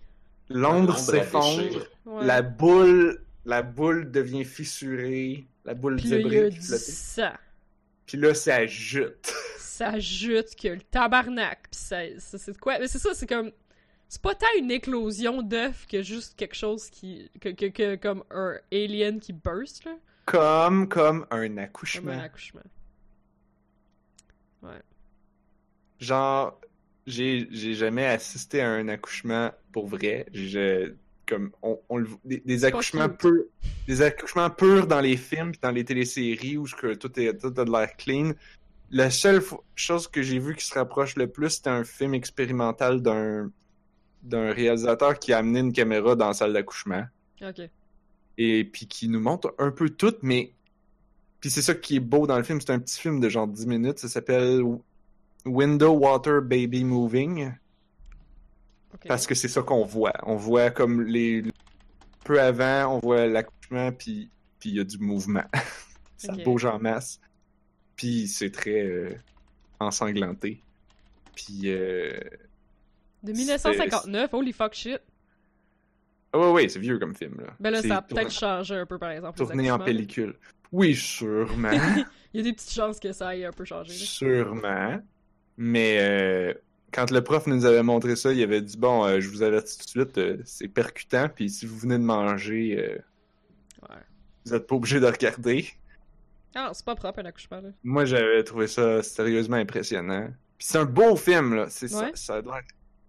[0.49, 1.87] L'ombre s'effondre.
[2.05, 2.25] Ouais.
[2.25, 6.61] la boule, la boule devient fissurée, la boule Puis là, il y a débris du
[6.65, 6.83] flottée.
[6.91, 7.31] sang.
[8.07, 9.31] Puis là, ça jute.
[9.79, 11.67] Ça jute que le tabarnak.
[11.71, 12.79] Ça, ça- c'est quoi?
[12.79, 13.49] Mais c'est ça, c'est comme.
[14.09, 17.31] C'est pas tant une éclosion d'œuf que juste quelque chose qui.
[17.39, 19.95] Que, que, que- comme un alien qui burst, là.
[20.25, 22.11] Comme, comme un Comme accouchement.
[22.11, 22.61] un accouchement.
[25.99, 26.59] Genre,
[27.07, 30.25] j'ai, j'ai jamais assisté à un accouchement pour vrai.
[30.33, 30.93] J'ai,
[31.25, 33.45] comme, on, on le- des, des accouchements purs,
[33.87, 37.71] des accouchements purs dans les films dans les téléséries où tout est, tout a de
[37.71, 38.33] l'air clean.
[38.91, 39.41] La seule
[39.75, 43.51] chose que j'ai vu qui se rapproche le plus, c'était un film expérimental d'un,
[44.23, 47.05] d'un réalisateur qui a amené une caméra dans la salle d'accouchement
[47.41, 47.61] Ok.
[48.37, 50.53] et puis qui nous montre un peu tout, mais
[51.39, 53.47] puis c'est ça qui est beau dans le film, c'est un petit film de genre
[53.47, 54.61] 10 minutes, ça s'appelle
[55.45, 57.53] Window Water Baby Moving
[59.07, 60.13] parce que c'est ça qu'on voit.
[60.23, 61.43] On voit comme les
[62.25, 64.29] peu avant, on voit l'accouchement puis
[64.59, 65.45] puis il y a du mouvement.
[66.17, 67.21] ça bouge en masse.
[67.99, 69.09] Puis c'est très euh,
[69.81, 70.61] ensanglanté.
[71.35, 72.17] Puis euh...
[73.23, 74.99] De 1959, holy fuck shit.
[76.31, 77.53] ah ouais ouais, c'est vieux comme film là.
[77.59, 79.37] Ben là, ça a tourné- peut-être changé un peu, par exemple.
[79.37, 80.35] tourné en pellicule.
[80.71, 81.71] Oui, sûrement.
[82.33, 83.91] Il y a des petites chances que ça ait un peu changé.
[83.91, 83.97] là.
[83.99, 85.01] Sûrement.
[85.57, 86.53] Mais euh,
[86.93, 89.77] quand le prof nous avait montré ça, il avait dit Bon, euh, je vous avertis
[89.77, 92.97] tout de suite, euh, c'est percutant, puis si vous venez de manger,
[93.81, 93.95] Ouais.
[94.45, 95.67] vous êtes pas obligé de regarder.
[96.55, 97.69] Ah non, c'est pas propre un accouchement, là.
[97.83, 100.27] Moi, j'avais trouvé ça sérieusement impressionnant.
[100.57, 101.69] Puis c'est un beau film, là.
[101.69, 102.41] C'est ça, Ouais.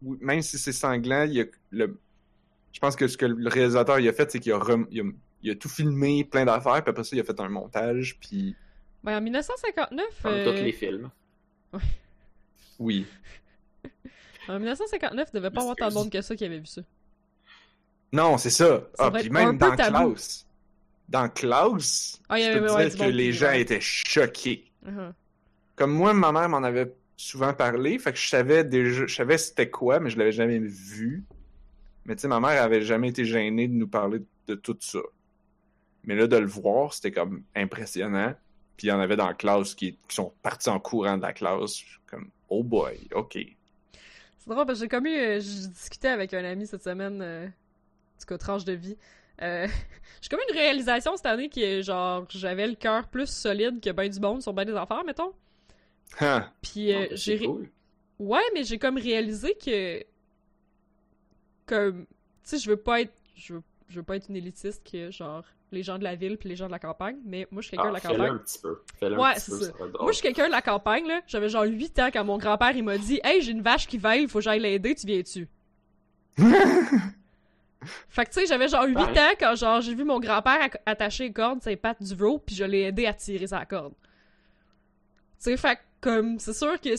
[0.02, 1.98] oui, Même si c'est sanglant, il y a le.
[2.72, 5.00] Je pense que ce que le réalisateur il a fait, c'est qu'il a, rem- il
[5.00, 5.04] a,
[5.42, 8.54] il a tout filmé, plein d'affaires, puis après ça, il a fait un montage, puis
[9.02, 10.06] Ben en 1959.
[10.22, 11.10] Comme euh, tous les films.
[12.78, 13.06] oui.
[14.48, 16.82] En 1959, il devait pas avoir tant de monde que ça qui avait vu ça.
[18.12, 18.82] Non, c'est ça.
[18.98, 20.10] Ah, puis même dans tabou.
[20.12, 20.46] Klaus.
[21.10, 24.70] Dans Klaus, Ah, il y je ouais, dire du que les gens étaient choqués.
[24.86, 25.12] Uh-huh.
[25.76, 29.36] Comme moi, ma mère m'en avait souvent parlé, fait que je savais déjà, je savais
[29.36, 31.24] c'était quoi, mais je l'avais jamais vu.
[32.04, 35.00] Mais tu sais, ma mère avait jamais été gênée de nous parler de tout ça.
[36.04, 38.34] Mais là, de le voir, c'était comme impressionnant.
[38.76, 41.22] Puis il y en avait dans la classe qui, qui sont partis en courant de
[41.22, 41.72] la classe.
[41.72, 43.38] Je suis Comme, oh boy, ok.
[44.38, 45.14] C'est drôle parce que j'ai comme eu.
[45.14, 47.20] euh, J'ai discuté avec un ami cette semaine.
[47.20, 48.96] Euh, en tout cas, tranche de vie.
[49.42, 49.66] Euh,
[50.20, 52.24] j'ai comme une réalisation cette année qui est genre.
[52.30, 55.32] J'avais le cœur plus solide que ben du monde sur ben des affaires, mettons.
[56.20, 56.48] Hein?
[56.62, 57.38] Puis euh, Ah, ben, j'ai.
[57.38, 57.68] cool.
[58.18, 60.02] Ouais, mais j'ai comme réalisé que.
[61.66, 62.04] Comme.
[62.04, 62.06] Tu
[62.42, 63.12] sais, je veux pas être.
[63.34, 66.36] Je veux, je veux pas être une élitiste que, genre, les gens de la ville
[66.36, 68.16] puis les gens de la campagne, mais moi, je suis quelqu'un Ah, de la fais-le
[68.18, 68.32] campagne.
[68.34, 68.82] un petit peu.
[69.16, 69.72] Ouais, un petit c'est peu, ça.
[69.78, 69.84] ça.
[70.00, 71.20] Moi, je suis quelqu'un de la campagne, là.
[71.26, 73.96] J'avais genre 8 ans quand mon grand-père, il m'a dit Hey, j'ai une vache qui
[73.96, 75.48] veille, faut que j'aille l'aider, tu viens-tu?
[78.08, 79.02] Fait que, tu sais, j'avais genre 8 Ouais.
[79.20, 82.54] ans quand, genre, j'ai vu mon grand-père attacher les cordes, ses pattes du rope, puis
[82.54, 83.94] je l'ai aidé à tirer sa corde.
[83.94, 86.90] Tu sais, fait comme, c'est sûr que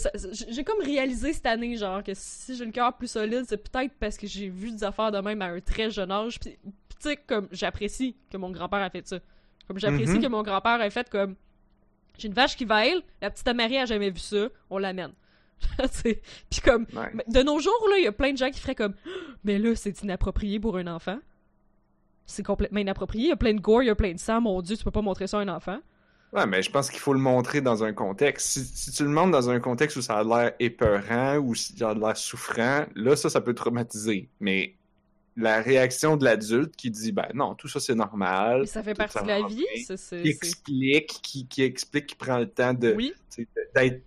[0.49, 3.93] j'ai comme réalisé cette année, genre, que si j'ai le cœur plus solide, c'est peut-être
[3.99, 6.39] parce que j'ai vu des affaires de même à un très jeune âge.
[6.39, 9.19] Puis, tu sais, comme, j'apprécie que mon grand-père a fait ça.
[9.67, 10.21] Comme, j'apprécie Mhm.
[10.23, 11.35] que mon grand-père ait fait comme,
[12.17, 15.13] j'ai une vache qui vaille, la petite Marie a jamais vu ça, on l'amène.
[16.03, 17.11] Puis comme, Ouais.
[17.27, 18.93] de nos jours, là, il y a plein de gens qui feraient comme,
[19.43, 21.19] mais là, c'est inapproprié pour un enfant.
[22.25, 23.25] C'est complètement inapproprié.
[23.25, 24.39] Il y a plein de gore, il y a plein de sang.
[24.41, 25.79] Mon Dieu, tu peux pas montrer ça à un enfant.
[26.33, 28.47] Ouais, mais je pense qu'il faut le montrer dans un contexte.
[28.47, 31.77] Si, si tu le montres dans un contexte où ça a l'air épeurant ou s'il
[31.79, 34.29] y a l'air souffrant, là, ça, ça peut traumatiser.
[34.39, 34.75] Mais
[35.35, 38.61] la réaction de l'adulte qui dit, ben non, tout ça, c'est normal.
[38.61, 39.65] Mais ça fait partie ça de la vie.
[39.85, 43.13] ça, c'est- Qui explique, qui, qui explique, qui prend le temps de, Oui.
[43.75, 44.01] d'être,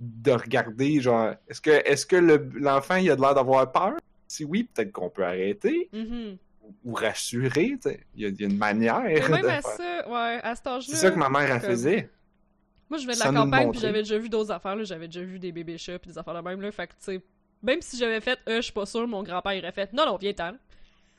[0.00, 3.92] de regarder, genre, est-ce que, est-ce que le- l'enfant, il a de l'air d'avoir peur?
[4.26, 6.36] Si oui, peut-être qu'on peut arrêter Mhm.
[6.84, 8.00] ou rassurer, tu sais.
[8.14, 9.70] Il y, a, il y a une manière Mais même de à faire.
[9.72, 10.94] ça, ouais, à cet âge-là.
[10.94, 12.08] C'est ça que ma mère, elle comme- faisait.
[12.88, 14.84] Moi, je vais de la le campagne, puis j'avais déjà vu d'autres affaires, là.
[14.84, 16.72] J'avais déjà vu des bébés chats, puis des affaires de même, là.
[16.72, 17.20] Fait que, tu sais,
[17.62, 20.16] même si j'avais fait, euh, je suis pas sûre, mon grand-père aurait fait, non, non,
[20.16, 20.52] viens-t'en.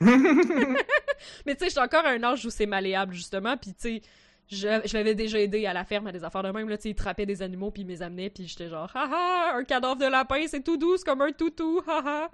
[1.46, 4.02] Mais tu sais, j'étais encore à un âge où c'est malléable, justement, puis tu sais,
[4.48, 6.76] je, je l'avais déjà aidé à la ferme à des affaires de même, là.
[6.76, 9.64] Tu sais, il trappait des animaux, puis il les amenait, puis j'étais genre, haha, un
[9.64, 12.30] cadavre de lapin, c'est tout doux, c'est comme un toutou, haha.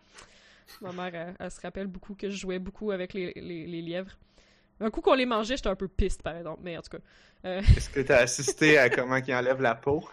[0.81, 3.83] Ma mère, elle, elle se rappelle beaucoup que je jouais beaucoup avec les, les, les
[3.83, 4.11] lièvres.
[4.81, 7.03] Un coup qu'on les mangeait, j'étais un peu piste, par exemple, mais en tout cas.
[7.47, 10.09] euh, Est-ce que t'as assisté à comment il enlève la peau?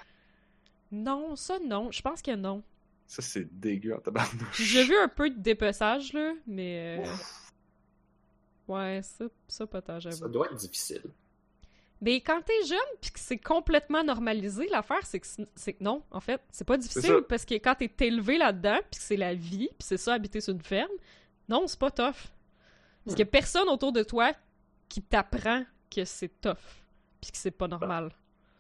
[0.92, 1.92] Non, ça non.
[1.92, 2.64] Je pense que non.
[3.06, 4.60] Ça, c'est dégueu en tabarnouche.
[4.62, 6.98] J'ai vu un peu de dépeçage, là, mais.
[7.00, 7.06] euh,
[8.68, 11.04] Ouais, ça, ça pas tant, Ça doit être difficile.
[12.02, 16.04] Mais quand t'es jeune pis que c'est complètement normalisé, l'affaire, c'est que, c'est- que non,
[16.12, 16.42] en fait.
[16.52, 19.86] C'est pas difficile parce que quand t'es élevé là-dedans pis que c'est la vie pis
[19.86, 20.92] c'est ça, habiter sur une ferme,
[21.48, 22.14] non, c'est pas tough.
[23.06, 24.34] Parce qu'il y a personne autour de toi
[24.90, 25.64] qui t'apprend
[25.94, 26.58] que c'est tough
[27.22, 28.12] pis que c'est pas normal.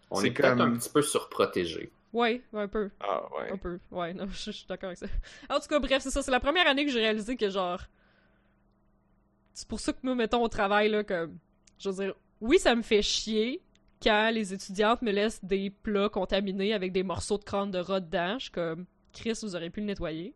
[0.09, 1.91] On C'est est peut-être comme- un petit peu surprotégé.
[2.13, 2.89] Ouais, un peu.
[3.01, 3.51] Ah ouais.
[3.51, 5.07] Un peu, ouais, non, je, je suis d'accord avec ça.
[5.49, 7.81] En tout cas, bref, c'est ça, c'est la première année que j'ai réalisé que, genre...
[9.53, 11.37] C'est pour ça que nous, mettons, au travail, là, comme...
[11.79, 12.15] Je veux dire,
[12.45, 13.61] oui, ça me fait chier
[14.01, 17.99] quand les étudiantes me laissent des plats contaminés avec des morceaux de crâne de rat
[17.99, 18.35] dedans.
[18.37, 20.35] Je suis comme, Chris, vous auriez pu le nettoyer.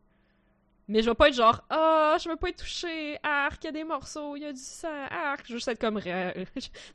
[0.87, 3.69] Mais je vais pas être genre, ah, je veux pas être touché, arc, il y
[3.69, 5.45] a des morceaux, il y a du sang, arc.
[5.45, 6.45] Je veux juste être comme, je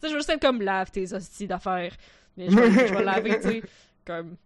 [0.03, 1.95] veux juste être comme, lave tes hosties d'affaires.
[2.36, 3.62] Mais je vais, laver, tu sais,
[4.05, 4.36] comme...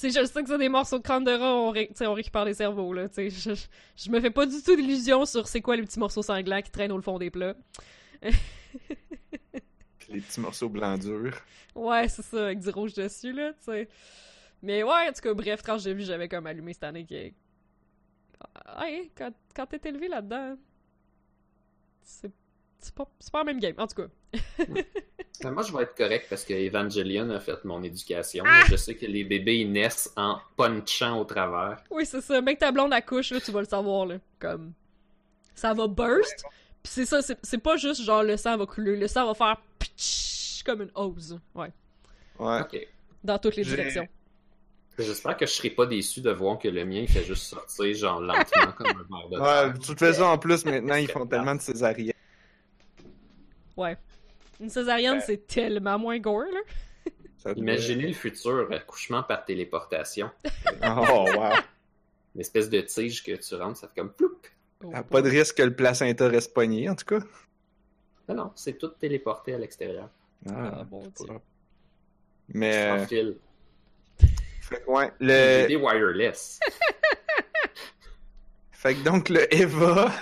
[0.00, 2.92] Puis, je sais que c'est des morceaux de crâne de rat, on, récupère des cerveaux,
[2.92, 3.30] là, tu sais.
[3.30, 3.66] Je-
[3.96, 6.70] je me fais pas du tout d'illusions sur c'est quoi les petits morceaux sanglants qui
[6.70, 7.54] traînent au fond des plats.
[10.10, 11.40] Les petits morceaux blancs durs.
[11.74, 13.88] Ouais, c'est ça, avec du rouge dessus, là, tu sais.
[14.62, 17.30] Mais ouais, en tout cas, bref, quand j'ai vu, j'avais comme allumé cette année que...
[18.66, 20.56] Ah, Ouais, quand, quand t'es élevé là-dedans,
[22.02, 22.30] c'est
[22.84, 24.40] c'est pas, c'est pas la même game, en tout cas.
[25.42, 28.44] Ben, moi, je vais être correct parce que Evangelion a fait mon éducation.
[28.46, 28.62] Ah!
[28.70, 31.82] Je sais que les bébés ils naissent en punchant au travers.
[31.90, 32.40] Oui, c'est ça.
[32.40, 34.18] Mec, ta blonde accouche, là, tu vas le savoir, là.
[34.38, 34.72] Comme.
[35.56, 36.44] Ça va burst.
[36.84, 38.96] Pis c'est ça, c'est pas juste genre le sang va couler.
[38.96, 41.40] Le sang va faire pitch comme une hose.
[41.54, 41.72] Ouais.
[42.38, 42.60] Ouais.
[42.60, 42.86] Ok.
[43.24, 44.06] Dans toutes les directions.
[44.96, 47.92] J'espère que je serai pas déçu de voir que le mien il fait juste sortir
[47.96, 49.40] genre lentement comme un verre de
[49.70, 52.12] Ouais, de toute façon, en plus, maintenant, ils font tellement de césariennes.
[53.76, 53.96] Ouais.
[54.60, 55.20] Une césarienne, Ouais.
[55.26, 57.52] c'est tellement moins gore, là.
[57.56, 60.30] Imaginez le futur accouchement par téléportation.
[60.82, 61.54] Oh, wow.
[62.34, 64.36] Une espèce de tige que tu rentres, ça fait comme ploup.
[64.84, 67.24] Oh, Ah, Pas de risque que le placenta reste pogné, en tout cas.
[68.28, 70.10] Non, non, c'est tout téléporté à l'extérieur.
[70.48, 71.34] Ah, bon c'est Dieu.
[72.48, 73.36] Mais, Sans euh, fil.
[74.60, 75.76] fait que, ouais, Des le...
[75.76, 76.60] wireless.
[78.72, 80.12] fait que donc, le Eva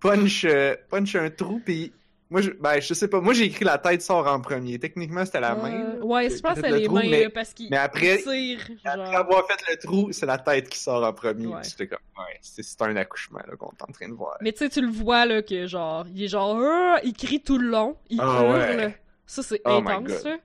[0.00, 1.92] punch, euh, punch un trou, puis
[2.30, 4.78] moi, je, ben, je sais pas, moi, j'ai écrit la tête sort en premier.
[4.78, 5.72] Techniquement, c'était la main.
[5.72, 6.04] Euh, là.
[6.04, 8.60] ouais, je pense que c'est Le les trou, mains, mais- parce qu'il mais après- tire,
[8.84, 9.14] Après genre.
[9.14, 11.46] avoir fait le trou, c'est la tête qui sort en premier.
[11.46, 11.60] Ouais.
[11.78, 14.36] Comme, ouais, c'est un accouchement qu'on est en train de voir.
[14.40, 17.40] Mais tu sais, tu le vois, là, que genre, il est genre, Ah il crie
[17.42, 18.76] tout le long, il Ah, hurle.
[18.78, 19.00] ouais.
[19.26, 20.36] Ça, c'est Oh intense, là.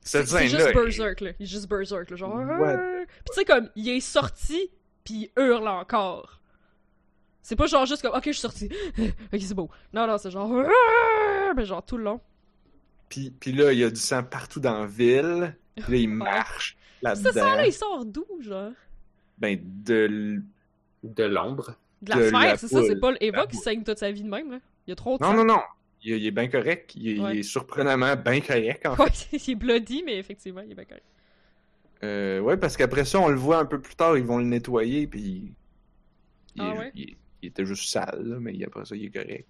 [0.00, 1.30] C'est juste berserk, là.
[1.38, 2.16] Il est juste berserk, là.
[2.16, 2.34] Genre.
[2.34, 2.76] What?
[2.78, 4.70] Puis tu sais, comme, il est sorti,
[5.04, 6.40] puis il hurle encore.
[7.48, 8.68] C'est pas genre juste comme, ok, je suis sorti.
[8.98, 9.70] ok, c'est beau.
[9.94, 10.52] Non, non, c'est genre.
[11.56, 12.20] Mais genre tout le long.
[13.08, 15.56] Puis, puis là, il y a du sang partout dans la ville.
[15.76, 17.32] Puis là, il marche Ça, là-dedans.
[17.32, 18.72] ça, là, il sort d'où, genre?
[19.38, 20.42] Ben, de...
[21.02, 21.74] De l'ombre.
[22.02, 24.50] De la sphère, c'est ça, c'est pas l'Eva qui saigne toute sa vie de même,
[24.50, 24.58] là.
[24.86, 25.36] Il y a trop de Non, sang.
[25.36, 25.60] non, non.
[26.02, 26.92] Il, il est bien correct.
[26.96, 27.38] Il, est- il Ouais.
[27.38, 29.02] est surprenamment bien correct, en fait.
[29.04, 31.06] Ouais, il est bloody, mais effectivement, il est bien correct.
[32.04, 34.44] Euh, ouais, parce qu'après ça, on le voit un peu plus tard, ils vont le
[34.44, 35.54] nettoyer, puis...
[36.56, 36.92] Il, Ah est- ouais?
[36.94, 39.48] il- il était juste sale, là, mais après ça, il est correct.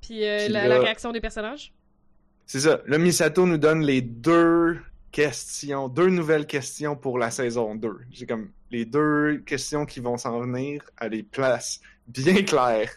[0.00, 1.72] Puis, euh, Puis la, là- la réaction des personnages?
[2.46, 2.80] C'est ça.
[2.86, 4.78] Là, Misato nous donne les deux
[5.10, 8.00] questions, deux nouvelles questions pour la saison 2.
[8.10, 12.92] J'ai comme les deux questions qui vont s'en venir à des places bien claires.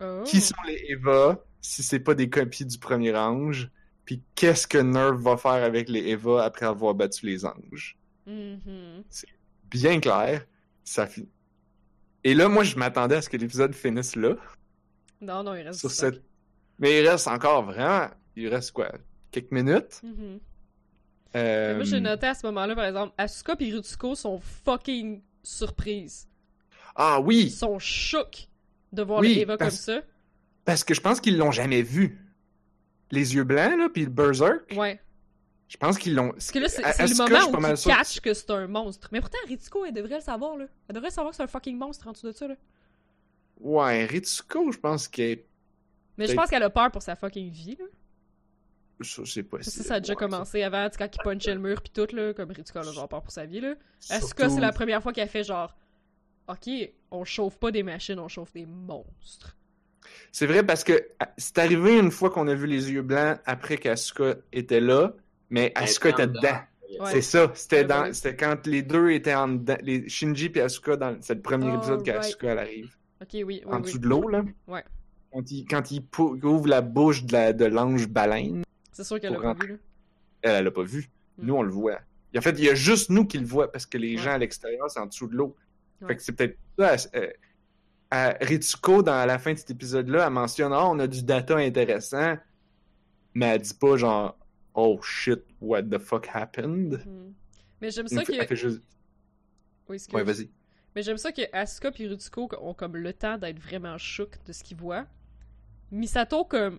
[0.00, 0.22] Oh.
[0.24, 3.70] Qui sont les Eva si c'est pas des copies du premier ange?
[4.04, 7.96] Puis qu'est-ce que Nerve va faire avec les Eva après avoir battu les anges?
[8.26, 9.02] Mhm.
[9.70, 10.44] Bien clair.
[10.84, 11.06] Ça
[12.24, 14.34] Et là, moi, je m'attendais à ce que l'épisode finisse là.
[15.20, 16.22] Non, non, il reste Sur cette...
[16.78, 18.08] Mais il reste encore vraiment.
[18.36, 18.90] Il reste quoi?
[19.30, 20.00] Quelques minutes?
[20.02, 20.40] Mhm.
[21.36, 26.28] Euh, Moi, j'ai noté à ce moment-là, par exemple, Asuka et Rutsuko sont fucking surprises.
[26.94, 27.50] Ah Ils oui!
[27.50, 28.48] sont chocs
[28.92, 30.02] de voir Oui, les Eva parce- comme ça.
[30.64, 32.18] Parce que je pense qu'ils l'ont jamais vu.
[33.10, 34.72] Les yeux blancs, là, puis le Berserk.
[34.76, 35.00] Ouais.
[35.72, 36.32] Je pense qu'ils l'ont.
[36.32, 39.08] Parce que là, c'est le moment où tu sûr que- catches que c'est un monstre.
[39.10, 40.66] Mais pourtant, Ritsuko, elle devrait le savoir, là.
[40.86, 42.56] Elle devrait savoir que c'est un fucking monstre en dessous de ça, là.
[43.58, 45.44] Ouais, Ritsuko, je pense qu'elle.
[46.18, 47.86] Mais je pense qu'elle a peur pour sa fucking vie, là.
[49.00, 49.82] Je sais pas Ça, si.
[49.82, 52.06] ça a déjà ouais, commencé avant, tu sais, quand il punchait le mur pis tout,
[52.14, 53.74] là, comme Ritsuko a genre peur pour sa vie, là.
[53.98, 54.16] ça.
[54.16, 55.74] Asuka, c'est la première fois qu'elle fait genre,
[56.48, 56.68] ok,
[57.10, 59.56] on chauffe pas des machines, on chauffe des monstres.
[60.30, 61.08] C'est vrai parce que
[61.38, 65.14] c'est arrivé une fois qu'on a vu les yeux blancs après qu'Asuka était là,
[65.52, 66.58] mais Asuka était dedans.
[67.00, 67.10] Ouais.
[67.12, 70.96] C'est ça, c'était dans, c'était quand les deux étaient en dedans, les Shinji et Asuka
[70.96, 72.04] dans, c'est le premier Oh, épisode right.
[72.22, 72.96] qu'Asuka elle arrive.
[73.22, 73.82] Ok, oui, oui, en oui.
[73.82, 74.42] dessous de l'eau, là.
[74.66, 74.84] Ouais.
[75.32, 79.18] Quand il, quand il pou- ouvre la bouche de, la- de l'ange baleine, C'est sûr
[79.20, 79.78] qu'elle a Pour pas vu, là.
[80.42, 81.08] elle, elle l'a pas vu.
[81.38, 81.46] Mm.
[81.46, 81.98] Nous, on le voit.
[82.36, 84.22] En fait, il y a juste nous qui le voient parce que les Ouais.
[84.22, 85.56] gens à l'extérieur, c'est en dessous de l'eau.
[86.02, 86.08] Ouais.
[86.08, 86.96] Fait que c'est peut-être ça.
[87.14, 87.28] euh,
[88.10, 91.22] à Ritsuko, dans à la fin de cet épisode-là, elle mentionne Ah, on a du
[91.22, 92.36] data intéressant,
[93.34, 94.36] mais elle dit pas genre
[94.74, 97.02] Oh shit, what the fuck happened?
[97.06, 97.34] Mhm.
[97.80, 98.32] Mais j'aime ça que.
[98.32, 98.82] fait juste.
[99.88, 99.98] Oui.
[100.12, 100.48] Ouais, vas-y.
[100.94, 104.52] Mais j'aime ça que Asuka et Rutsuko ont comme le temps d'être vraiment chocs de
[104.52, 105.06] ce qu'ils voient.
[105.90, 106.78] Misato, comme.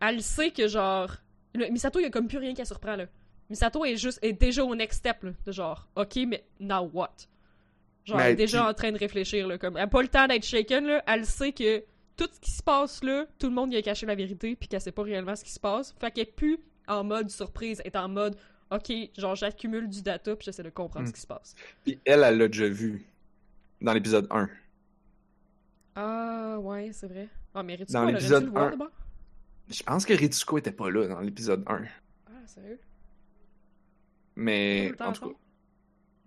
[0.00, 1.16] Elle sait que genre.
[1.54, 3.06] le- Misato, il y a comme plus rien qui la surprend, là.
[3.50, 4.18] Misato est juste.
[4.22, 5.32] est déjà au next step, là.
[5.44, 7.12] De genre, ok, mais now what?
[8.04, 9.58] Genre, Mais elle est déjà en train de réfléchir, là.
[9.58, 11.02] Comme, elle a pas le temps d'être shaken, là.
[11.06, 11.84] Elle sait que
[12.26, 14.68] tout ce qui se passe, là, tout le monde y a caché la vérité, puis
[14.68, 15.94] qu'elle sait pas réellement ce qui se passe.
[15.98, 16.58] Fait qu'elle est plus
[16.88, 18.36] en mode surprise, elle est en mode,
[18.70, 21.08] ok, genre, j'accumule du data, puis j'essaie de comprendre Mm.
[21.08, 21.54] ce qui se passe.
[21.84, 23.04] Puis elle, elle l'a déjà vu
[23.80, 24.48] dans l'épisode 1.
[25.94, 27.28] Ah, ouais, c'est vrai.
[27.54, 28.70] Ah, mais Ritsuko, Dans elle aurait dû l'épisode le voir un.
[28.70, 28.90] d'abord?
[29.68, 31.82] Je pense que Ritsuko était pas là dans l'épisode 1.
[32.26, 32.78] Ah, sérieux?
[34.36, 35.36] Mais en tout cas,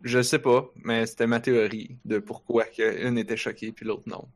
[0.04, 4.08] je sais pas, mais c'était ma théorie de pourquoi que une était choquée puis l'autre
[4.08, 4.28] non.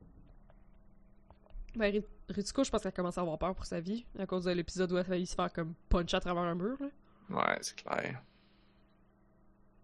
[1.80, 4.44] Ben, Rit- Ritsuko, je pense qu'elle commence à avoir peur pour sa vie, à cause
[4.44, 6.88] de l'épisode où elle a failli se faire comme punch à travers un mur, là.
[7.30, 8.22] Ouais, c'est clair.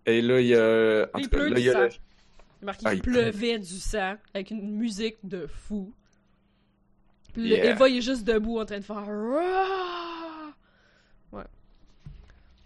[0.05, 1.07] Et là, il y a.
[1.13, 1.73] En Il pleut là, du il y a.
[1.73, 1.79] sang.
[1.79, 5.93] le- Il est marqué Ah, il pleuvait du sang, avec une musique de fou.
[7.33, 7.71] Puis Yeah.
[7.71, 9.07] Eva, il est juste debout en train de faire...
[11.31, 11.43] Ouais.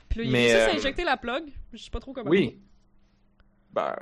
[0.09, 1.49] Puis là, il à euh, injecter la plug.
[1.73, 2.29] Je sais pas trop comment.
[2.29, 2.59] Oui.
[3.71, 3.95] Ben.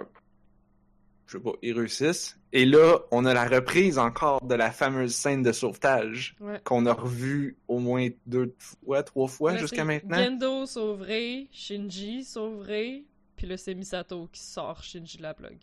[1.27, 2.37] Je sais pas, ils réussissent.
[2.53, 6.61] Et là, on a la reprise encore de la fameuse scène de sauvetage Ouais.
[6.63, 10.15] qu'on a revue au moins deux fois, trois fois jusqu'à maintenant.
[10.17, 13.03] Gendo sauverait, Shinji sauverait,
[13.35, 15.57] puis là c'est Misato qui sort Shinji de la plug.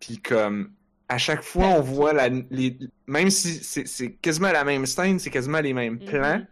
[0.00, 0.72] Puis comme
[1.08, 3.54] à chaque fois, on voit la, les, même si
[3.86, 6.04] c'est quasiment la même scène, c'est quasiment les mêmes Mhm.
[6.06, 6.46] plans,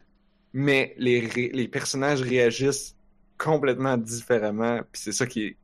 [0.54, 2.96] mais les, les personnages réagissent
[3.38, 4.78] complètement différemment.
[4.90, 5.56] Puis c'est ça qui est,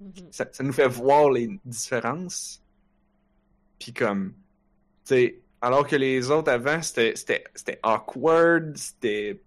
[0.00, 0.28] Mhm.
[0.30, 2.60] ça, ça nous fait voir les différences.
[3.78, 4.30] Puis comme,
[5.04, 9.40] tu sais, alors que les autres avant, c'était c'était c'était awkward, c'était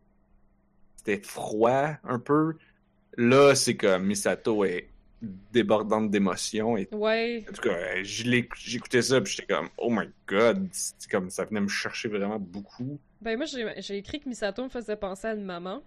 [0.97, 2.55] c'était froid un peu.
[3.17, 4.89] Là, c'est comme Misato est
[5.21, 9.89] débordante d'émotions et Ouais, en tout cas, je l'ai- j'écoutais ça puis j'étais comme oh
[9.89, 12.99] my god, c'est comme ça venait me chercher vraiment beaucoup.
[13.21, 15.81] ben moi j'ai écrit que Misato me faisait penser à une maman.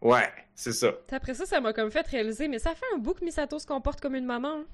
[0.00, 0.92] Ouais, c'est ça.
[1.10, 3.66] Après ça, ça m'a comme fait réaliser, mais ça fait un bout que Misato se
[3.66, 4.60] comporte comme une maman.
[4.60, 4.64] hein.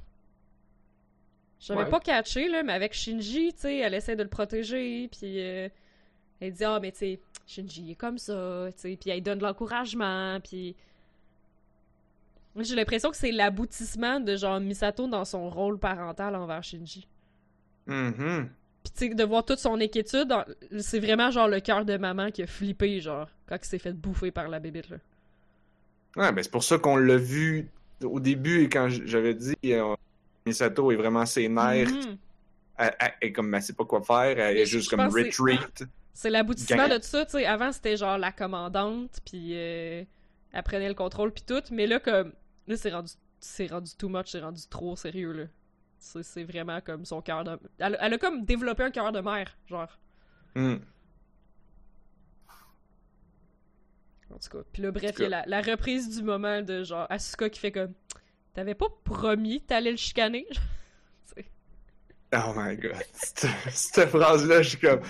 [1.61, 1.91] J'avais Ouais.
[1.91, 5.69] pas catché, là, mais avec Shinji, tu sais, elle essaie de le protéger, puis euh,
[6.41, 9.39] elle dit «Ah, mais tu sais, Shinji est comme ça, tu sais, puis elle donne
[9.39, 10.77] de l'encouragement, puis...»
[12.55, 17.09] Moi, J'ai l'impression que c'est l'aboutissement de, genre, Misato dans son rôle parental envers Shinji.
[17.87, 18.51] Mhm.
[18.85, 20.33] Puis tu sais, de voir toute son inquiétude,
[20.81, 23.93] c'est vraiment, genre, le cœur de maman qui a flippé, genre, quand il s'est fait
[23.95, 24.99] bouffer par la bébite, là.
[26.17, 27.69] Ouais, ben c'est pour ça qu'on l'a vu
[28.03, 29.95] au début quand j- j'avais dit euh,
[30.47, 32.17] Misato est vraiment sénère, Mhm.
[32.79, 35.85] elle, elle- elle est comme elle sait pas quoi faire, elle est juste comme retreat.
[36.13, 37.45] C'est l'aboutissement de tout ça, tu sais.
[37.47, 40.05] Avant, c'était genre la commandante, puis euh,
[40.53, 41.63] elle prenait le contrôle, puis tout.
[41.73, 42.33] Mais là, comme.
[42.69, 45.45] Là, c'est rendu, c'est rendu too much, c'est rendu trop sérieux, là.
[45.99, 47.59] C'est, vraiment comme son cœur de.
[47.79, 49.99] Elle, elle a comme développé un cœur de mère, genre.
[50.55, 50.77] Hmm.
[54.33, 54.65] En tout cas.
[54.73, 57.61] Puis là, bref, il y a la, la reprise du moment de genre Asuka qui
[57.61, 57.93] fait comme
[58.55, 60.47] T'avais pas promis t'allais le chicaner?
[62.37, 62.97] Oh my god.
[63.13, 65.01] Cette, cette phrase-là, je suis comme.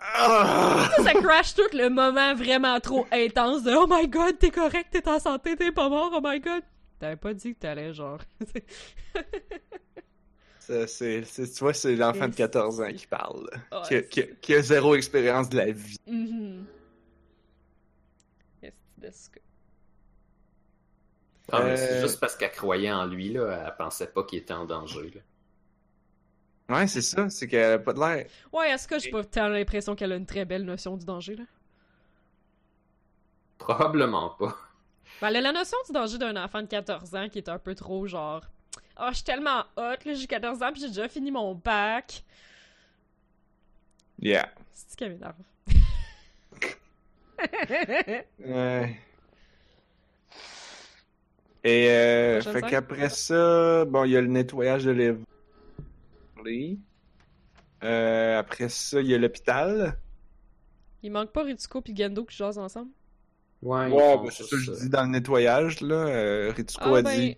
[0.00, 0.86] Ah!
[1.02, 5.08] ça crash tout le moment vraiment trop intense de Oh my god, t'es correct, t'es
[5.08, 6.62] en santé, t'es pas mort, oh my god.
[7.00, 8.20] T'avais pas dit que t'allais genre.
[10.58, 13.48] C'est, tu vois, c'est l'enfant de 14 ans qui parle.
[13.50, 13.80] là.
[13.80, 15.96] Ouais, qui, a, qui a- qui a zéro expérience de la vie.
[16.06, 16.77] Esti d'Asuka.
[21.50, 23.64] Ah, mais c'est Euh, juste parce qu'elle croyait en lui, là.
[23.66, 25.20] Elle pensait pas qu'il était en danger, là.
[26.70, 28.26] Ouais, c'est ça, c'est qu'elle a pas de l'air.
[28.52, 31.44] Ouais, Asuka, j'ai pas tant l'impression qu'elle a une très belle notion du danger, là?
[33.58, 34.56] Probablement pas.
[35.20, 37.58] Ben, elle a la notion du danger d'un enfant de 14 ans qui est un
[37.58, 38.42] peu trop genre.
[39.00, 42.24] Oh, je suis tellement hot, là, j'ai 14 ans, puis j'ai déjà fini mon bac.
[44.20, 44.50] Yeah.
[44.72, 45.34] C'est ce qui m'énerve.
[48.44, 48.96] Ouais.
[51.64, 56.78] Et euh, fait qu'après ça, bon, il y a le nettoyage de l'éventail.
[57.84, 59.98] Euh, après ça, il y a l'hôpital.
[61.02, 62.90] Il manque pas Ritsuko puis Gendo qui jasent ensemble?
[63.62, 65.94] Ouais, Ouais, ben, c'est ça que je dis dans le nettoyage, là.
[65.94, 67.14] Euh, Ritsuko Ah, a ben.
[67.18, 67.36] dit,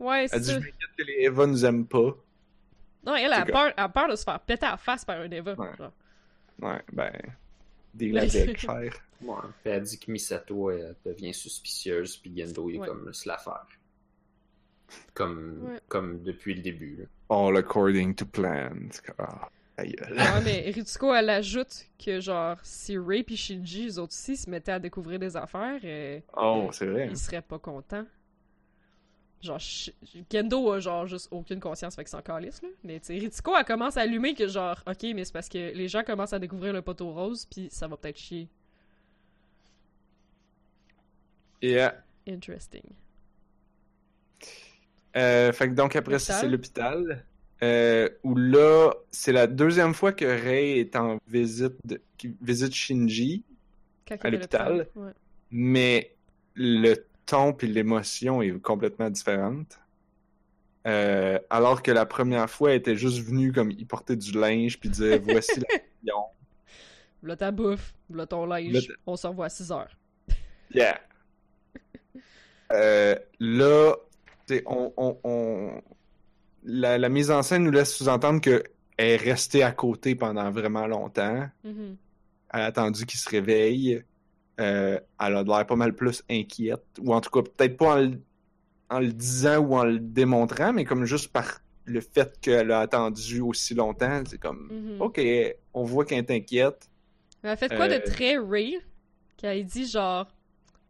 [0.00, 0.52] Ouais, a c'est dit, ça.
[0.54, 2.14] je m'inquiète que les Eva nous aiment pas.
[3.06, 5.20] Non, elle a peur, elle a peur de se faire péter à la face par
[5.20, 5.54] un Eva.
[5.54, 5.68] Ouais.
[5.76, 5.92] genre.
[6.60, 7.12] Ouais, ben,
[7.94, 8.66] deal avec.
[8.68, 8.90] Ouais.
[9.20, 9.28] Puis
[9.64, 12.86] elle dit que Misato elle devient suspicieuse, puis Gendo il est Ouais.
[12.88, 13.66] comme se la faire.
[15.14, 15.80] Comme, Ouais.
[15.88, 16.96] comme depuis le début.
[16.96, 17.04] Là.
[17.36, 18.70] All according to plan.
[19.18, 20.12] Ah, ta gueule.
[20.16, 24.48] Ouais, mais Ritsuko, elle ajoute que, genre, si Ray et Shinji, eux autres aussi, se
[24.48, 27.08] mettaient à découvrir des affaires, euh, Oh, c'est vrai.
[27.10, 28.06] ils seraient pas contents.
[29.40, 29.60] Genre,
[30.32, 32.68] Gendo a, genre, juste aucune conscience, fait que c'est encore lisse, là.
[32.82, 35.72] Mais, tu sais, Ritsuko, elle commence à allumer que, genre, ok, mais c'est parce que
[35.72, 38.48] les gens commencent à découvrir le poteau rose, puis ça va peut-être chier.
[41.62, 41.94] Yeah.
[42.26, 42.82] Interesting.
[45.16, 47.24] Euh, fait que donc après ça, c'est l'hôpital?
[47.62, 52.72] Euh, où là, c'est la deuxième fois que Rei est en visite, de, qui visite
[52.72, 53.44] Shinji,
[54.10, 54.86] À l'hôpital?
[54.94, 55.10] Ouais.
[55.50, 56.14] mais
[56.54, 56.94] le
[57.28, 59.78] ton et l'émotion est complètement différente.
[60.86, 64.78] Euh, alors que la première fois, elle était juste venue comme il portait du linge
[64.80, 66.22] puis disait voici la vision.
[67.22, 69.96] V'là ta bouffe, v'là ton linge, on se revoit à 6 heures.
[70.74, 71.00] Yeah.
[72.72, 73.94] Euh, là,
[74.66, 75.82] on, on, on-
[76.64, 78.62] La, la mise en scène nous laisse sous-entendre que
[78.98, 81.48] elle est restée à côté pendant vraiment longtemps.
[81.64, 81.96] Mhm.
[82.52, 84.02] Elle a attendu qu'il se réveille.
[84.60, 86.84] Euh, elle a l'air pas mal plus inquiète.
[87.00, 88.20] Ou en tout cas, peut-être pas en le,
[88.90, 92.80] en le disant ou en le démontrant, mais comme juste par le fait qu'elle a
[92.80, 94.22] attendu aussi longtemps.
[94.26, 95.00] C'est comme, Mhm.
[95.00, 95.20] OK,
[95.74, 96.90] on voit qu'elle est inquiète.
[97.42, 98.78] Elle a fait quoi Euh, de très Ray?
[99.36, 100.26] Qu'elle dit genre,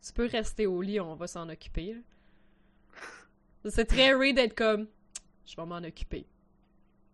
[0.04, 1.96] tu peux rester au lit, on va s'en occuper.
[3.66, 4.86] C'est très Ray d'être comme,
[5.44, 6.26] je vais m'en occuper.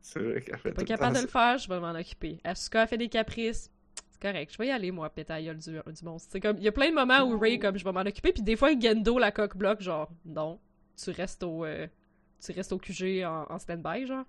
[0.00, 2.38] C'est vrai qu'elle fait Pas capable de le faire, je vais m'en occuper.
[2.44, 3.70] Asuka a fait des caprices.
[4.24, 6.30] Correct, je vais y aller, moi, gueule du, du monstre.
[6.32, 8.00] C'est comme, il y a plein de moments où Ray est comme, je vais m'en
[8.00, 10.58] occuper, puis des fois, Gendo, la coque bloque, genre, non,
[10.96, 11.86] tu restes au, euh,
[12.42, 14.24] tu restes au QG en, en stand-by, genre.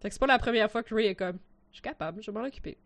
[0.00, 1.38] Fait que c'est pas la première fois que Ray est comme,
[1.72, 2.78] je suis capable, je vais m'en occuper.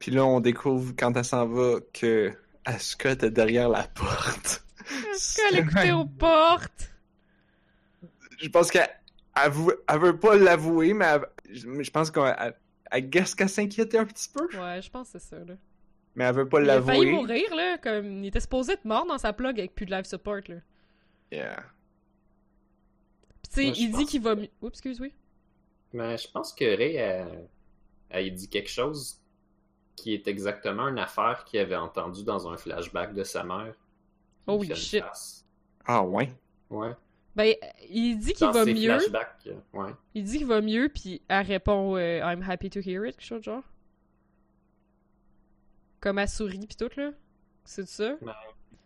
[0.00, 2.32] Puis là, on découvre quand elle s'en va que
[2.64, 4.64] Asuka était derrière la porte.
[5.14, 6.90] Asuka, elle écoutait aux portes!
[8.38, 8.90] Je pense qu'elle
[9.36, 9.52] elle
[10.00, 12.54] veut pas l'avouer, mais elle- je je pense qu'elle
[13.10, 14.44] qu'elle s'inquiétait un petit peu.
[14.58, 15.54] Ouais, je pense que c'est ça, là.
[16.14, 17.12] Mais elle veut pas Il a failli l'avouer.
[17.12, 20.04] mourir, là, comme, il était supposé être mort dans sa plug avec plus de live
[20.04, 20.56] support, là.
[21.30, 21.64] Yeah.
[23.42, 24.48] Pis tu sais, il dit qu'il va mieux.
[24.62, 25.12] Oups, excuse, oui.
[25.92, 27.48] Mais je pense que Ray, elle,
[28.08, 29.20] elle dit quelque chose
[29.94, 33.74] qui est exactement une affaire qu'il avait entendu dans un flashback de sa mère.
[34.46, 35.04] Holy une shit.
[35.84, 36.32] Ah ouais.
[36.70, 36.94] Ouais.
[37.36, 37.54] Ben,
[37.90, 38.90] il dit qu'il va mieux.
[39.46, 39.90] euh, ouais.
[40.14, 43.24] Il dit qu'il va mieux, puis elle répond euh, I'm happy to hear it, quelque
[43.26, 43.62] chose de genre.
[46.00, 47.10] Comme elle sourit, pis tout, là.
[47.64, 48.14] C'est ça?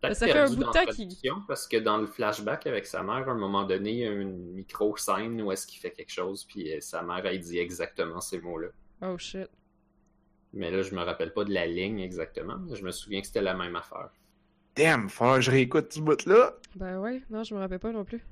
[0.01, 1.09] Peut-être Ça fait un bout de temps qu'il-
[1.47, 4.11] Parce que dans le flashback avec sa mère, à un moment donné, il y a
[4.13, 8.21] une micro-scène où est-ce qu'il fait quelque chose, puis euh, sa mère, elle dit exactement
[8.21, 8.69] ces mots-là.
[9.03, 9.49] Oh shit.
[10.55, 13.27] Mais là, je me rappelle pas de la ligne exactement, mais je me souviens que
[13.27, 14.11] c'était la même affaire.
[14.75, 16.55] Damn, faut que je réécoute ce bout-là.
[16.77, 18.25] Ben ouais, non, je me rappelle pas non plus.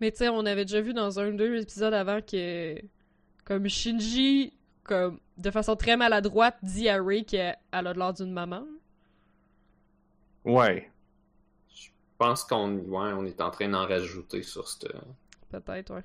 [0.00, 2.80] Mais tu sais, on avait déjà vu dans un ou deux épisodes avant que.
[3.44, 4.52] Comme Shinji,
[4.84, 8.66] comme de façon très maladroite, dit à Ray qu'elle elle a l'air d'une maman.
[10.44, 10.90] Ouais.
[11.74, 11.88] Je
[12.18, 14.86] pense qu'on ouais, on est en train d'en rajouter sur ce
[15.50, 16.04] Peut-être, ouais.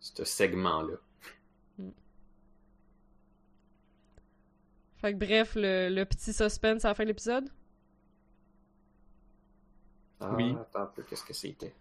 [0.00, 0.94] segment-là.
[4.96, 7.48] Fait que bref, le, le petit suspense à la fin de l'épisode.
[10.20, 10.54] Ah, Oui.
[10.60, 11.74] Attends un peu, qu'est-ce que c'était?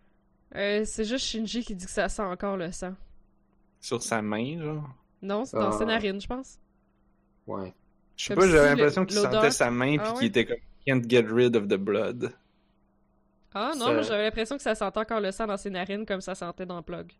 [0.55, 2.93] Euh, c'est juste Shinji qui dit que ça sent encore le sang.
[3.79, 4.89] Sur sa main, genre?
[5.21, 5.77] Non, c'est dans Ah.
[5.77, 6.57] ses narines, je pense.
[7.47, 7.73] Ouais.
[8.15, 10.25] Je sais Comme pas, j'avais si l'impression qu'il sentait sa main puis Ah qu'il ouais?
[10.27, 12.33] était comme can't get rid of the blood.
[13.53, 16.21] Ah non, moi j'avais l'impression que ça sentait encore le sang dans ses narines comme
[16.21, 17.11] ça sentait dans Plug.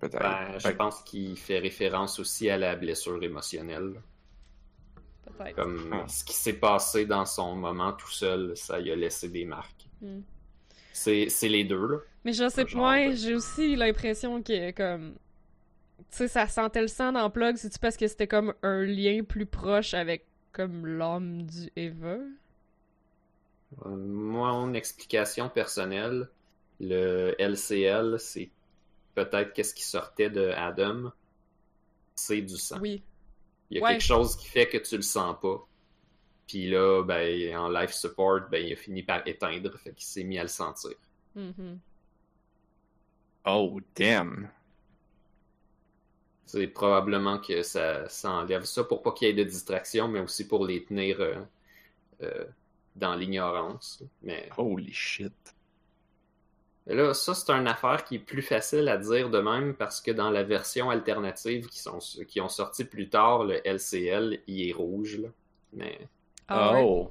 [0.00, 0.18] Peut-être.
[0.18, 4.02] Ben, je pense qu'il fait référence aussi à la blessure émotionnelle.
[5.24, 5.56] Peut-être.
[5.56, 6.08] Comme Ah.
[6.08, 9.86] ce qui s'est passé dans son moment tout seul, ça y a laissé des marques.
[10.00, 10.20] Hmm.
[10.94, 11.98] C'est c'est les deux, là.
[12.24, 15.14] Mais je sais pas, de- j'ai aussi l'impression que comme
[16.10, 18.82] tu sais ça sentait le sang dans Plug, c'est tu parce que c'était comme un
[18.84, 22.18] lien plus proche avec comme l'âme du Eva?
[23.86, 26.28] Euh, Mon explication personnelle,
[26.80, 28.50] le LCL, c'est
[29.14, 31.12] peut-être qu'est-ce qui sortait de Adam,
[32.16, 32.78] c'est du sang.
[32.80, 33.02] Oui.
[33.70, 33.92] Il y a Ouais.
[33.92, 35.66] quelque chose qui fait que tu le sens pas.
[36.46, 40.24] Puis là, ben, en life support, ben, il a fini par éteindre, fait qu'il s'est
[40.24, 40.92] mis à le sentir.
[41.34, 41.78] Mhm.
[43.46, 44.48] Oh, damn.
[46.46, 50.20] C'est probablement que ça, ça enlève ça pour pas qu'il y ait de distraction, mais
[50.20, 51.34] aussi pour les tenir euh,
[52.22, 52.44] euh,
[52.96, 54.02] dans l'ignorance.
[54.22, 55.32] Mais Holy shit.
[56.86, 60.10] là, ça, c'est une affaire qui est plus facile à dire de même parce que
[60.10, 61.98] dans la version alternative qui, sont,
[62.28, 65.18] qui ont sorti plus tard, le LCL, il est rouge.
[65.18, 65.28] Là.
[65.72, 65.98] Mais
[66.48, 67.10] Ah oh.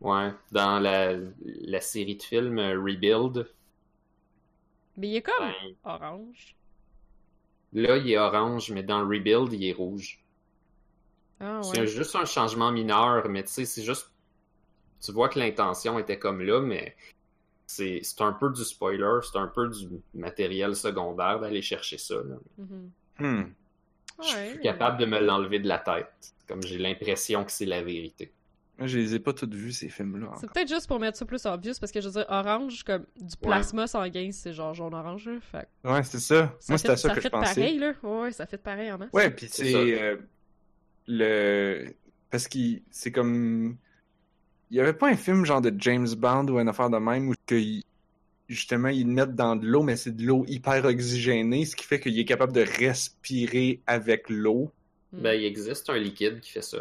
[0.00, 3.48] ouais, dans la, la série de films euh, Rebuild,
[4.96, 6.56] Mais il est comme ben, orange.
[7.72, 10.24] là, il est orange, mais dans Rebuild, il est rouge.
[11.40, 11.86] Ah C'est ouais.
[11.86, 14.12] juste un changement mineur, mais tu sais, c'est juste.
[15.02, 16.96] Tu vois que l'intention était comme là, mais
[17.66, 22.16] c'est c'est un peu du spoiler, c'est un peu du matériel secondaire d'aller chercher ça.
[22.16, 22.36] là.
[22.58, 22.92] Mhm.
[23.18, 23.54] Hmm.
[24.22, 26.34] Je suis plus capable de me l'enlever de la tête.
[26.48, 28.34] Comme j'ai l'impression que c'est la vérité.
[28.78, 30.32] Moi, je les ai pas toutes vus, ces films-là.
[30.40, 33.04] C'est peut-être juste pour mettre ça plus obvious parce que je veux dire orange comme
[33.20, 35.38] du plasma sanguin, c'est genre jaune orange là.
[35.40, 36.52] Fait que Ouais, c'est ça.
[36.58, 37.54] ça Moi, fait, c'était à ça, ça que fait je pensais.
[37.60, 37.92] pareil là.
[38.02, 39.10] Ouais, ça fait pareil en masse.
[39.12, 39.78] Ouais, puis C'est ça.
[39.78, 40.16] euh,
[41.06, 41.92] le
[42.30, 43.76] parce qu'il c'est comme
[44.70, 47.28] il y avait pas un film genre de James Bond ou une affaire de même
[47.28, 47.84] où que il-
[48.48, 52.00] justement ils mettent dans de l'eau mais c'est de l'eau hyper oxygénée ce qui fait
[52.00, 54.70] qu'il est capable de respirer avec l'eau.
[55.12, 55.20] Mm.
[55.22, 56.78] Ben, il existe un liquide qui fait ça.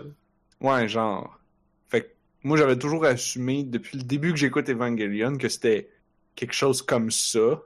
[0.60, 1.40] Ouais, genre.
[2.44, 5.90] Moi j'avais toujours assumé depuis le début que j'écoute Evangelion que c'était
[6.36, 7.62] quelque chose comme ça,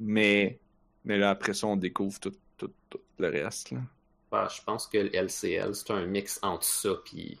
[0.00, 0.60] mais
[1.04, 3.80] mais là après ça on découvre tout tout, tout le reste là.
[4.30, 7.40] Ben, je pense que le LCL, c'est un mix entre ça puis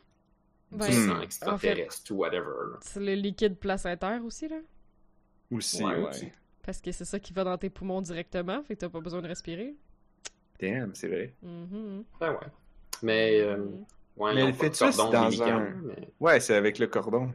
[0.70, 1.22] Ben, du sang Hmm.
[1.22, 2.78] extraterrestre ou whatever.
[2.80, 4.60] C'est le liquide placentaire aussi là?
[5.50, 6.08] Aussi, Ouais, ouais.
[6.10, 6.32] aussi.
[6.62, 9.22] Parce que c'est ça qui va dans tes poumons directement, fait que t'as pas besoin
[9.22, 9.76] de respirer.
[10.60, 11.34] Damn, c'est vrai.
[11.42, 12.04] Mhm.
[12.20, 12.48] Ben ouais.
[13.02, 13.86] Mais, euh, Mhm.
[14.16, 17.32] Ouais, Mais le fœtus cordon dans un- mais- Ouais, c'est avec le cordon.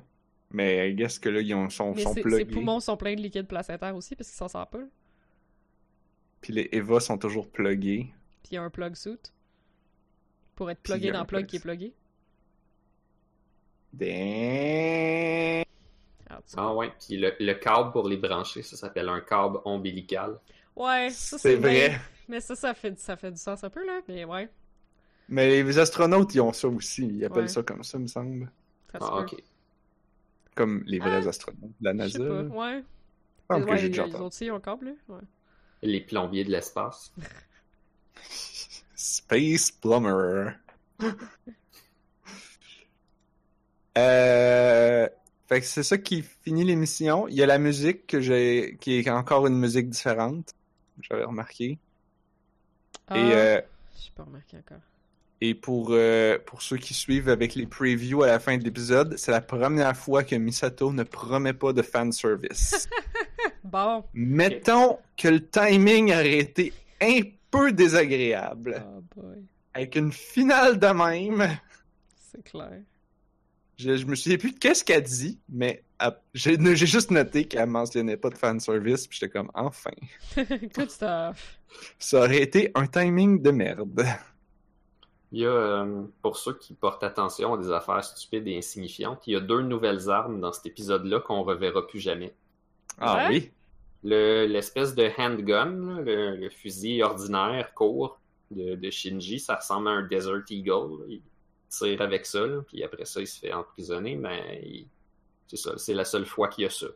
[0.53, 3.22] Mais I guess que là, ils ont, sont, Mais sont ses- poumons sont pleins de
[3.22, 4.84] liquide placentaire aussi parce qu'ils s'en sortent pas.
[6.41, 8.12] Puis les Eva sont toujours pluggés.
[8.44, 9.18] Puis il y a un plug suit.
[10.56, 11.94] Pour être plugué dans plug plug qui est plugué.
[13.94, 15.64] Damn.
[16.30, 20.40] Ah, Ah ouais, puis le, le câble pour les brancher, ça s'appelle un câble ombilical.
[20.76, 21.90] Ouais, ça C'est c'est vrai.
[21.90, 21.99] bien.
[22.28, 23.99] Mais ça, ça fait, ça fait du sens un peu, là.
[24.08, 24.49] Mais ouais,
[25.32, 27.08] Mais les astronautes, ils ont ça aussi.
[27.08, 27.48] Ils appellent Ouais.
[27.48, 28.52] ça comme ça, me semble.
[28.91, 29.36] ça se Ah, ok.
[30.56, 31.30] Comme les vrais Ah.
[31.30, 32.20] astronautes de la Je NASA.
[32.20, 32.78] sais pas, ouais.
[32.78, 32.84] Il me
[33.56, 34.24] semble que Ouais, j'ai les, déjà les entendu.
[34.26, 34.91] autres aussi, ils ont un câble, là.
[35.16, 35.22] Ouais.
[35.84, 37.12] Les plombiers de l'espace.
[38.95, 40.52] Space Plumber.
[43.98, 45.08] euh...
[45.48, 47.28] Fait que c'est ça qui finit l'émission.
[47.28, 50.53] Il y a la musique que j'ai, qui est encore une musique différente.
[51.02, 51.78] J'avais remarqué.
[53.08, 53.62] Ah, Et, euh,
[53.99, 54.78] j'ai pas remarqué encore.
[55.43, 59.18] Et pour, euh, pour ceux qui suivent avec les previews à la fin de l'épisode,
[59.18, 62.88] c'est la première fois que Misato ne promet pas de fanservice.
[63.63, 64.03] Bon.
[64.13, 68.84] Mettons que le timing aurait été un peu désagréable.
[68.85, 69.45] Oh boy.
[69.73, 71.57] Avec une finale de même.
[72.15, 72.81] C'est clair.
[73.77, 75.84] Je, je me souviens plus de qu'est-ce qu'elle dit, mais
[76.34, 79.91] j'ai j'ai juste noté qu'elle mentionnait pas de fanservice, puis j'étais comme, enfin.
[80.35, 81.59] Good stuff.
[81.97, 84.05] Ça aurait été un timing de merde.
[85.32, 89.26] Il y a, euh, pour ceux qui portent attention à des affaires stupides et insignifiantes,
[89.28, 92.34] il y a deux nouvelles armes dans cet épisode-là qu'on reverra plus jamais.
[92.99, 93.28] Ah Ouais?
[93.30, 93.52] oui?
[94.03, 99.91] Le- L'espèce de handgun, le, le fusil ordinaire court de, de Shinji, ça ressemble à
[99.91, 100.99] un Desert Eagle.
[100.99, 101.06] là.
[101.08, 101.22] Il
[101.70, 104.88] tire avec ça, là, puis après ça, il se fait emprisonner, mais il-
[105.48, 106.88] c'est ça, c'est la seule fois qu'il y a ça.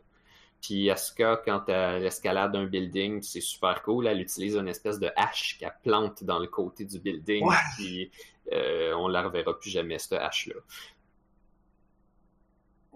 [0.62, 5.10] Puis Asuka, quand elle escalade un building, c'est super cool, elle utilise une espèce de
[5.14, 7.54] hache qu'elle plante dans le côté du building, Ouais.
[7.76, 8.10] puis
[8.52, 10.54] euh, on la reverra plus jamais, cette hache-là.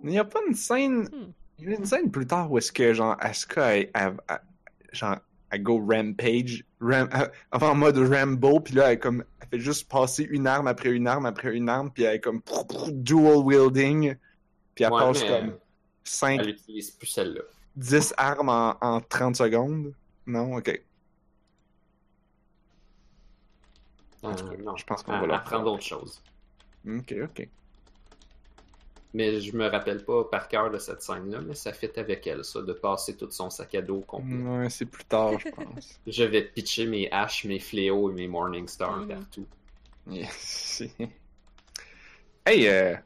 [0.03, 1.03] Il n'y a pas une scène.
[1.03, 1.33] Hmm.
[1.59, 4.41] Il y a une scène plus tard où est-ce que, genre, Asuka, elle, elle- elle-
[4.93, 5.17] genre,
[5.51, 7.09] elle go rampage, ram,
[7.53, 10.89] enfin, en mode Rambo, puis là, elle, comme, elle fait juste passer une arme après
[10.91, 14.15] une arme après une arme, puis elle est comme prou, prou, dual wielding,
[14.75, 15.59] puis elle Ouais, passe mais comme
[16.11, 17.43] 5, Elle utilise plus celle-là.
[17.77, 19.95] 10 armes en, en 30 secondes.
[20.27, 20.83] Non, ok.
[24.23, 25.65] Cas, Euh, non, je pense qu'on va la apprend reprendre.
[25.65, 26.25] d'autres choses.
[26.87, 27.51] Ok, ok.
[29.13, 32.45] Mais je me rappelle pas par cœur de cette scène-là, mais ça fait avec elle,
[32.45, 34.47] ça, de passer tout son sac à dos complet.
[34.47, 36.01] Ouais, c'est plus tard, je pense.
[36.07, 39.09] Je vais pitcher mes haches, mes fléaux et mes Morning Stars Mhm.
[39.09, 39.49] partout.
[40.07, 40.83] Yes.
[42.47, 42.97] hey, euh,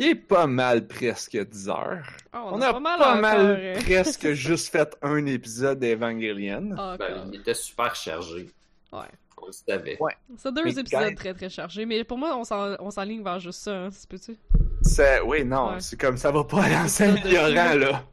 [0.00, 2.06] il est pas mal presque 10 heures.
[2.32, 2.80] Ah, On a pas
[3.20, 3.74] mal, euh.
[3.84, 6.72] presque juste fait un épisode d'Evangelion.
[6.72, 6.96] Encore.
[6.98, 8.50] Ben, il était super chargé.
[8.92, 9.00] Ouais.
[9.42, 9.96] On le savait.
[10.00, 10.12] Ouais.
[10.36, 13.38] C'est deux Mais épisodes très très chargés, mais pour moi, on s'en- on s'enligne vers
[13.40, 14.36] juste ça, hein, peut-tu?
[14.82, 15.80] C'est, oui, non, Ouais.
[15.80, 18.04] c'est comme ça va pas aller en s'améliorant, là.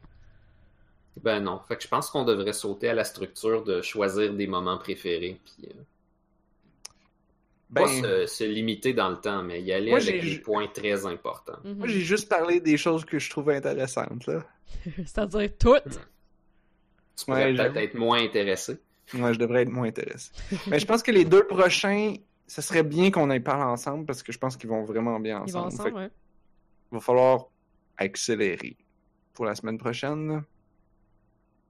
[1.24, 1.60] Ben non.
[1.68, 5.40] Fait que je pense qu'on devrait sauter à la structure de choisir des moments préférés.
[5.44, 5.74] Puis, euh,
[7.70, 10.40] Ben, Pas se, se limiter dans le temps, mais y aller Moi, avec j'ai- des
[10.40, 11.60] points très importants.
[11.66, 11.78] Mhm.
[11.80, 14.46] moi, j'ai juste parlé des choses que je trouvais intéressantes, là.
[14.98, 16.00] C'est-à-dire toutes?
[17.18, 18.78] Tu pourrais Ouais, peut-être être moins intéressé.
[19.14, 20.32] Moi, je devrais être moins intéressé.
[20.68, 22.14] Mais je pense que les deux prochains,
[22.48, 25.44] ce serait bien qu'on en parle ensemble parce que je pense qu'ils vont vraiment bien
[25.46, 25.90] Ils vont ensemble.
[25.90, 26.10] Ensemble, ouais.
[26.92, 27.48] Il va falloir
[27.98, 28.78] accélérer
[29.34, 30.42] pour la semaine prochaine.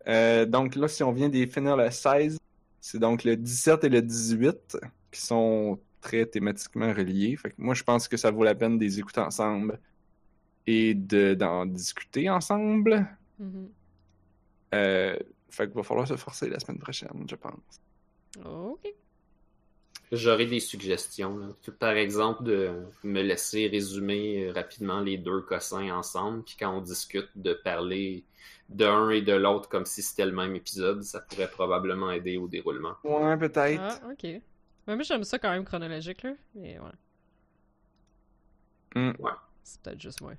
[0.07, 2.37] Euh, donc là, si on vient des finir le 16,
[2.79, 4.77] c'est donc le 17 et le 18
[5.11, 7.35] qui sont très thématiquement reliés.
[7.35, 9.79] Fait que moi, je pense que ça vaut la peine de les écouter ensemble
[10.65, 13.05] et de- d'en discuter ensemble.
[14.73, 15.17] Euh,
[15.49, 17.81] fait qu'il va falloir se forcer la semaine prochaine, je pense.
[18.45, 18.85] Ok.
[20.11, 21.37] J'aurais des suggestions.
[21.37, 21.47] là.
[21.79, 22.69] Par exemple, de
[23.03, 28.23] me laisser résumer euh, rapidement les deux cossins ensemble, puis quand on discute, de parler
[28.69, 32.47] d'un et de l'autre comme si c'était le même épisode, ça pourrait probablement aider au
[32.47, 32.95] déroulement.
[33.03, 33.81] Ouais, peut-être.
[33.81, 34.41] Ah, ok.
[34.87, 36.33] Mais moi, j'aime ça quand même chronologique, là.
[36.55, 36.91] Mais ouais.
[38.95, 39.11] Hmm.
[39.19, 39.31] Ouais.
[39.63, 40.33] C'est peut-être juste moi.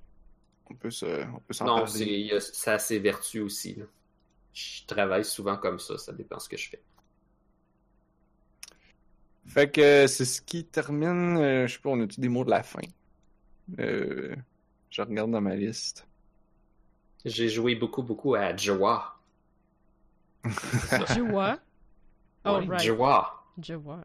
[0.70, 3.74] On peut se, on peut s'en Non, y a- ça a ses vertus aussi.
[3.74, 3.84] là.
[4.52, 6.82] Je travaille souvent comme ça, ça dépend ce que je fais.
[9.46, 11.36] Fait que euh, c'est ce qui termine.
[11.38, 12.80] euh, je sais pas, on a-tu des mots de la fin?
[13.78, 14.34] Euh,
[14.90, 16.06] je regarde dans ma liste.
[17.24, 19.14] J'ai joué beaucoup, beaucoup à Jawa.
[21.14, 21.58] Joie.
[22.44, 22.80] Oh, Ouais, right.
[22.80, 23.44] Jawa.
[23.60, 24.04] Joie.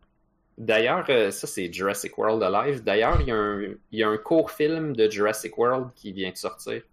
[0.57, 2.83] D'ailleurs, euh, ça c'est Jurassic World Alive.
[2.83, 6.11] D'ailleurs, il y, a un- il y a un court film de Jurassic World qui
[6.13, 6.83] vient de sortir.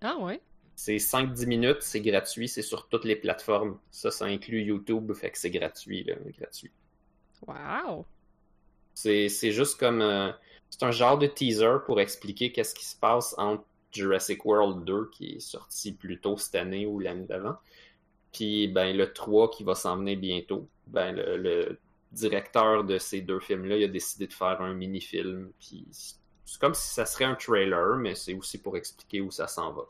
[0.00, 0.40] Ah, ouais.
[0.76, 3.78] C'est 5-10 minutes, c'est gratuit, c'est sur toutes les plateformes.
[3.90, 6.72] Ça, ça inclut YouTube, fait que c'est gratuit, là, gratuit.
[7.46, 8.06] Wow.
[8.94, 10.02] C'est c'est juste comme...
[10.02, 10.32] euh,
[10.70, 15.08] c'est un genre de teaser pour expliquer qu'est-ce qui se passe entre Jurassic World 2,
[15.10, 17.56] qui est sorti plus tôt cette année ou l'année d'avant,
[18.32, 20.68] puis ben, le 3 qui va s'en venir bientôt.
[20.88, 21.78] Ben, le, le
[22.12, 26.74] directeur de ces deux films-là, il a décidé de faire un mini-film, puis c'est comme
[26.74, 29.82] si ça serait un trailer, mais c'est aussi pour expliquer où ça s'en va.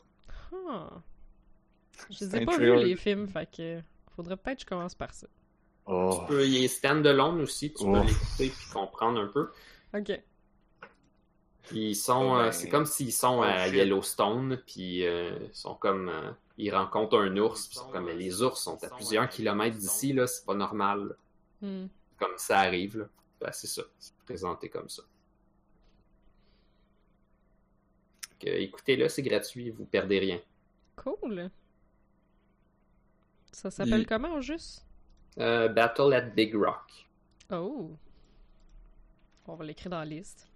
[0.69, 0.89] Ah.
[2.09, 2.79] Je les ai un pas trailer.
[2.79, 3.81] vus, les films, fait que
[4.15, 5.27] faudrait peut-être que je commence par ça.
[5.85, 6.19] Oh.
[6.19, 9.49] Tu peux, il est stand-alone aussi, tu peux l'écouter puis comprendre un peu.
[9.93, 10.21] Ok.
[11.71, 13.67] Ils sont, Oh, euh, ben, c'est comme s'ils sont à.
[13.67, 18.05] Yellowstone, puis euh, ils sont comme, euh, ils rencontrent un ours, puis ils sont comme,
[18.05, 21.15] mais les ours sont à plusieurs kilomètres d'ici là, c'est pas normal.
[21.61, 21.87] Hmm.
[22.19, 23.05] Comme ça arrive là,
[23.39, 25.01] ben, c'est ça, c'est présenté comme ça.
[28.31, 30.41] Donc, euh, Écoutez-le, c'est gratuit, vous perdez rien.
[30.97, 31.49] Cool.
[33.51, 34.85] Ça s'appelle Il- comment, au juste?
[35.37, 37.07] Euh, Battle at Big Rock.
[37.51, 37.91] Oh.
[39.47, 40.47] On va l'écrire dans la liste.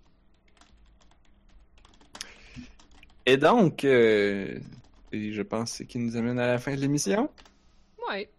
[3.25, 4.59] Et donc, euh,
[5.11, 7.29] et je pense que c'est qui nous amène à la fin de l'émission?
[8.09, 8.29] Ouais.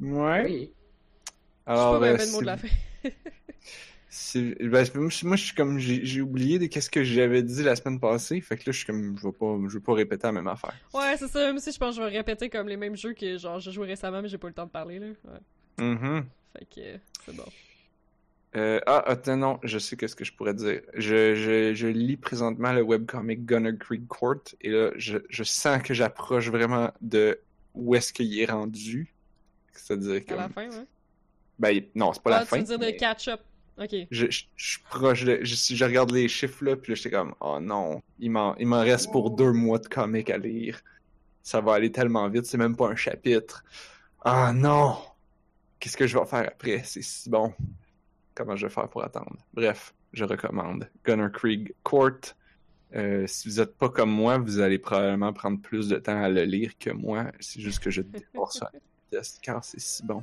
[0.00, 0.44] Ouais.
[0.44, 0.72] Oui.
[1.68, 2.68] Je Alors, suis pas mot de la fin.
[4.34, 8.00] ben, moi, je- je suis comme, j'ai oublié de qu'est-ce que j'avais dit la semaine
[8.00, 8.40] passée.
[8.40, 10.48] Fait que là, je suis comme, je vais pas, je vais pas répéter la même
[10.48, 10.74] affaire.
[10.94, 11.40] Ouais, c'est ça.
[11.40, 13.70] Même si je pense que je vais répéter comme les mêmes jeux que genre j'ai
[13.70, 15.06] joué récemment, mais j'ai pas eu le temps de parler, là.
[15.06, 15.84] Ouais.
[15.84, 16.24] Mhm.
[16.54, 17.44] Fait que c'est bon.
[18.56, 20.80] Euh, ah, attends, non, je sais qu'est-ce que je pourrais dire.
[20.94, 25.82] Je, je, je lis présentement le webcomic Gunner Creek Court et là, je, je sens
[25.82, 27.38] que j'approche vraiment de
[27.74, 29.12] où est-ce qu'il est rendu.
[29.72, 30.32] C'est-à-dire que.
[30.32, 30.86] À la fin, ouais.
[31.58, 32.58] Ben, non, c'est pas ah, la tu fin.
[32.58, 33.40] veux dire mais de catch-up.
[33.80, 33.94] Ok.
[34.10, 34.26] je,
[34.56, 35.38] je, proche de.
[35.42, 38.80] Je, regarde les chiffres là, puis là, j'étais comme, oh non, il m'en il m'en
[38.80, 40.80] reste pour deux mois de comic à lire.
[41.42, 43.64] Ça va aller tellement vite, c'est même pas un chapitre.
[44.24, 44.96] Ah non!
[45.78, 46.82] Qu'est-ce que je vais faire après?
[46.84, 47.54] C'est si bon.
[48.34, 49.36] Comment je vais faire pour attendre?
[49.54, 50.88] Bref, je recommande.
[51.04, 52.34] Gunner Krieg Court.
[52.96, 56.28] Euh, si vous n'êtes pas comme moi, vous allez probablement prendre plus de temps à
[56.28, 57.26] le lire que moi.
[57.38, 58.70] C'est juste que je dévore ça
[59.42, 60.22] car c'est si bon.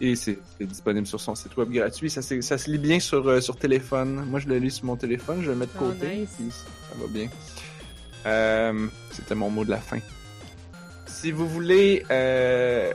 [0.00, 2.10] Et c'est disponible sur son site web gratuit.
[2.10, 4.24] Ça, ça se lit bien sur, euh, sur téléphone.
[4.26, 5.40] Moi, je le lis sur mon téléphone.
[5.42, 6.16] Je vais le mettre de Oh, côté.
[6.16, 6.30] nice.
[6.36, 7.28] puis ça va bien.
[8.26, 9.98] Euh, C'était mon mot de la fin.
[11.06, 12.92] Si vous voulez euh,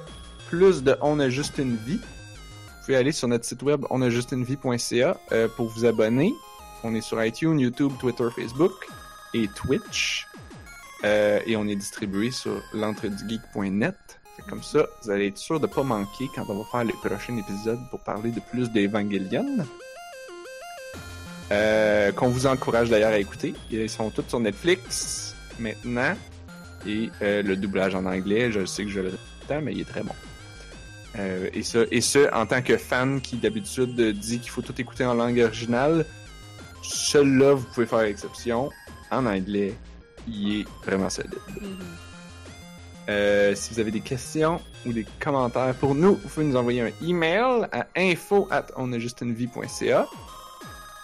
[0.49, 5.17] plus de On a juste une vie, vous pouvez aller sur notre site web onajustunevie.ca
[5.31, 6.33] euh, pour vous abonner.
[6.83, 8.73] On est sur iTunes, YouTube, Twitter, Facebook
[9.33, 10.25] et Twitch.
[11.03, 13.95] Euh, et on est distribué sur l'entredugeek.net.
[14.49, 17.37] Comme ça, vous allez être sûr de pas manquer quand on va faire les prochains
[17.37, 19.65] épisodes pour parler de plus d'Evangelion.
[21.51, 23.53] Euh, qu'on vous encourage d'ailleurs à écouter.
[23.71, 26.15] Ils sont tous sur Netflix maintenant.
[26.85, 29.89] Et euh, le doublage en anglais, je sais que je le répète, mais il est
[29.89, 30.13] très bon.
[31.17, 34.79] Euh, et, ça, et ce, en tant que fan qui d'habitude dit qu'il faut tout
[34.79, 36.05] écouter en langue originale,
[36.83, 38.69] celui-là, vous pouvez faire exception.
[39.09, 39.73] En anglais,
[40.27, 41.35] il est vraiment solide.
[41.61, 42.06] Mhm.
[43.09, 46.81] Euh, si vous avez des questions ou des commentaires pour nous, vous pouvez nous envoyer
[46.81, 50.05] un email à info at onajustunevie.ca.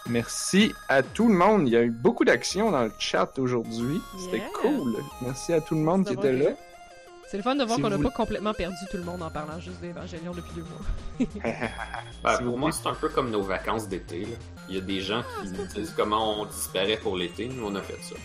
[0.09, 1.67] Merci à tout le monde.
[1.67, 4.01] Il y a eu beaucoup d'actions dans le chat aujourd'hui.
[4.19, 4.49] C'était Yeah.
[4.61, 4.97] cool.
[5.21, 6.49] Merci à tout le monde qui était là.
[7.30, 9.31] C'est le fun de voir Si qu'on n'a pas complètement perdu tout le monde en
[9.31, 11.27] parlant juste d'Evangelion depuis deux mois.
[12.23, 14.21] Ben, Si vous pour moi, c'est un peu comme nos vacances d'été.
[14.25, 14.35] là.
[14.69, 17.47] Il y a des gens Ah, qui nous disent comment on disparaît pour l'été.
[17.47, 18.15] Nous, on a fait ça.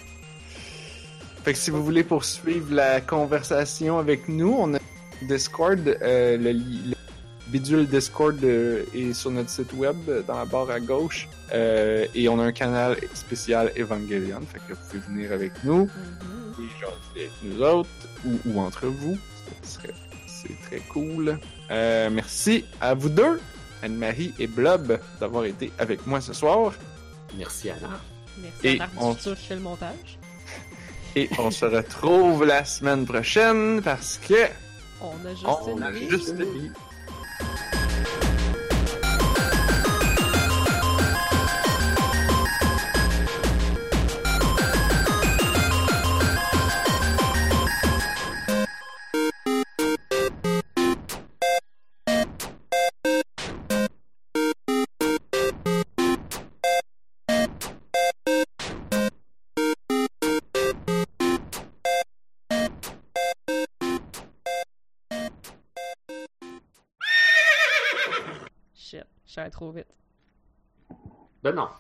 [1.49, 4.79] Fait que si vous voulez poursuivre la conversation avec nous, on a
[5.23, 6.95] Discord, euh, le,
[7.47, 12.05] bidule Discord euh, est sur notre site web euh, dans la barre à gauche Euh,
[12.15, 16.65] et on a un canal spécial Evangelion, fait que vous pouvez venir avec nous Mhm.
[16.65, 17.89] et jaser avec nous autres
[18.27, 19.17] ou, ou entre vous,
[19.63, 19.95] Ce serait-
[20.27, 21.39] c'est très cool.
[21.71, 23.41] Euh, merci à vous deux,
[23.83, 26.75] Anne-Marie et Blob, d'avoir été avec moi ce soir
[27.39, 27.99] Merci, Anna.
[28.37, 30.18] Merci Et à Marc on- du futur qui fait le montage.
[31.17, 34.35] Et on se retrouve la semaine prochaine parce que
[35.01, 36.09] On a juste on une a vie.
[36.09, 36.71] juste une vie.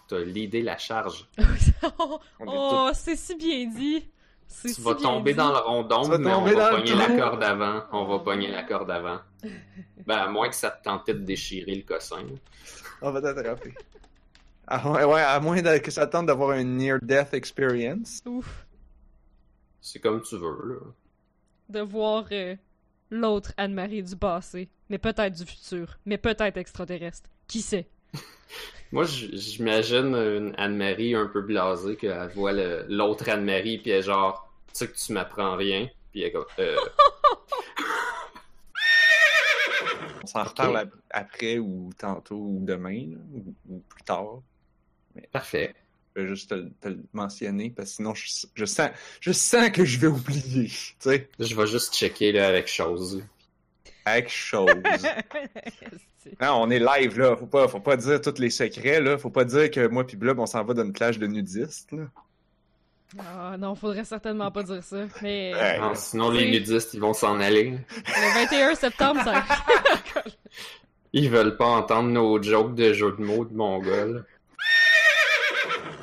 [0.09, 1.29] T'as l'idée la charge.
[1.99, 4.05] oh, oh, c'est si bien dit.
[4.63, 5.37] Tu si vas tomber dit.
[5.37, 7.83] dans le Tu rondon, vas mais on va pogner la corde avant.
[7.93, 9.19] On va pogner la corde avant.
[10.07, 12.23] Ben, à moins que ça te tentait de déchirer le cossin.
[13.03, 13.75] On va t'attraper.
[14.67, 18.21] Ah ouais, ouais, à moins de- que ça tente d'avoir un near-death experience.
[18.27, 18.67] Ouf.
[19.81, 20.81] C'est comme tu veux, là.
[21.69, 22.57] De voir euh,
[23.11, 27.29] l'autre Anne-Marie du passé, mais peut-être du futur, mais peut-être extraterrestre.
[27.47, 27.89] Qui sait?
[28.93, 34.03] Moi, j'imagine une Anne-Marie un peu blasée qu'elle voit le- l'autre Anne-Marie, puis elle est
[34.03, 36.77] genre, tu sais que tu m'apprends rien, puis elle est comme, euh,
[40.23, 44.41] On s'en reparle ap- après ou tantôt ou demain, là, ou, ou plus tard.
[45.33, 45.75] parfait.
[46.17, 48.91] Je vais juste te, le- te le mentionner parce que sinon je, je sens
[49.21, 50.67] je sens que je vais oublier.
[50.67, 53.23] Tu sais, Je vais juste checker, là, avec chose.
[54.05, 54.73] avec chose.
[56.41, 57.37] non, on est live là.
[57.37, 59.19] Faut pas, faut pas dire tous les secrets là.
[59.19, 61.93] Faut pas dire que moi puis Blob on s'en va dans une plage de nudistes
[61.93, 62.05] là.
[63.19, 64.99] Ah non, faudrait certainement pas dire ça.
[65.23, 65.79] Mais Ouais.
[65.79, 67.71] Non, sinon, les nudistes, ils vont s'en aller.
[67.71, 69.45] le 21 septembre, ça...
[71.15, 74.27] Ils veulent pas entendre nos jokes de jeux de mots de mongol.